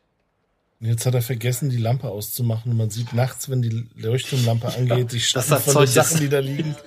[0.67, 2.72] Und jetzt hat er vergessen, die Lampe auszumachen.
[2.72, 6.28] Und man sieht nachts, wenn die Leuchtturmlampe angeht, die Schatten das von den Sachen, die
[6.28, 6.76] da liegen.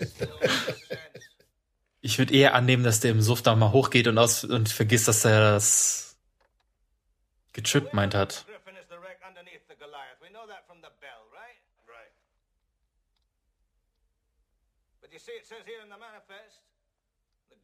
[2.03, 5.07] Ich würde eher annehmen, dass der im Suff da mal hochgeht und, aus, und vergisst,
[5.07, 6.17] dass er das
[7.53, 8.43] getrippt meint hat.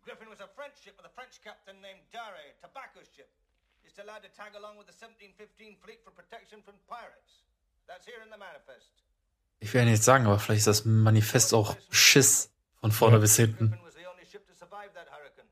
[0.08, 3.28] Griffin was a French ship with a French captain named Dare, tobacco ship.
[3.98, 7.42] He's allowed to tag along with the 1715 fleet for protection from pirates.
[7.90, 8.94] That's here in the manifest.
[9.58, 13.42] Ich will ja nichts sagen, aber vielleicht ist das Manifest auch Schiss von vorne bis
[13.42, 13.74] hinten.
[13.74, 15.50] Griffin was the only ship to survive that hurricane.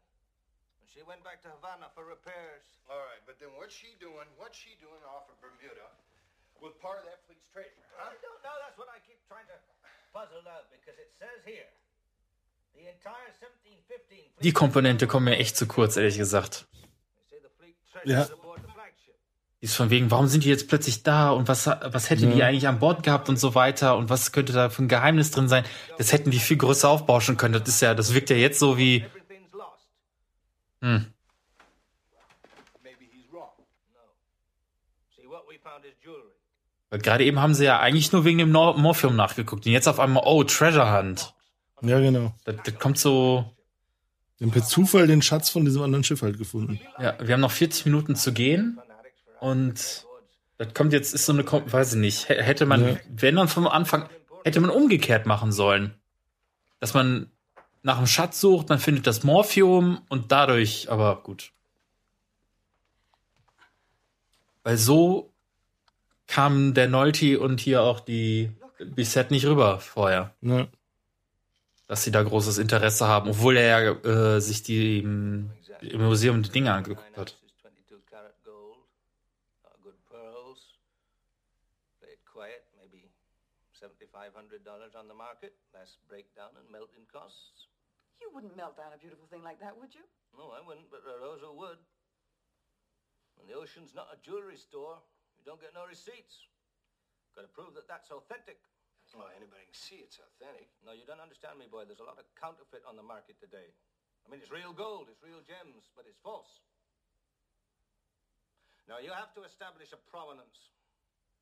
[0.78, 2.78] And she went back to Havana for repairs.
[2.86, 4.30] All right, but then what's she doing?
[4.38, 5.90] What's she doing off of Bermuda
[6.62, 8.14] with part of that fleet's treasure, huh?
[8.14, 8.54] I don't know.
[8.62, 9.58] That's what I keep trying to
[10.14, 11.74] puzzle out because it says here
[12.78, 16.70] the entire 1715 Die Komponente kommt mir echt zu kurz, ehrlich gesagt.
[18.04, 18.28] Ja.
[19.62, 22.38] Die ist von wegen, warum sind die jetzt plötzlich da und was, was hätte die
[22.38, 22.48] Ja.
[22.48, 25.48] eigentlich an Bord gehabt und so weiter und was könnte da für ein Geheimnis drin
[25.48, 25.64] sein?
[25.98, 27.54] Das hätten die viel größer aufbauschen können.
[27.54, 29.06] Das ist ja, das wirkt ja jetzt so wie.
[30.82, 31.08] Hm.
[36.90, 40.00] Weil gerade eben haben sie ja eigentlich nur wegen dem Morphium nachgeguckt und jetzt auf
[40.00, 41.34] einmal, oh, Treasure Hunt.
[41.82, 42.34] Ja, genau.
[42.46, 43.55] Das, das kommt so.
[44.38, 46.80] Wir haben per Zufall den Schatz von diesem anderen Schiff halt gefunden.
[46.99, 48.80] Ja, wir haben noch 40 Minuten zu gehen
[49.40, 50.06] und
[50.57, 52.98] das kommt jetzt, ist so eine, weiß ich nicht, hätte man, Ja.
[53.10, 54.10] wenn dann vom Anfang,
[54.44, 55.94] hätte man umgekehrt machen sollen.
[56.80, 57.32] Dass man
[57.84, 61.52] nach dem Schatz sucht, man findet das Morphium und dadurch, aber gut.
[64.64, 65.32] Weil so
[66.28, 70.34] kamen der Nolti und hier auch die Bisset nicht rüber vorher.
[70.41, 70.68] Ja.
[71.88, 75.52] Dass sie da großes Interesse haben, obwohl er ja äh, sich die im,
[75.82, 77.38] im Museum die Dinge angeguckt hat.
[77.62, 78.80] 22 karat gold,
[79.64, 80.80] uh, good pearls.
[81.99, 83.12] Play it quiet, maybe
[83.80, 87.70] $7,500 on the market, less breakdown and melting costs.
[88.20, 90.02] You wouldn't melt down a beautiful thing like that, would you?
[90.38, 91.78] No, I wouldn't, but Rosa would.
[93.36, 94.98] When the ocean's not a jewelry store,
[95.38, 96.48] you don't get no receipts.
[97.36, 98.57] Gotta prove that that's authentic.
[99.14, 100.68] Well, anybody can see it's authentic.
[100.82, 101.86] No, you don't understand me, boy.
[101.86, 103.69] There's a lot of counterfeit on the market today.
[104.26, 106.49] I mean, it's real gold, it's real gems, but it's false.
[108.90, 110.73] Now, you have to establish a provenance.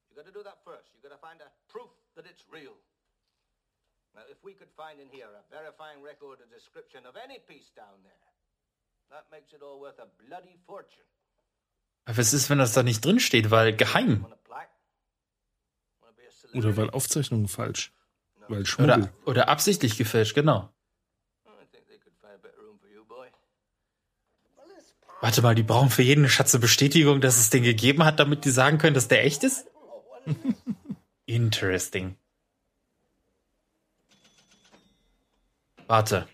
[0.08, 0.92] You've got to do that first.
[0.92, 2.76] You've got to find a proof that it's real.
[4.16, 7.72] Now, if we could find in here a verifying record or description of any piece
[7.76, 8.28] down there,
[9.10, 11.08] that makes it all worth a bloody fortune.
[12.06, 14.26] Was ist, wenn das da nicht drin steht, weil geheim?
[16.54, 17.92] Oder weil Aufzeichnungen falsch.
[18.48, 18.94] Weil Schmuggel.
[18.94, 20.70] Oder, oder absichtlich gefälscht, genau.
[25.22, 28.44] Warte mal, die brauchen für jeden Schatz eine Bestätigung, dass es den gegeben hat, damit
[28.44, 29.66] die sagen können, dass der echt ist?
[31.26, 32.18] Interesting.
[35.88, 36.28] Warte.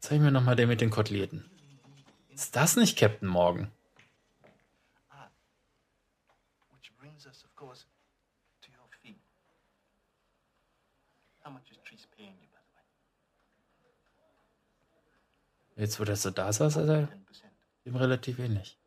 [0.00, 1.48] Zeig mir nochmal den mit den Koteletten.
[2.30, 3.70] Ist das nicht Captain Morgan?
[6.72, 7.86] Which brings us, of course,
[8.60, 9.16] to your fee.
[11.44, 12.82] How much is Treese paying you, by the way?
[15.76, 17.08] Jetzt, wo der so da saß, ist er
[17.84, 18.78] ihm relativ ähnlich.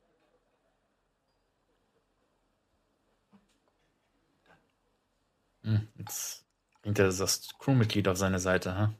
[5.63, 6.45] Hm, jetzt
[6.81, 8.93] bringt er das Crewmitglied auf seine Seite, ha?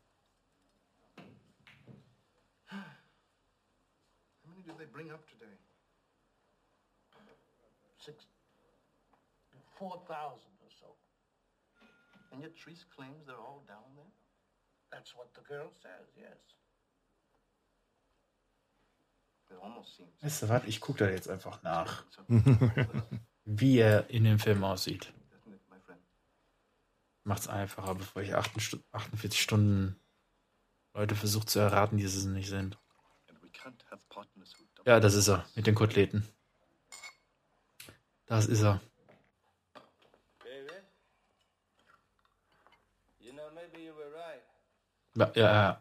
[4.78, 5.58] They bring up today?
[7.98, 8.28] Six,
[9.80, 10.96] four thousand or so.
[12.32, 14.12] And yet Treese claims they're all down there?
[14.92, 16.57] That's what the girl says, yes.
[20.22, 20.64] Weißt du was?
[20.66, 22.04] Ich gucke da jetzt einfach nach,
[23.46, 25.14] wie er in dem Film aussieht.
[27.24, 30.00] Macht's einfacher, bevor ich 48 Stunden
[30.94, 32.80] Leute versucht zu erraten, die es nicht sind.
[34.86, 36.28] Ja, das ist er, mit den Koteletten.
[38.26, 38.82] Das ist er.
[40.40, 40.84] David?
[43.20, 44.44] You know, maybe you were right.
[45.16, 45.80] Ja, ja, ja.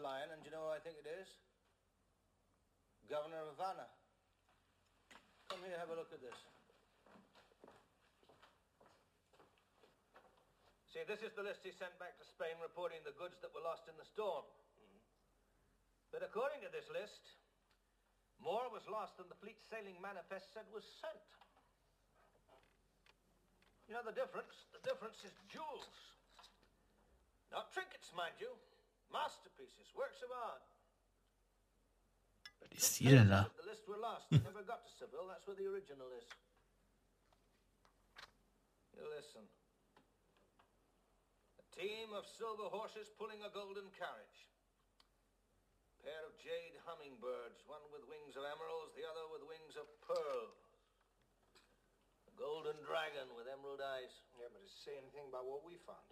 [0.00, 1.28] Lying, and you know who I think it is?
[3.10, 3.88] Governor of Havana.
[5.52, 6.38] Come here, have a look at this.
[10.92, 13.64] See, this is the list he sent back to Spain reporting the goods that were
[13.64, 14.44] lost in the storm.
[14.76, 15.00] Mm-hmm.
[16.12, 17.32] But according to this list,
[18.40, 21.28] more was lost than the fleet sailing manifest said was sent.
[23.88, 24.68] You know the difference?
[24.72, 25.96] The difference is jewels.
[27.52, 28.52] Not trinkets, mind you.
[29.12, 30.64] Masterpieces, works of art.
[32.60, 33.50] Was ist die denn da?
[33.60, 34.30] The list were lost.
[34.30, 35.28] They never got to Seville.
[35.28, 36.24] That's where the original is.
[38.96, 39.44] You listen.
[41.60, 44.48] A team of silver horses pulling a golden carriage.
[46.00, 49.86] A Pair of jade hummingbirds, one with wings of emeralds, the other with wings of
[50.06, 50.56] pearls.
[52.30, 54.12] A golden dragon with emerald eyes.
[54.38, 56.11] Yeah, but does it say anything about what we found?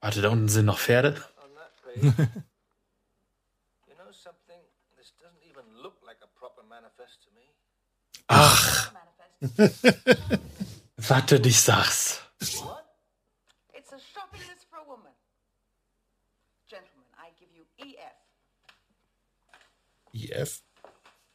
[0.00, 1.22] Warte, da unten sind noch Pferde.
[3.86, 4.60] You know something?
[4.96, 7.52] This doesn't even look like a proper manifest to me.
[8.28, 8.90] Ach.
[11.08, 12.20] Warte, ich sag's.
[12.40, 15.12] It's a shopping list for a woman.
[16.66, 18.16] Gentlemen, I give you EF.
[20.14, 20.62] EF?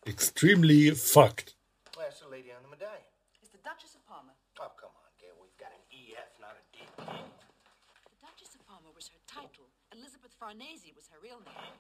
[0.08, 1.56] Extremely fucked.
[1.96, 3.06] Where's the lady on the medallion?
[3.42, 4.34] It's the Duchess of Parma.
[4.60, 5.36] Oh, come on, Gail.
[5.42, 7.06] We've got an EF, not a DP.
[7.06, 9.70] The Duchess of Parma was her title.
[9.94, 11.74] Elizabeth Farnese was her real name.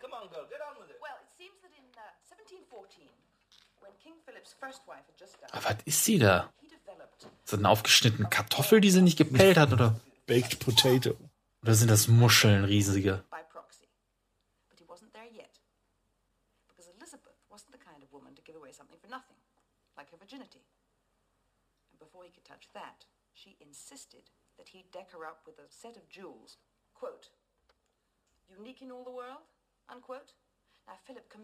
[0.00, 0.46] Come on, girl.
[0.48, 0.98] Get on with it.
[1.02, 3.04] Well, it seems that in uh, 1714,
[3.80, 6.48] when King Philip's first wife had just died, Aber was ist sie da?
[7.44, 9.98] Ist das eine aufgeschnittene Kartoffel, die sie nicht gepellt hat, oder?
[10.26, 11.16] Baked Potato.
[11.62, 13.24] Oder sind das Muscheln, riesige?
[13.30, 13.86] by proxy.
[14.70, 15.60] But he wasn't there yet.
[16.68, 19.36] Because Elizabeth wasn't the kind of woman to give away something for nothing,
[19.96, 20.62] like her virginity.
[21.90, 23.04] And before he could touch that,
[23.34, 26.56] she insisted that he deck her up with a set of jewels.
[26.94, 27.28] Quote,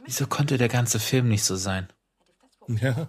[0.05, 1.89] Wieso konnte der ganze Film nicht so sein?
[2.69, 3.09] Ja.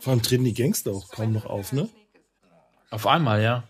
[0.00, 1.88] Vor allem treten die Gangster auch kaum noch auf, ne?
[2.90, 3.62] Auf einmal, ja.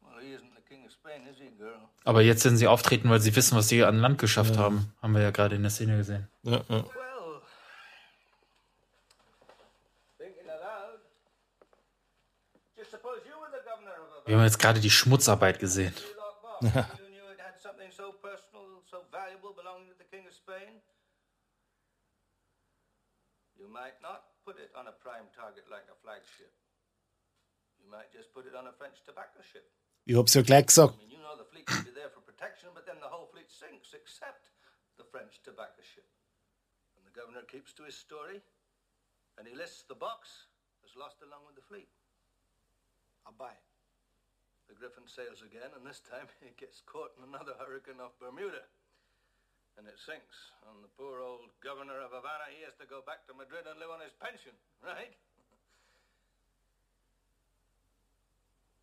[0.00, 1.88] Well, he isn't the king of Spain, is he, girl?
[2.04, 4.94] Aber jetzt werden sie auftreten, weil sie wissen, was sie an Land geschafft haben.
[5.02, 6.28] Haben wir ja gerade in der Szene gesehen.
[6.42, 6.84] Ja, ja.
[6.84, 7.42] Well,
[10.18, 11.00] thinking aloud.
[12.76, 15.94] Just suppose you were the governor of a Wir haben jetzt gerade die Schmutzarbeit gesehen.
[23.56, 26.52] you might not put it on a prime target like a flagship.
[27.80, 29.64] You might just put it on a French tobacco ship.
[30.06, 30.94] Ich hab's ja gleich gesagt.
[30.94, 33.28] I mean, you know the fleet can be there for protection, but then the whole
[33.32, 34.52] fleet sinks except
[34.96, 36.08] the French tobacco ship.
[36.96, 38.40] And the governor keeps to his story,
[39.36, 40.48] and he lists the box
[40.84, 41.88] as lost along with the fleet.
[43.24, 43.73] I'll buy it.
[44.68, 48.64] The Griffin sails again, and this time it gets caught in another hurricane off Bermuda.
[49.74, 50.54] And it sinks.
[50.70, 53.74] And the poor old governor of Havana, he has to go back to Madrid and
[53.82, 54.54] live on his pension,
[54.86, 55.12] right?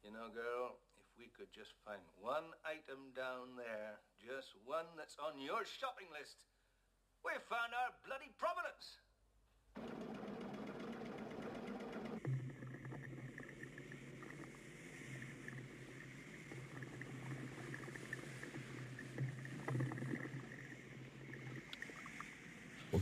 [0.04, 5.16] You know, girl, if we could just find one item down there, just one that's
[5.16, 6.44] on your shopping list,
[7.24, 9.00] we've found our bloody providence.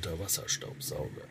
[0.09, 1.27] Unterwasserstaubsauger.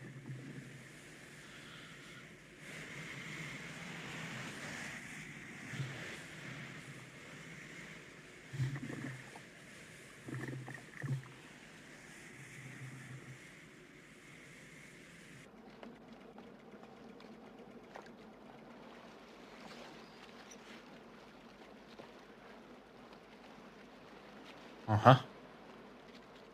[24.87, 25.25] Aha.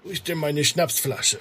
[0.02, 1.38] Wo ist denn meine Schnapsflasche?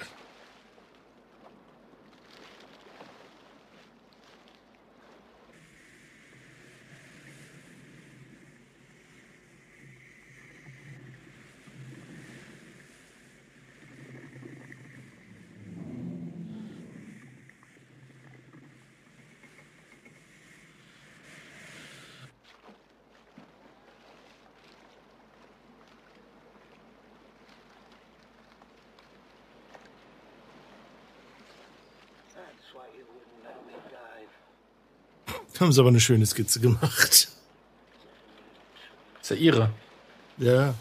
[35.64, 37.28] Haben sie aber eine schöne Skizze gemacht.
[39.22, 39.70] Ist ja ihre.
[40.36, 40.74] Ja.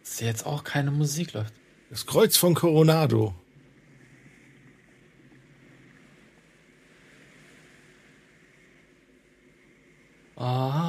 [0.00, 1.54] Dass jetzt auch keine Musik läuft.
[1.88, 3.32] Das Kreuz von Coronado.
[10.36, 10.86] Ah.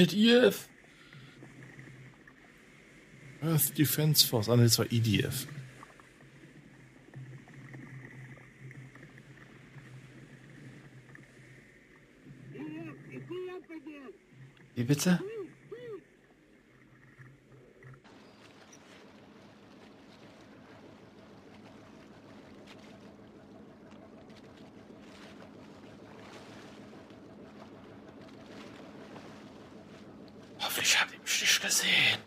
[0.00, 0.68] Da steht IF.
[3.42, 4.48] Earth Defense Force.
[4.48, 5.46] Ah, nee, das war EDF.
[14.74, 15.20] Wie bitte?
[30.62, 32.18] Hoffentlich habt ihr mich nicht gesehen.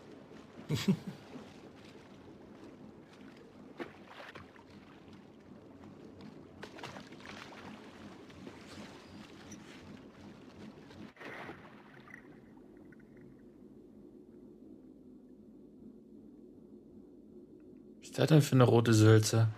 [18.00, 19.48] Was ist das denn für eine rote Sülze?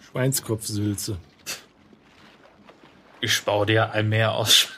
[0.00, 1.18] Schweinskopfsülze.
[3.20, 4.68] Ich baue dir ein Meer aus.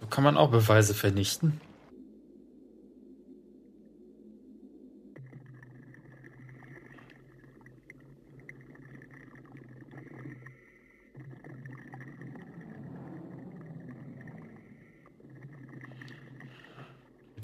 [0.00, 1.60] So kann man auch Beweise vernichten.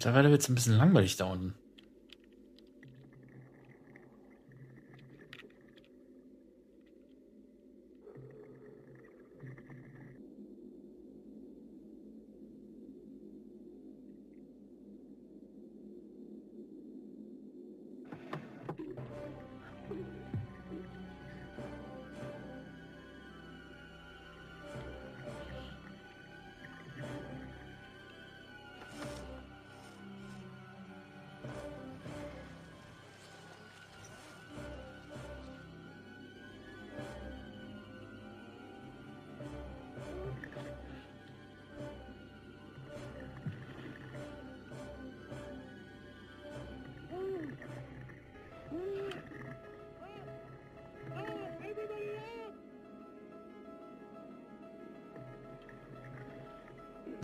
[0.06, 1.52] Mittlerweile wird es ein bisschen langweilig da unten.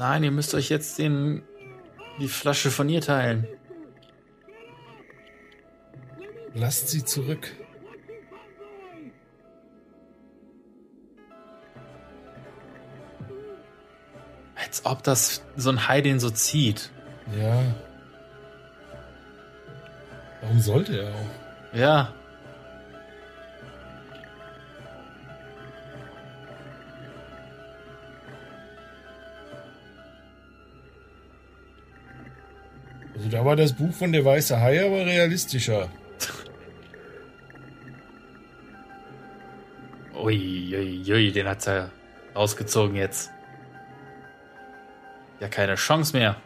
[0.03, 1.45] Nein, ihr müsst euch jetzt den,
[2.19, 3.47] die Flasche von ihr teilen.
[6.55, 7.53] Lasst sie zurück.
[14.57, 16.91] Als ob das so ein Hai den so zieht.
[17.39, 17.62] Ja.
[20.41, 21.79] Warum sollte er auch?
[21.79, 22.12] Ja.
[33.53, 35.91] War das Buch von der Weiße Hai aber realistischer.
[40.15, 41.91] Ui, ui, ui, den hat er
[42.35, 43.31] rausgezogen jetzt.
[45.39, 46.37] Ja, keine Chance mehr.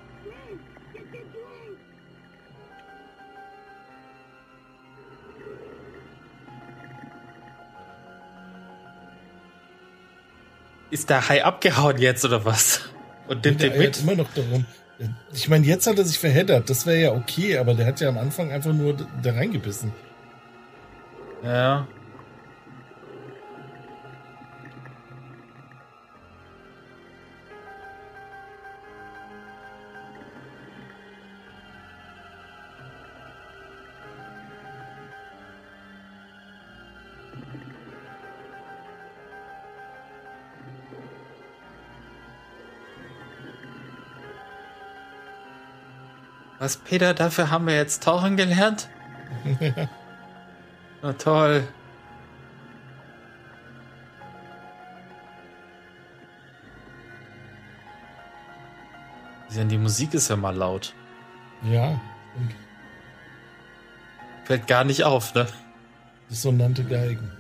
[10.91, 12.81] Ist der Hai abgehauen jetzt oder was?
[13.29, 14.01] Und nimmt den mit?
[14.01, 14.67] immer noch darum.
[15.33, 16.71] Ich meine, jetzt hat er sich verheddert.
[16.71, 19.93] Das wäre ja okay, aber der hat ja am Anfang einfach nur da reingebissen.
[21.43, 21.87] Ja.
[46.67, 48.89] Was, Peter, dafür haben wir jetzt tauchen gelernt?
[51.01, 51.63] Na toll.
[59.55, 60.93] Denn die Musik ist ja mal laut.
[61.63, 62.01] ja.
[62.35, 62.53] Und
[64.43, 65.47] Fällt gar nicht auf, ne?
[66.29, 67.31] dissonante Geigen.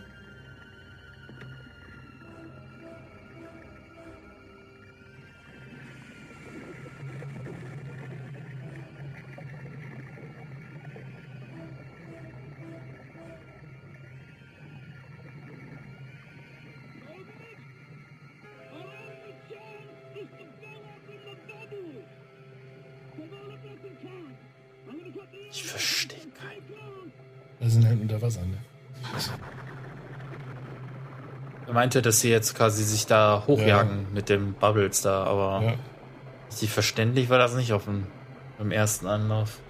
[31.86, 35.74] Meinte, dass sie jetzt quasi sich da hochjagen mit dem Bubbles da, aber Ja.
[36.50, 38.08] richtig verständlich war das nicht auf dem,
[38.58, 39.60] beim ersten Anlauf.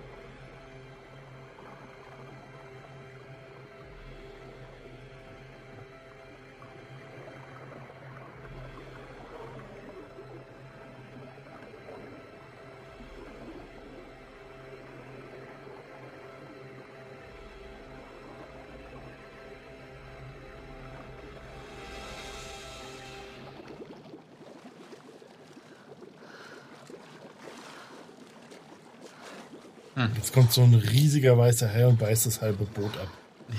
[30.26, 33.06] Jetzt kommt so ein riesiger weißer Hai und beißt das halbe Boot ab.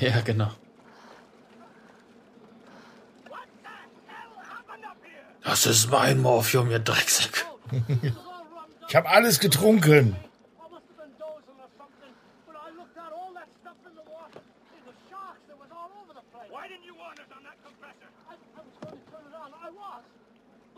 [0.01, 0.51] Ja, genau.
[5.45, 7.45] Das ist mein Morphium, ihr Drecksack.
[8.89, 10.17] Ich habe alles getrunken.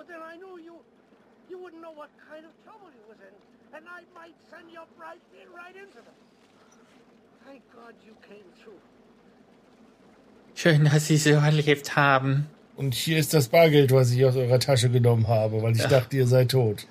[0.07, 0.73] then I knew you
[1.49, 3.33] you wouldn't know what kind of trouble you was in.
[3.75, 6.17] And I might send your right in right into them.
[7.45, 8.81] Thank God you came through.
[10.61, 12.49] Schön, dass Sie so erlebt haben.
[12.75, 15.87] Und hier ist das Bargeld, was ich aus eurer Tasche genommen habe, weil ich Ja.
[15.87, 16.85] dachte, ihr seid tot.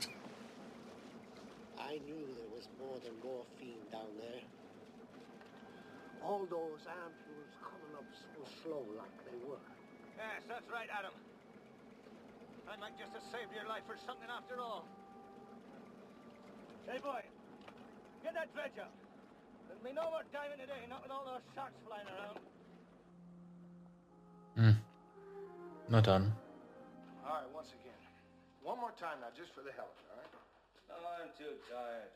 [18.24, 18.90] Get that dredge up.
[19.68, 22.40] There'll be no more diving today, not with all those sharks flying around.
[24.58, 24.76] Hm.
[25.88, 26.32] Na dann.
[27.24, 27.94] All right, once again.
[28.64, 30.06] One more time now, just for the hell of it,
[30.90, 31.22] all right?
[31.22, 32.10] I'm too tired.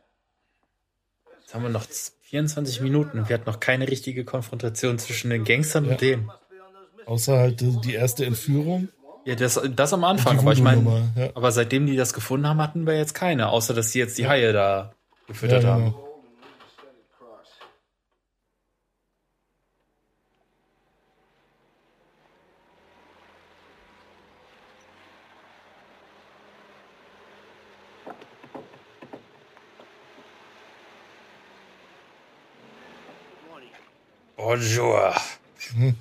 [1.40, 1.84] Jetzt haben wir noch
[2.22, 6.30] 24 Minuten und wir hatten noch keine richtige Konfrontation zwischen den Gangstern und denen.
[7.06, 8.88] Außer halt die erste Entführung.
[9.24, 11.30] Ja, das, das am Anfang, aber ich meine, ja.
[11.34, 14.26] aber seitdem die das gefunden haben, hatten wir jetzt keine, außer dass sie jetzt die
[14.26, 14.94] Haie da
[15.28, 15.84] gefüttert Ja, haben.
[15.92, 16.08] genau.
[34.62, 35.12] Bonjour.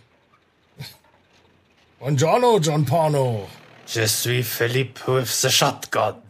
[1.99, 3.47] Buongiorno, John Porno.
[3.88, 6.21] Je suis Philippe with the shotgun.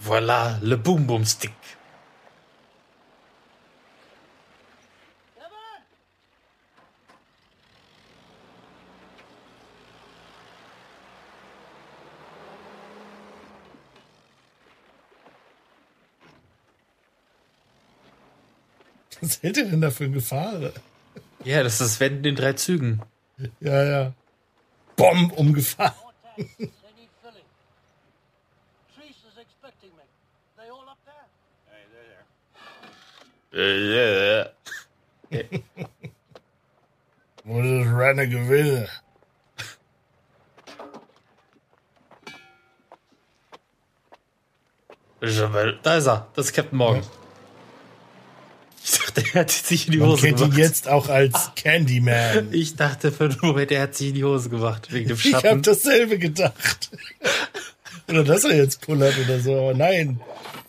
[0.00, 1.50] Voilà le boom boom stick.
[19.20, 20.70] Was hält ihr denn da für eine Gefahr?
[21.48, 23.00] Ja, das ist Wenden in drei Zügen.
[23.60, 24.12] Ja, ja.
[24.96, 25.94] Bomb umgefahren.
[33.50, 34.52] There.
[37.44, 38.90] Wo das Rennen gewinne.
[45.82, 46.28] Da ist er.
[46.34, 47.00] Das ist Captain Morgan.
[47.00, 47.17] Dachte,
[49.34, 50.58] er hat sich in die Man Hose kennt ihn gemacht.
[50.58, 52.48] jetzt auch als Candyman.
[52.52, 54.92] Ich dachte für einen Moment, er hat sich in die Hose gemacht.
[54.92, 55.62] Wegen dem Ich habe Schatten.
[55.62, 56.90] dasselbe gedacht.
[58.08, 60.20] oder dass er jetzt pullert oder so, aber nein.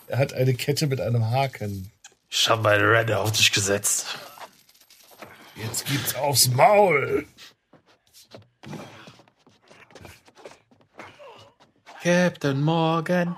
[0.07, 1.91] Er hat eine Kette mit einem Haken.
[2.29, 4.05] Ich habe meine Renne auf dich gesetzt.
[5.55, 7.25] Jetzt gibt's aufs Maul.
[12.01, 13.35] Captain Morgan.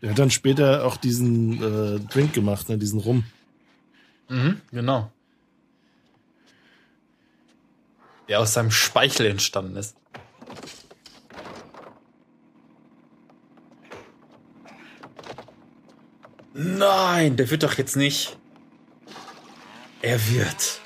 [0.00, 3.24] Er hat dann später auch diesen äh, Drink gemacht, ne, diesen Rum.
[4.30, 5.10] Mhm, genau.
[8.28, 9.96] Der aus seinem Speichel entstanden ist.
[16.54, 18.38] Nein, der wird doch jetzt nicht.
[20.00, 20.80] Er wird.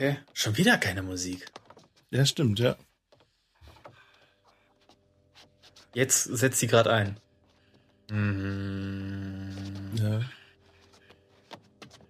[0.00, 0.29] Okay.
[0.40, 1.44] Schon wieder keine Musik.
[2.10, 2.74] Ja, stimmt, ja.
[5.92, 7.20] Jetzt setzt sie gerade ein.
[8.10, 9.52] Mhm.
[9.96, 10.22] ja.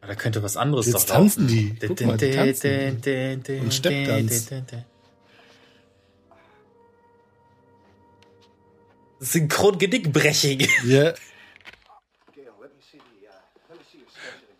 [0.02, 1.78] Da könnte was anderes Jetzt doch tanzen laufen.
[1.81, 1.86] die.
[1.89, 3.62] Guck mal, die tanzen.
[3.62, 4.48] Und Stepptanz.
[9.19, 10.69] Synchron-Genickbreching.
[10.85, 11.15] Ja.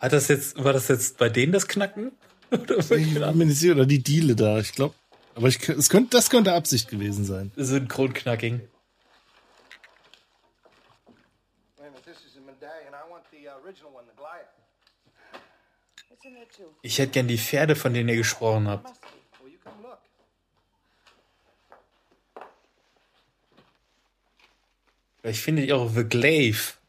[0.01, 2.11] Hat das jetzt, war das jetzt bei denen das Knacken?
[2.51, 4.95] Oder bei Ich bin mir nicht sicher, oder die Diele da, ich glaube.
[5.35, 7.53] Aber ich, es könnte, das könnte Absicht gewesen sein.
[7.57, 8.61] Synchron-Knacking.
[16.59, 16.65] Uh.
[16.83, 18.91] Ich hätte gern die Pferde, von denen ihr gesprochen habt.
[25.21, 26.80] Vielleicht findet ihr auch The Glaive.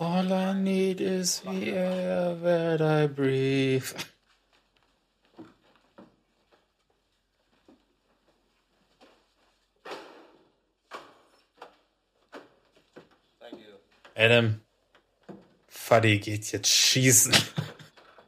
[0.00, 3.84] All I need is the air that I breathe.
[14.14, 14.60] Adam,
[15.66, 17.34] Fadi geht jetzt schießen.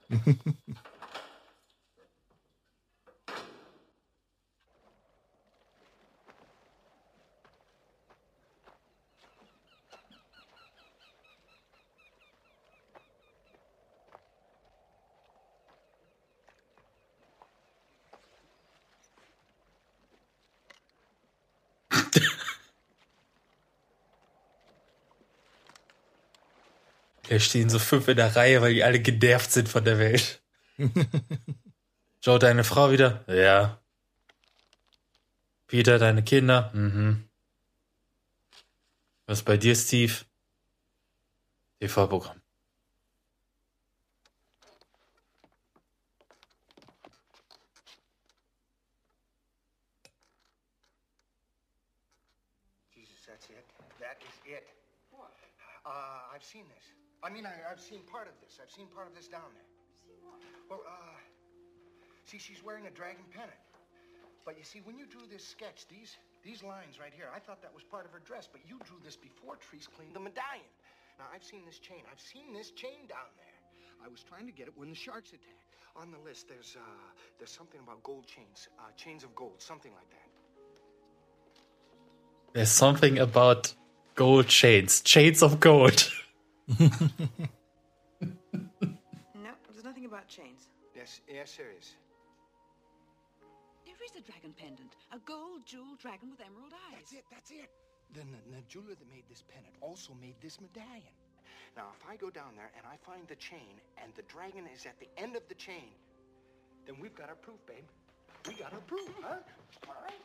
[27.30, 30.42] Da stehen so fünf in der Reihe, weil die alle genervt sind von der Welt.
[32.22, 33.22] Joe, deine Frau wieder?
[33.28, 33.78] Ja.
[35.68, 36.72] Peter, deine Kinder?
[36.74, 37.28] Mhm.
[39.26, 40.12] Was bei dir, Steve?
[41.78, 42.39] TV-Programm.
[57.22, 58.58] I mean, I, I've seen part of this.
[58.62, 59.68] I've seen part of this down there.
[60.08, 60.40] Seen what?
[60.68, 61.18] Well, uh,
[62.24, 63.60] see, she's wearing a dragon pennant.
[64.44, 67.60] But you see, when you drew this sketch, these these lines right here, I thought
[67.60, 70.72] that was part of her dress, but you drew this before Trees cleaned the medallion.
[71.18, 72.00] Now, I've seen this chain.
[72.10, 73.60] I've seen this chain down there.
[74.02, 75.76] I was trying to get it when the sharks attacked.
[75.96, 76.80] On the list, there's uh,
[77.38, 80.28] there's something about gold chains, uh, chains of gold, something like that.
[82.54, 83.74] There's something about
[84.14, 85.00] gold chains.
[85.02, 86.10] Chains of gold.
[89.34, 90.70] No, there's nothing about chains.
[90.94, 91.96] Yes, yes, there is.
[93.86, 94.94] There is a dragon pendant.
[95.12, 96.98] A gold jewel dragon with emerald eyes.
[97.00, 97.70] That's it, that's it.
[98.14, 101.14] Then the, the jeweler that made this pendant also made this medallion.
[101.76, 104.86] Now, if I go down there and I find the chain and the dragon is
[104.86, 105.90] at the end of the chain,
[106.86, 107.86] then we've got our proof, babe.
[108.48, 109.36] We got our proof, huh?
[109.88, 110.20] All right.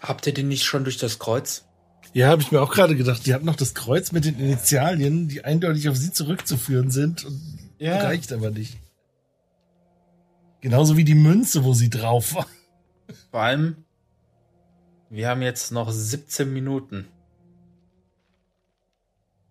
[0.00, 1.64] Habt ihr den nicht schon durch das Kreuz?
[2.14, 3.26] Ja, habe ich mir auch gerade gedacht.
[3.26, 7.24] Die hat noch das Kreuz mit den Initialien, die eindeutig auf sie zurückzuführen sind.
[7.24, 7.98] Und Ja.
[8.02, 8.78] Reicht aber nicht.
[10.60, 12.46] Genauso wie die Münze, wo sie drauf war.
[13.30, 13.76] Vor allem,
[15.10, 17.06] wir haben jetzt noch 17 Minuten.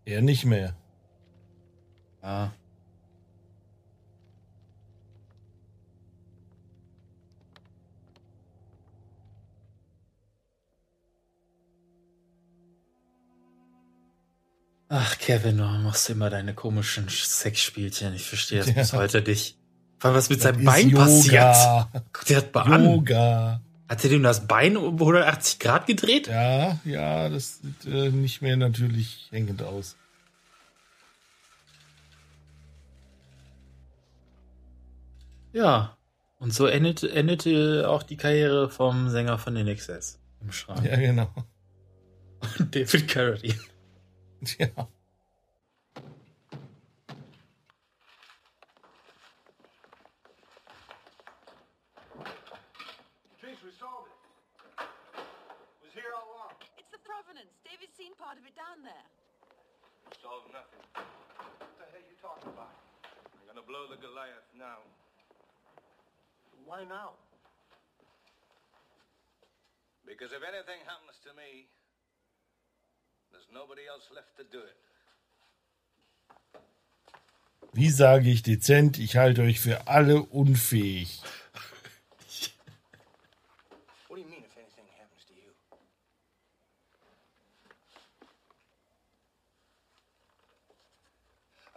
[0.03, 0.75] Er nicht mehr.
[2.21, 2.51] Ja.
[14.89, 18.13] Ach, Kevin, warum machst du immer deine komischen Sexspielchen?
[18.13, 18.73] Ich verstehe das Ja.
[18.73, 19.57] bis heute nicht.
[19.99, 21.03] Vor allem, was mit Das seinem Bein Yoga.
[21.03, 22.05] passiert.
[22.13, 22.85] Guck dir das mal an.
[22.85, 23.61] Yoga.
[23.89, 26.27] Hat er dem das Bein um 180 Grad gedreht?
[26.27, 29.95] Ja, ja, das sieht äh, nicht mehr natürlich hängend aus.
[35.53, 35.97] Ja.
[36.39, 40.85] Und so endete, endete auch die Karriere vom Sänger von den XS im Schrank.
[40.85, 41.29] Ja, genau.
[42.71, 43.55] David Carradine.
[44.59, 44.69] Ja.
[53.39, 54.19] Trees, we solved it.
[55.81, 56.53] Was here all along.
[56.77, 57.49] It's the Provenance.
[57.65, 59.07] David's seen part of it down there.
[60.21, 60.85] Solve nothing.
[60.93, 62.77] What the hell are you talking about?
[63.41, 64.85] I'm gonna blow the Goliath now.
[66.65, 67.17] Why now?
[70.05, 71.65] Because if anything happens to me,
[77.73, 81.21] Wie sage ich dezent, ich halte euch für alle unfähig.
[84.07, 85.53] What do you mean if anything happens to you?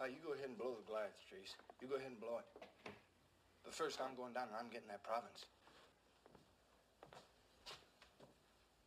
[0.09, 1.55] You go ahead and blow the Goliath trees.
[1.83, 2.47] You go ahead and blow it.
[3.63, 5.45] But first, I'm going down and I'm getting that province.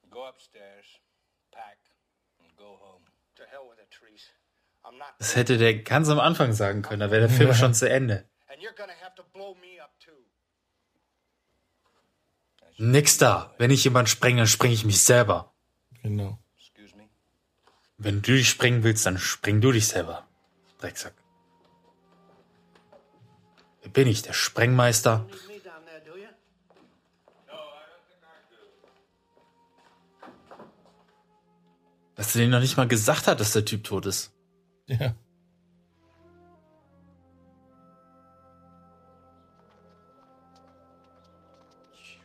[0.10, 0.86] Go upstairs,
[1.52, 1.78] pack,
[5.20, 8.28] Das hätte der ganz am Anfang sagen können, da wäre der Film schon zu Ende.
[12.78, 13.54] Nix da.
[13.58, 15.54] Wenn ich jemand sprenge, dann spreng ich mich selber.
[16.02, 16.40] Genau.
[17.98, 20.28] Wenn du dich sprengen willst, dann spreng du dich selber.
[20.80, 21.14] Drecksack.
[23.82, 25.28] Wer bin ich, der Sprengmeister?
[32.16, 34.32] Dass er denen noch nicht mal gesagt hat, dass der Typ tot ist.
[34.88, 35.16] Ja.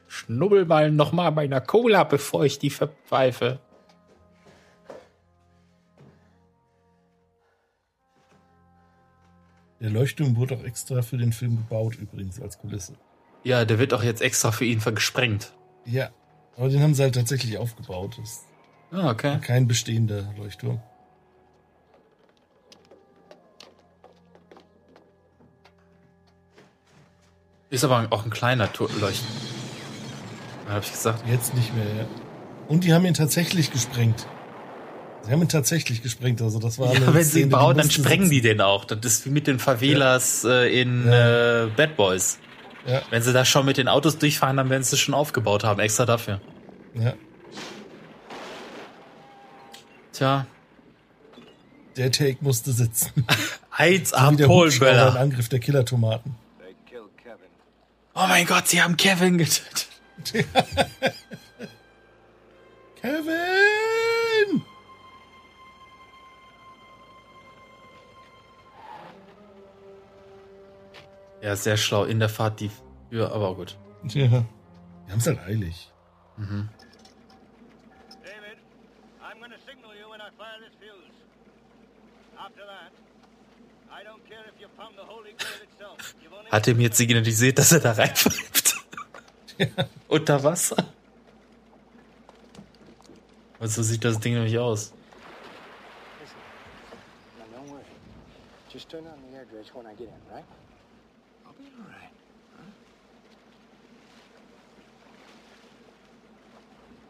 [0.06, 3.60] Schnubbel mal noch mal meiner Cola, bevor ich die verpfeife.
[9.81, 12.94] Der Leuchtturm wurde auch extra für den Film gebaut, übrigens, als Kulisse.
[13.44, 15.52] Ja, der wird auch jetzt extra für ihn gesprengt.
[15.85, 16.10] Ja.
[16.56, 18.19] Aber den haben sie halt tatsächlich aufgebaut.
[18.19, 18.44] Das
[18.90, 19.39] Ah, okay.
[19.43, 20.81] Kein bestehender Leuchtturm.
[27.70, 29.28] Ist aber auch ein kleiner Tur Leuchten.
[30.69, 31.24] Hab ich gesagt.
[31.28, 32.06] Jetzt nicht mehr, ja.
[32.69, 34.27] Und die haben ihn tatsächlich gesprengt.
[35.23, 37.90] Sie haben ihn tatsächlich gesprengt, also das war Ja, eine wenn sie ihn bauen, dann
[37.90, 38.31] sprengen sitzen.
[38.31, 38.85] die den auch.
[38.85, 42.39] Das ist wie mit den Favelas äh, in äh, Bad Boys.
[42.86, 43.02] Ja.
[43.10, 45.81] Wenn sie da schon mit den Autos durchfahren, dann werden sie es schon aufgebaut haben,
[45.81, 46.40] extra dafür.
[46.94, 47.12] Ja.
[50.18, 50.46] Tja.
[51.96, 53.24] Der Take musste sitzen.
[53.76, 55.08] 1A Wie der Hubschrauber Polböller.
[55.10, 56.34] im Angriff der Killertomaten.
[58.14, 59.86] Oh mein Gott, sie haben Kevin getötet.
[63.00, 64.62] Kevin!
[71.40, 72.02] Ja, sehr schlau.
[72.04, 72.72] In der Fahrt die
[73.10, 73.78] Tür, aber gut.
[74.02, 74.26] Ja.
[74.26, 75.92] Die haben es halt eilig.
[76.36, 76.68] Mhm.
[85.62, 86.15] Itself.
[86.23, 88.77] You've only Hat ihm jetzt signalisiert, dass er da reinpfeift?
[90.09, 90.77] Unter Wasser?
[93.59, 94.93] Und so sieht das Ding nämlich aus.
[97.39, 97.82] Now, don't worry.
[98.73, 100.44] Just turn on the air dredge when I get in, right?
[101.44, 102.12] I'll be all right.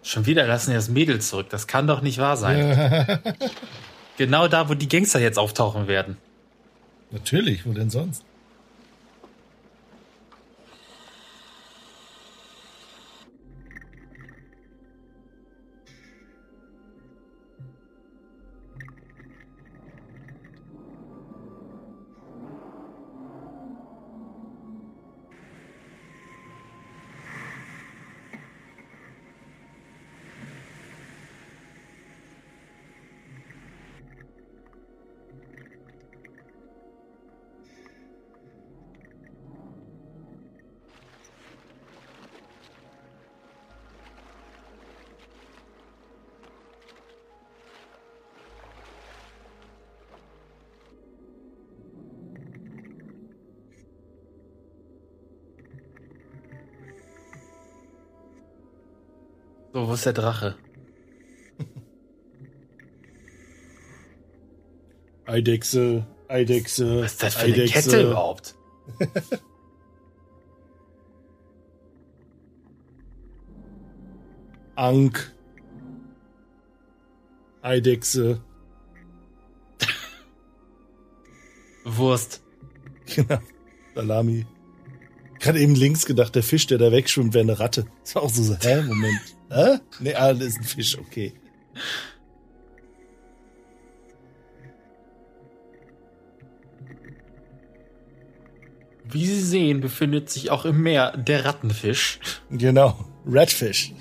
[0.09, 1.49] Schon wieder lassen die das Mädel zurück.
[1.51, 3.21] Das kann doch nicht wahr sein.
[4.17, 6.17] Genau da, wo die Gangster jetzt auftauchen werden.
[7.13, 8.25] Natürlich, wo denn sonst?
[59.99, 60.57] Ist der Drache?
[65.27, 67.03] Eidechse, Eidechse.
[67.03, 68.55] Was ist das für eine Kette überhaupt?
[74.77, 75.35] Ank.
[77.63, 78.41] Eidechse.
[81.85, 82.43] Wurst.
[83.07, 83.41] Genau.
[83.95, 84.47] Salami.
[85.49, 87.87] Gerade eben links gedacht, der Fisch, der da wegschwimmt, wäre eine Ratte.
[88.05, 89.19] Das war auch so, so hä, Moment.
[89.51, 89.79] Hä?
[89.99, 91.33] Nee, ah, das ist ein Fisch, okay.
[99.05, 102.21] Wie Sie sehen, befindet sich auch im Meer der Rattenfisch.
[102.51, 103.03] Genau.
[103.27, 103.95] Redfish.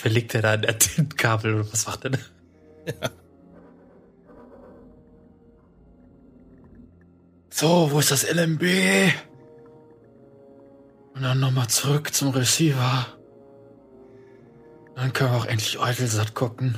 [0.00, 2.18] Verlegt er da ein Tintenkabel oder was macht er da?
[7.50, 8.62] So, wo ist das LMB?
[11.14, 13.08] Und dann nochmal zurück zum Receiver.
[14.94, 16.76] Dann können wir auch endlich Eutelsat gucken.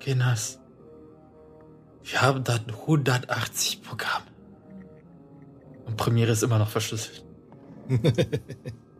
[0.00, 0.60] Kinders.
[2.04, 4.28] Wir haben da 180 Programme.
[5.84, 7.22] Und Premiere ist immer noch verschlüsselt.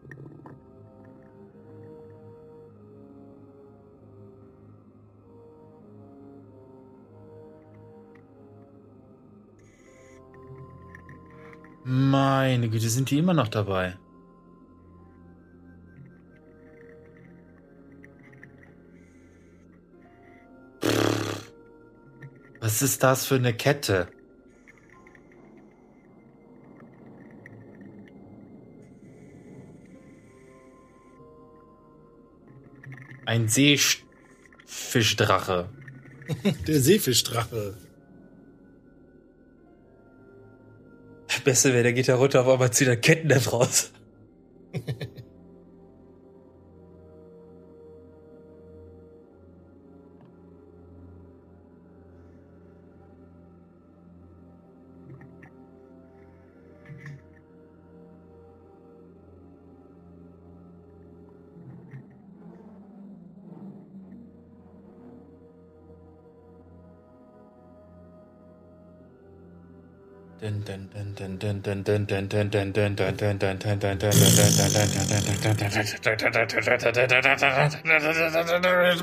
[11.84, 13.98] Meine Güte, sind die immer noch dabei?
[20.80, 21.52] Pff.
[22.60, 24.06] Was ist das für eine Kette?
[33.26, 35.68] Ein Seefischdrache.
[36.66, 37.76] Der Seefischdrache.
[41.44, 43.92] Beste wäre, der geht da runter, auf einmal zieht er Kettennetz raus.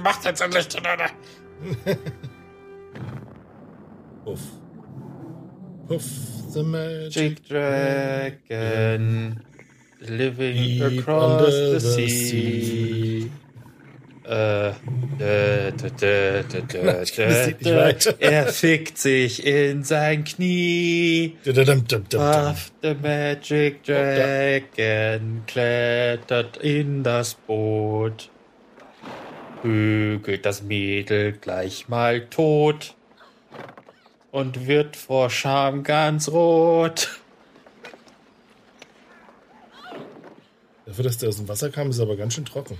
[0.03, 0.67] Macht jetzt endlich.
[4.25, 4.41] Puff.
[5.87, 6.03] Puff
[6.53, 9.39] the magic Dragon
[10.01, 13.31] living across the sea.
[14.29, 14.75] Äh,
[15.19, 15.89] dä, dä,
[16.43, 17.17] dä, Na, ich.
[18.19, 21.35] Er fickt sich in sein Knie.
[21.43, 28.29] Puff the Magic Dragon klettert in das Boot.
[29.63, 32.93] Bügelt das Mädel gleich mal tot.
[34.29, 37.19] Und wird vor Scham ganz rot.
[40.85, 42.77] Dafür, dass der aus dem Wasser kam, ist er aber ganz schön trocken.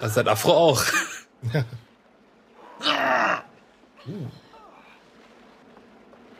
[0.00, 0.84] Das ist ein Afro auch.
[1.52, 1.64] Ja.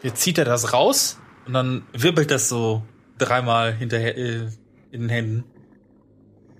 [0.03, 2.83] Jetzt zieht er das raus und dann wirbelt das so
[3.19, 4.49] dreimal hinterher äh,
[4.91, 5.45] in den Händen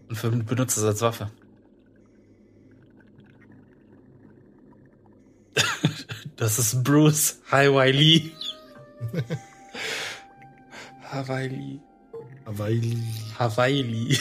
[0.09, 1.31] und benutzt es als Waffe.
[6.37, 8.31] Das ist Bruce Highway Lee.
[11.11, 11.79] Hawaii Lee.
[12.45, 13.03] Hawaii.
[13.39, 14.19] Hawaii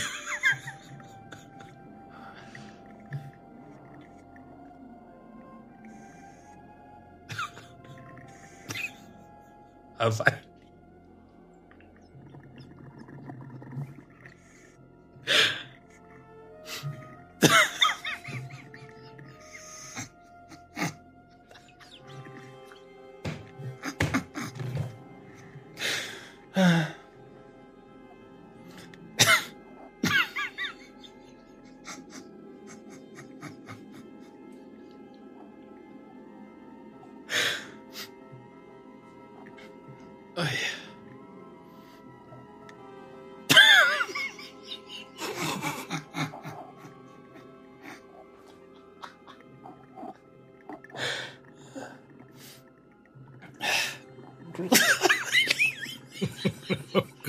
[10.06, 10.22] of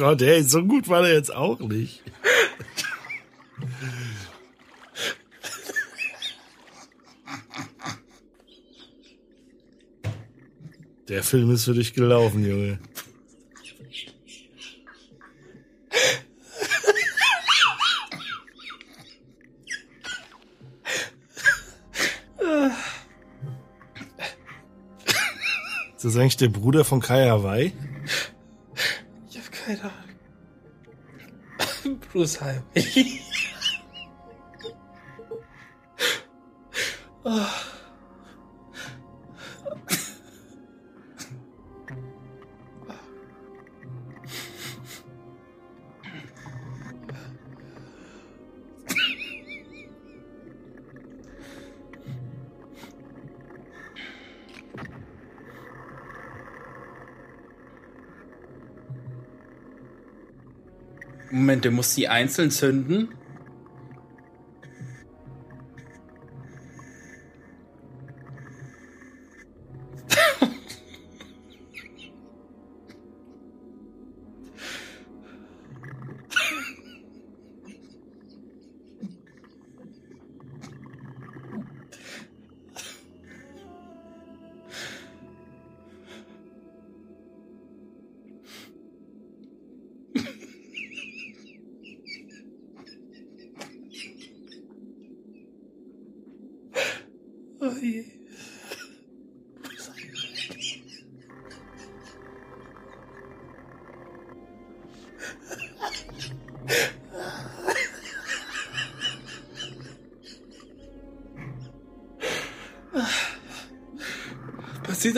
[0.07, 2.01] Gott, ey, so gut war der jetzt auch nicht.
[11.09, 12.79] Der Film ist für dich gelaufen, Junge.
[25.97, 27.73] Ist das eigentlich der Bruder von Kai Hawaii?
[32.17, 32.47] うるさ。
[61.69, 63.09] und du sie einzeln zünden.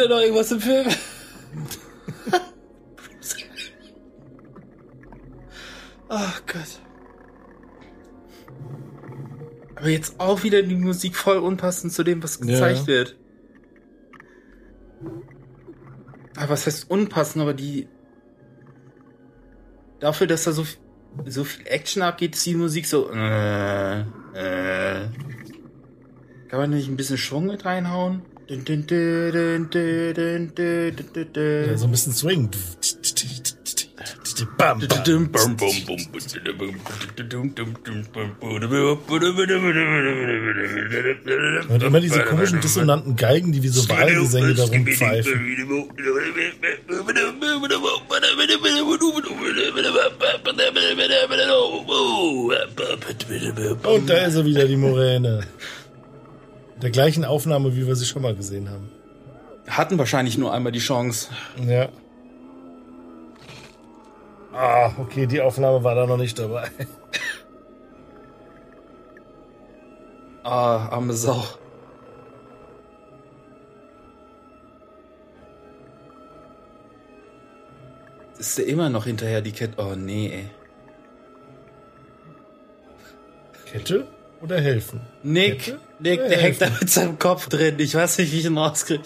[0.09, 0.89] Da noch irgendwas im Film?
[6.11, 6.81] Oh Gott.
[9.77, 12.87] Aber jetzt auch wieder die Musik voll unpassend zu dem, was gezeigt Ja.
[12.87, 13.17] wird.
[16.35, 17.89] Aber was heißt unpassend, aber die.
[20.01, 20.65] Dafür, dass da so,
[21.27, 23.11] so viel Action abgeht, ist die Musik so.
[23.13, 25.09] Äh, äh.
[26.49, 28.23] Kann man nicht ein bisschen Schwung mit reinhauen?
[31.77, 32.49] So ein bisschen Swing.
[41.69, 45.33] Und immer diese komischen dissonanten Geigen, die wie so Wahlgesänge da rumpfeifen.
[53.83, 55.43] Und da ist er wieder, die Moräne.
[56.83, 58.89] Der gleichen Aufnahme, wie wir sie schon mal gesehen haben.
[59.69, 61.31] Hatten wahrscheinlich nur einmal die Chance.
[61.67, 61.89] Ja.
[64.53, 66.71] Ah, okay, die Aufnahme war da noch nicht dabei.
[70.45, 71.45] Ah, arme Sau.
[78.39, 79.75] Ist der immer noch hinterher, die Kette?
[79.77, 80.51] Oh, nee, ey.
[83.71, 84.07] Kette
[84.41, 85.03] oder helfen?
[85.23, 87.77] Nick, Kette Nick, der hängt da mit seinem Kopf drin.
[87.79, 89.03] Ich weiß nicht, wie ich ihn rauskriege.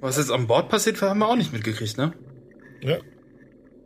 [0.00, 2.12] Was jetzt an Bord passiert, haben wir auch nicht mitgekriegt, ne?
[2.80, 2.98] Ja.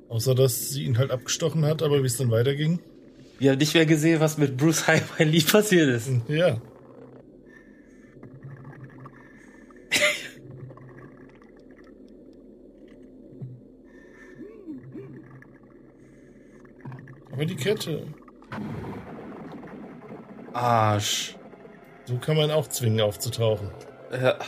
[0.08, 2.80] Außer, dass sie ihn halt abgestochen hat, aber wie es dann weiterging.
[3.38, 6.08] Wir haben nicht mehr gesehen, was mit Bruce Highway Lee passiert ist.
[6.28, 6.58] Ja.
[17.36, 18.02] Aber die Kette.
[20.54, 21.36] Arsch.
[22.06, 23.70] So kann man auch zwingen, aufzutauchen.
[24.10, 24.38] Ja.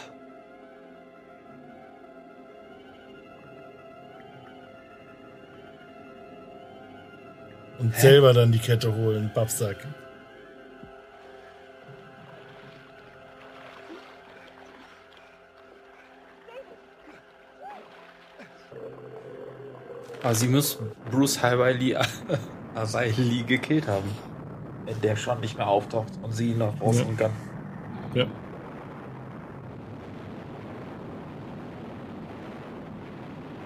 [7.78, 9.76] Und selber dann die Kette holen, Babsack.
[20.22, 20.78] Aber sie muss
[21.10, 21.94] Bruce Highway
[23.16, 24.08] Lee gekillt haben.
[24.86, 27.30] Wenn der schon nicht mehr auftaucht und sie ihn noch rausholen kann.
[28.14, 28.26] Ja.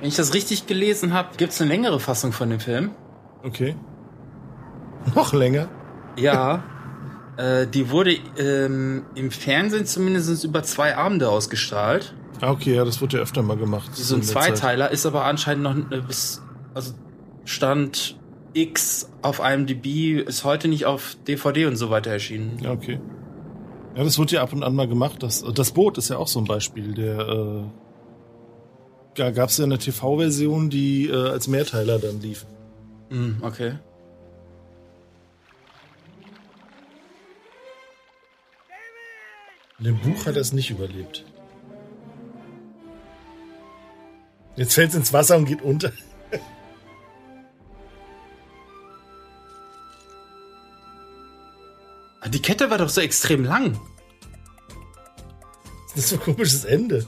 [0.00, 2.91] Wenn ich das richtig gelesen habe, gibt es eine längere Fassung von dem Film.
[3.44, 3.76] Okay.
[5.15, 5.68] Noch länger?
[6.16, 6.62] Ja.
[7.36, 12.15] äh, die wurde ähm, im Fernsehen zumindest über zwei Abende ausgestrahlt.
[12.41, 13.94] Ah, okay, ja, das wurde ja öfter mal gemacht.
[13.94, 14.57] So ein in der Zeit.
[14.57, 16.42] Zweiteiler ist aber anscheinend noch äh, bis
[16.74, 16.94] also
[17.44, 18.18] Stand
[18.55, 22.59] X auf IMDb ist heute nicht auf DVD und so weiter erschienen.
[22.63, 23.01] Ja, okay.
[23.95, 25.23] Ja, das wurde ja ab und an mal gemacht.
[25.23, 26.95] Das, das Boot ist ja auch so ein Beispiel.
[26.95, 27.63] Der äh,
[29.15, 32.47] da gab es ja eine TV-Version, die äh, als Mehrteiler dann lief.
[33.11, 33.75] Hm, okay.
[39.79, 41.25] In dem Buch hat er es nicht überlebt.
[44.57, 45.93] Jetzt fällt es ins Wasser und geht unter.
[52.28, 53.81] Die Kette war doch so extrem lang.
[55.94, 57.07] Das ist so ein komisches Ende.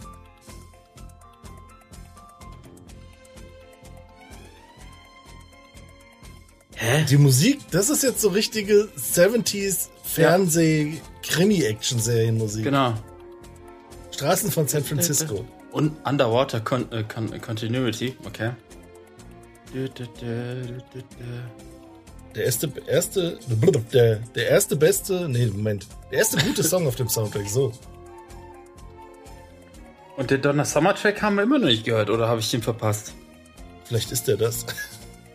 [6.75, 7.07] Hä?
[7.09, 12.65] Die Musik, das ist jetzt so richtige 70s Fernseh-Krimi-Action-Serienmusik.
[12.65, 12.93] Genau.
[14.11, 15.47] Straßen von San Francisco.
[15.73, 18.51] Und Underwater Con äh, Con Continuity, okay.
[22.35, 23.39] Der erste, erste,
[23.93, 25.87] der, der erste beste, nee, Moment.
[26.11, 27.73] Der erste gute Song auf dem Soundtrack, so.
[30.17, 32.63] Und den Donna Summer Track haben wir immer noch nicht gehört, oder habe ich den
[32.63, 33.15] verpasst?
[33.85, 34.67] Vielleicht ist der das.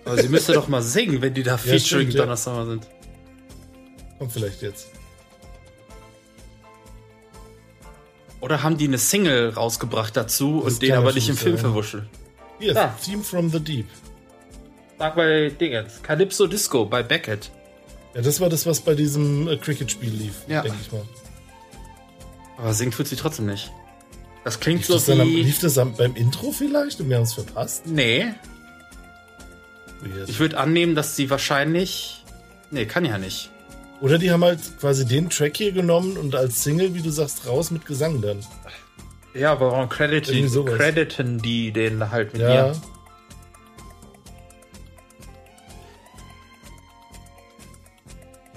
[0.06, 2.36] Aber sie müsste doch mal singen, wenn die da featuring stimmt, ja.
[2.36, 2.88] Summer sind.
[4.18, 4.88] Kommt vielleicht jetzt.
[8.42, 11.66] Oder haben die eine Single rausgebracht dazu Das und den aber nicht im Film sein.
[11.66, 12.06] verwuschelt?
[12.60, 12.96] Hier, Da.
[13.04, 13.88] Theme from the Deep.
[15.00, 16.02] Sag bei Dingens.
[16.04, 17.50] Calypso Disco bei Beckett.
[18.14, 20.62] Ja, das war das, was bei diesem äh, Cricket-Spiel lief, Ja.
[20.62, 21.02] denke ich mal.
[22.58, 23.72] Aber singen tut sie trotzdem nicht.
[24.44, 25.44] Das klingt Lief so das, dann am, wie...
[25.44, 27.86] lief das am, beim Intro vielleicht und wir haben es verpasst?
[27.86, 28.34] Nee.
[30.02, 30.30] Weird.
[30.30, 32.24] Ich würde annehmen, dass sie wahrscheinlich...
[32.72, 33.50] Nee, kann ja nicht.
[34.02, 37.48] Oder die haben halt quasi den Track hier genommen und als Single, wie du sagst,
[37.48, 38.40] raus mit Gesang dann.
[39.34, 42.68] Ja, aber warum crediten, crediten die den halt mit Ja.
[42.70, 42.76] ihr?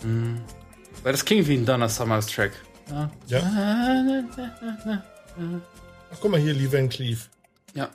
[0.03, 2.53] Weil das klingt wie ein Donna Summers Track.
[2.91, 3.11] Ja.
[3.27, 5.03] Ja.
[6.13, 7.31] Ach, guck mal hier, Lee Van Cleef.
[7.75, 7.91] Ja.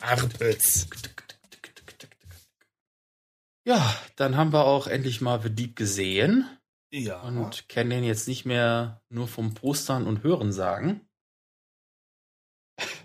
[0.00, 0.88] Arpels.
[3.66, 6.46] Ja, dann haben wir auch endlich mal The Deep gesehen.
[6.92, 7.22] Ja.
[7.22, 11.00] Und kennen den jetzt nicht mehr nur vom Postern und Hören sagen.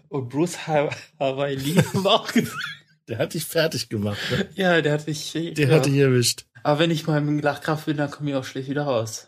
[0.10, 2.60] Und Bruce Ha- Hawaii Lee war auch gesehen.
[3.08, 4.20] Der hat dich fertig gemacht.
[4.32, 4.50] Ne?
[4.56, 5.32] Ja, der hat mich.
[5.32, 5.76] Der ja.
[5.76, 6.46] hat dich erwischt.
[6.70, 9.28] Aber wenn ich mal im Lachkraft bin, dann komme ich auch schlecht wieder raus.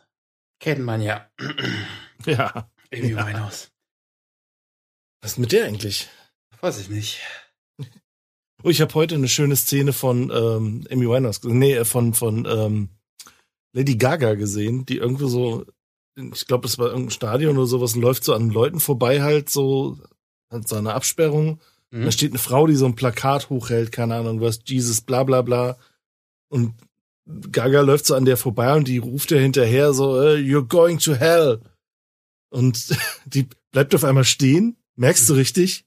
[0.59, 1.27] Kennt man ja.
[2.27, 2.69] Ja.
[2.93, 3.25] Amy Ja.
[3.25, 3.71] Winehouse.
[5.23, 6.07] Was ist mit der eigentlich?
[6.59, 7.19] Weiß ich nicht.
[8.63, 11.57] Oh, ich habe heute eine schöne Szene von ähm, Amy Winehouse, gesehen.
[11.57, 12.89] nee, äh, von von ähm,
[13.73, 15.65] Lady Gaga gesehen, die irgendwo so,
[16.15, 19.49] ich glaube, es war irgendein Stadion oder sowas, und läuft so an Leuten vorbei halt
[19.49, 19.97] so,
[20.51, 21.59] hat so eine Absperrung.
[21.89, 22.05] Mhm.
[22.05, 25.41] Da steht eine Frau, die so ein Plakat hochhält, keine Ahnung was, Jesus, bla bla
[25.41, 25.79] bla.
[26.49, 26.75] Und
[27.51, 30.99] Gaga läuft so an der vorbei und die ruft ihr hinterher so, äh, you're going
[30.99, 31.61] to hell.
[32.49, 35.85] Und die bleibt auf einmal stehen, merkst du richtig,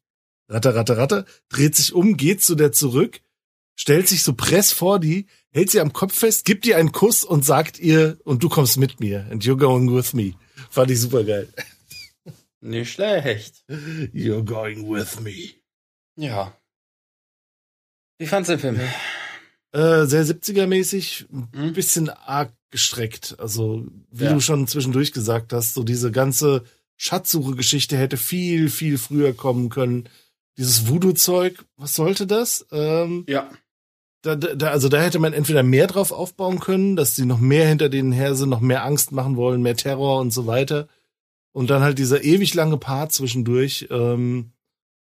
[0.49, 3.21] ratter, ratter, ratter, dreht sich um, geht zu der zurück,
[3.77, 7.25] stellt sich so press vor die, hält sie am Kopf fest, gibt ihr einen Kuss
[7.25, 10.35] und sagt ihr, und du kommst mit mir, and you're going with me.
[10.71, 11.49] Fand ich super geil.
[12.61, 13.63] Nicht schlecht.
[13.69, 15.51] You're going with me.
[16.17, 16.57] Ja.
[18.19, 18.81] Wie fandst du den Film?
[19.75, 23.37] Äh, sehr 70er-mäßig, ein bisschen arg gestreckt.
[23.39, 24.33] Also, wie Ja.
[24.33, 26.63] du schon zwischendurch gesagt hast, so diese ganze
[26.97, 30.09] Schatzsuche-Geschichte hätte viel, viel früher kommen können.
[30.59, 32.65] Dieses Voodoo-Zeug, was sollte das?
[32.71, 33.51] Ähm, ja.
[34.23, 37.67] Da, da, also da hätte man entweder mehr drauf aufbauen können, dass sie noch mehr
[37.69, 40.89] hinter denen her sind, noch mehr Angst machen wollen, mehr Terror und so weiter.
[41.53, 44.53] Und dann halt dieser ewig lange Part zwischendurch, ähm,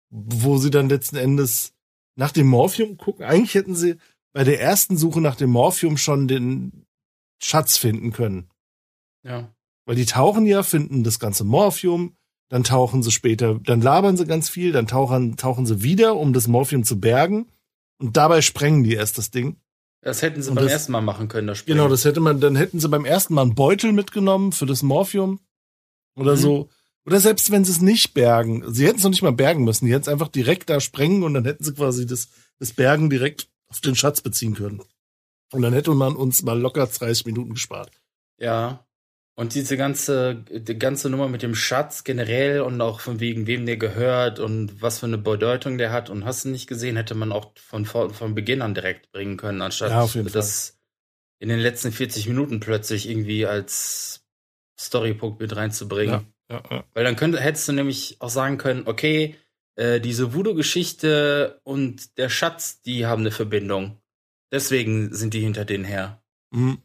[0.09, 1.73] wo sie dann letzten Endes
[2.15, 3.25] nach dem Morphium gucken.
[3.25, 3.95] Eigentlich hätten sie
[4.35, 6.85] bei der ersten Suche nach dem Morphium schon den
[7.41, 8.49] Schatz finden können.
[9.23, 9.55] Ja.
[9.85, 12.17] Weil die tauchen ja, finden das ganze Morphium,
[12.49, 16.33] dann tauchen sie später, dann labern sie ganz viel, dann tauchen, tauchen sie wieder, um
[16.33, 17.47] das Morphium zu bergen.
[17.97, 19.55] Und dabei sprengen die erst das Ding.
[20.01, 21.73] Das hätten sie Und beim das- ersten Mal machen können, das Spiel.
[21.75, 24.83] Genau, das hätte man, dann hätten sie beim ersten Mal einen Beutel mitgenommen für das
[24.83, 25.39] Morphium
[26.17, 26.39] oder Mhm.
[26.39, 26.69] so.
[27.05, 29.85] Oder selbst wenn sie es nicht bergen, sie hätten es noch nicht mal bergen müssen,
[29.85, 32.27] die hätten es einfach direkt da sprengen und dann hätten sie quasi das,
[32.59, 34.81] das Bergen direkt auf den Schatz beziehen können.
[35.51, 37.91] Und dann hätte man uns mal locker 30 Minuten gespart.
[38.39, 38.85] Ja.
[39.37, 43.65] Und diese ganze, die ganze Nummer mit dem Schatz generell und auch von wegen wem
[43.65, 47.15] der gehört und was für eine Bedeutung der hat und hast du nicht gesehen, hätte
[47.15, 50.79] man auch von, von, von Beginn an direkt bringen können, anstatt Ja, das
[51.39, 54.25] in den letzten 40 Minuten plötzlich irgendwie als
[54.79, 56.27] Storypunkt mit reinzubringen.
[56.49, 56.85] Ja, ja.
[56.93, 59.35] Weil dann könnte, hättest du nämlich auch sagen können, okay,
[59.75, 63.99] äh, diese Voodoo-Geschichte und der Schatz, die haben eine Verbindung.
[64.51, 66.21] Deswegen sind die hinter denen her.
[66.51, 66.77] Mhm.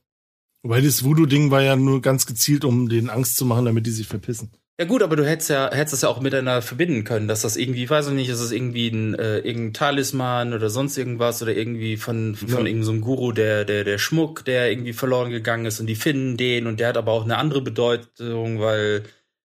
[0.62, 3.90] Wobei das Voodoo-Ding war ja nur ganz gezielt, um denen Angst zu machen, damit die
[3.90, 4.50] sich verpissen.
[4.78, 7.58] Ja gut, aber du hättest ja, hättest es ja auch miteinander verbinden können, dass das
[7.58, 11.54] irgendwie, weiß ich nicht, ist es irgendwie ein äh, irgendein Talisman oder sonst irgendwas oder
[11.54, 12.54] irgendwie von von Ja.
[12.56, 15.94] irgendeinem so einem Guru der der der Schmuck, der irgendwie verloren gegangen ist und die
[15.96, 19.02] finden den und der hat aber auch eine andere Bedeutung, weil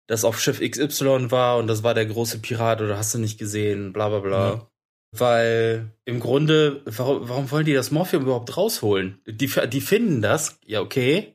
[0.06, 3.38] das auf Schiff XY war und das war der große Pirat oder hast du nicht
[3.38, 4.48] gesehen, bla bla bla.
[4.54, 4.70] Ja.
[5.12, 9.20] Weil im Grunde, warum, warum wollen die das Morphium überhaupt rausholen?
[9.26, 11.34] Die, die finden das, ja okay,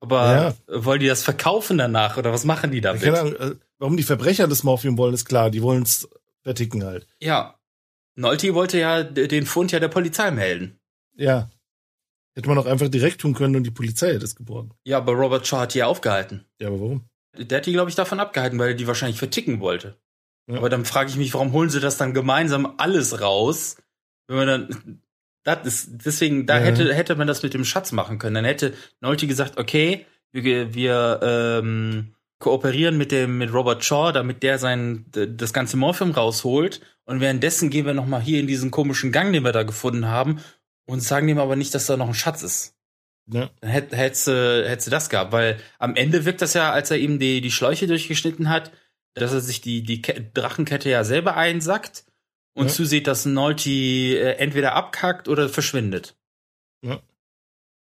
[0.00, 0.84] aber Ja.
[0.84, 3.02] wollen die das verkaufen danach oder was machen die damit?
[3.02, 5.50] Keine Ahnung, äh, warum die Verbrecher das Morphium wollen, ist klar.
[5.50, 6.08] Die wollen es
[6.42, 7.06] verticken halt.
[7.20, 7.56] Ja.
[8.16, 10.78] Nolte wollte ja den Fund ja der Polizei melden.
[11.14, 11.50] Ja.
[12.34, 14.70] Hätte man auch einfach direkt tun können und die Polizei hätte es geborgen.
[14.84, 16.44] Ja, aber Robert Shaw hat die ja aufgehalten.
[16.60, 17.04] Ja, aber warum?
[17.36, 19.96] Der hat die, glaube ich, davon abgehalten, weil er die wahrscheinlich verticken wollte.
[20.48, 20.56] Ja.
[20.56, 23.76] Aber dann frage ich mich, warum holen sie das dann gemeinsam alles raus?
[24.26, 25.02] Wenn man dann.
[25.42, 26.64] Das ist, deswegen, da Ja.
[26.64, 28.34] hätte, hätte man das mit dem Schatz machen können.
[28.34, 34.42] Dann hätte Nolte gesagt, okay, wir, wir ähm, kooperieren mit dem mit Robert Shaw, damit
[34.42, 36.80] der sein das ganze Morphium rausholt.
[37.04, 40.06] Und währenddessen gehen wir noch mal hier in diesen komischen Gang, den wir da gefunden
[40.08, 40.40] haben,
[40.86, 42.76] und sagen dem aber nicht, dass da noch ein Schatz ist.
[43.32, 43.50] Ja.
[43.60, 47.18] Dann hätt- hättest du das gehabt, weil am Ende wirkt das ja, als er ihm
[47.18, 48.72] die, die Schläuche durchgeschnitten hat,
[49.14, 52.04] dass er sich die, die Ke Drachenkette ja selber einsackt
[52.54, 52.72] und Ja.
[52.72, 56.16] zusieht, dass Nolti äh, entweder abkackt oder verschwindet.
[56.84, 57.00] Ja.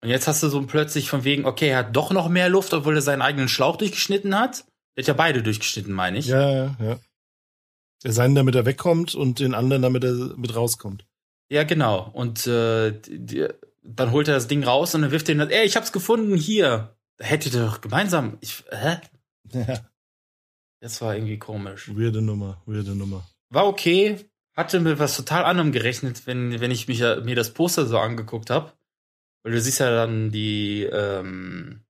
[0.03, 2.73] Und jetzt hast du so plötzlich von wegen, okay, er hat doch noch mehr Luft,
[2.73, 4.65] obwohl er seinen eigenen Schlauch durchgeschnitten hat.
[4.95, 6.27] Er hat ja beide durchgeschnitten, meine ich.
[6.27, 6.99] Ja, ja, ja.
[8.03, 11.05] Der seinen, damit er wegkommt und den anderen, damit er mit rauskommt.
[11.49, 12.09] Ja, genau.
[12.13, 13.47] Und äh, die,
[13.87, 16.35] dann holt er das Ding raus und dann wirft er ihn, ey, ich hab's gefunden,
[16.35, 16.95] hier.
[17.17, 18.37] Da hättet ihr doch gemeinsam.
[18.41, 18.97] Ich, hä?
[19.53, 19.89] Ja.
[20.81, 21.89] Das war irgendwie komisch.
[21.95, 23.27] Weirde Nummer, weirde Nummer.
[23.49, 27.87] War okay, hatte mit was total anderem gerechnet, wenn, wenn ich mich, mir das Poster
[27.87, 28.73] so angeguckt habe.
[29.43, 31.85] Weil du siehst ja dann die, ähm,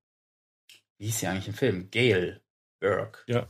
[0.99, 1.89] wie hieß die eigentlich im Film?
[1.89, 2.41] Gail
[2.79, 3.19] Burke.
[3.27, 3.47] Ja.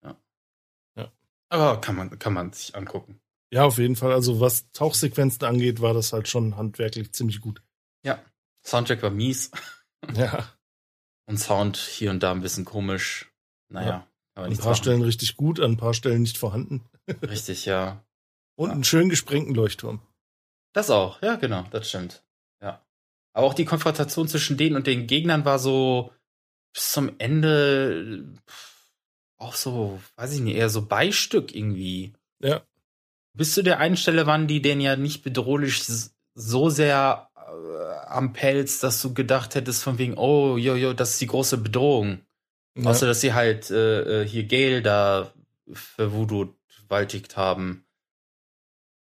[0.05, 0.17] Ja.
[0.97, 1.13] Ja.
[1.51, 3.21] Aber kann man, kann man sich angucken.
[3.53, 4.13] Ja, auf jeden Fall.
[4.13, 7.63] Also was Tauchsequenzen angeht, war das halt schon handwerklich ziemlich gut.
[8.05, 8.19] Ja.
[8.65, 9.51] Soundtrack war mies.
[10.15, 10.49] Ja.
[11.27, 13.31] Und Sound hier und da ein bisschen komisch.
[13.69, 13.89] Naja.
[13.89, 14.09] Ja.
[14.35, 14.77] An ein paar machen.
[14.77, 16.85] Stellen richtig gut, an ein paar Stellen nicht vorhanden.
[17.23, 18.05] Richtig, ja.
[18.57, 20.01] Und einen schön gesprengten Leuchtturm.
[20.75, 22.23] Das auch, ja, genau, das stimmt.
[22.63, 22.85] Ja.
[23.33, 26.13] Aber auch die Konfrontation zwischen denen und den Gegnern war so
[26.75, 28.35] bis zum Ende
[29.39, 32.13] auch so, weiß ich nicht, eher so Beistück irgendwie.
[32.43, 32.63] Ja.
[33.35, 35.83] Bis zu der einen Stelle waren die denn ja nicht bedrohlich
[36.35, 41.21] so sehr am Pelz, dass du gedacht hättest von wegen, oh, jo, jo, das ist
[41.21, 42.23] die große Bedrohung.
[42.77, 42.91] Ja.
[42.91, 45.33] Außer, dass sie halt äh, äh, hier Gale da
[45.73, 47.87] verwudowaltigt haben.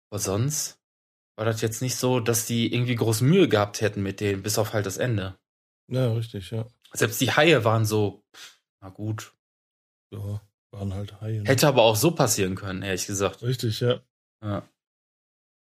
[0.09, 0.79] Aber sonst
[1.37, 4.57] war das jetzt nicht so, dass die irgendwie groß Mühe gehabt hätten mit denen, bis
[4.57, 5.37] auf halt das Ende.
[5.87, 6.65] Ja, richtig, ja.
[6.93, 8.23] Selbst die Haie waren so,
[8.81, 9.33] na gut.
[10.11, 11.41] Ja, waren halt Haie.
[11.41, 11.49] ne?
[11.49, 13.41] Hätte aber auch so passieren können, ehrlich gesagt.
[13.41, 14.01] Richtig, ja.
[14.43, 14.67] Ja.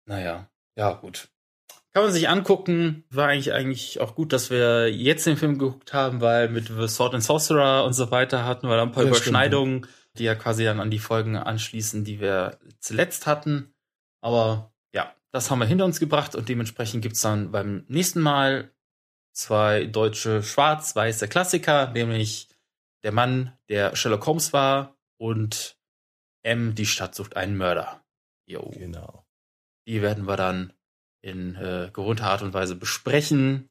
[0.06, 1.30] Naja, ja, gut.
[1.94, 3.04] Kann man sich angucken.
[3.10, 6.88] War eigentlich eigentlich auch gut, dass wir jetzt den Film geguckt haben, weil mit The
[6.88, 9.88] Sword and Sorcerer und so weiter hatten wir da ein paar stimmt, Überschneidungen,
[10.18, 13.74] die ja quasi dann an die Folgen anschließen, die wir zuletzt hatten.
[14.22, 18.72] Aber ja, das haben wir hinter uns gebracht und dementsprechend gibt's dann beim nächsten Mal
[19.34, 22.48] zwei deutsche schwarz-weiße Klassiker, nämlich
[23.04, 25.78] Der Mann, der Sherlock Holmes war und
[26.44, 28.04] M, die Stadt sucht einen Mörder.
[28.46, 28.72] Jo.
[28.76, 29.26] Genau.
[29.88, 30.74] Die werden wir dann
[31.22, 33.70] in äh, gewohnter Art und Weise besprechen.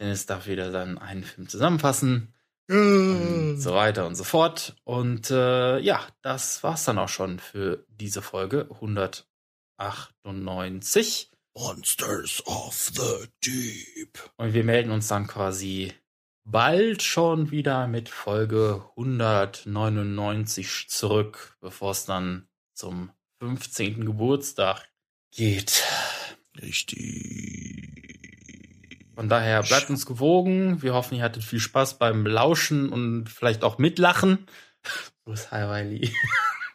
[0.00, 2.34] Dennis darf wieder dann einen Film zusammenfassen.
[2.68, 4.74] Und so weiter und so fort.
[4.84, 11.30] Und äh, ja, das war's dann auch schon für diese Folge 198.
[11.54, 14.18] Monsters of the Deep.
[14.36, 15.94] Und wir melden uns dann quasi
[16.44, 23.10] bald schon wieder mit Folge 199 zurück, bevor es dann zum
[23.40, 24.04] 15.
[24.04, 24.86] Geburtstag
[25.30, 25.84] geht.
[26.62, 27.88] Richtig.
[29.14, 30.82] Von daher bleibt uns gewogen.
[30.82, 34.46] Wir hoffen, ihr hattet viel Spaß beim Lauschen und vielleicht auch mitlachen.
[35.24, 36.12] Bruce Highwiley.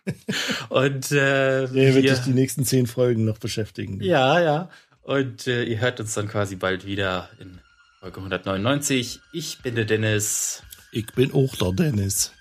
[0.70, 4.02] und äh, Der wird wir- dich die nächsten zehn Folgen noch beschäftigen.
[4.02, 4.70] ja, ja.
[5.04, 7.60] Und äh, ihr hört uns dann quasi bald wieder in
[8.00, 9.20] Folge 199.
[9.34, 10.62] Ich bin der Dennis.
[10.92, 12.32] Ich bin auch der Dennis.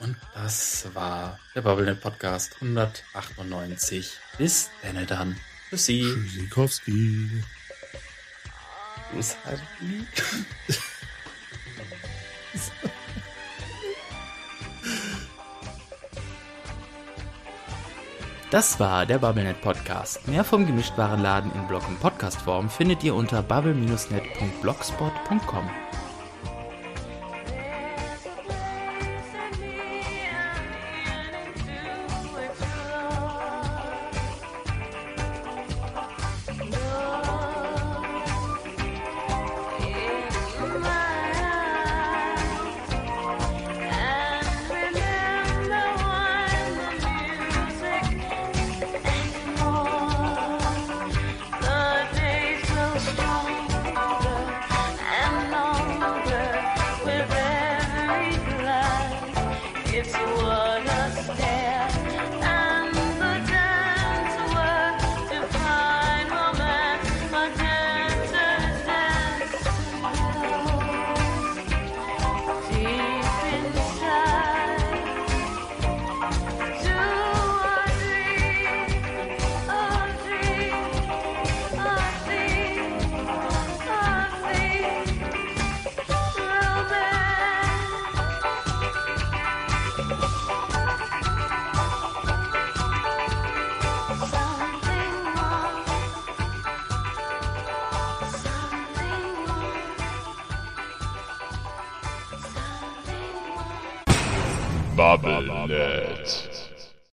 [0.00, 4.10] Und das war der Bubblenet Podcast 198.
[4.36, 5.36] Bis dann dann.
[5.74, 6.02] Tschüssi.
[6.02, 7.30] Tschüssikowski.
[18.52, 20.28] Das war der BubbleNet Podcast.
[20.28, 25.70] Mehr vom Gemischtwarenladen in Blog- und Podcastform findet ihr unter bubble-net.blogspot.com.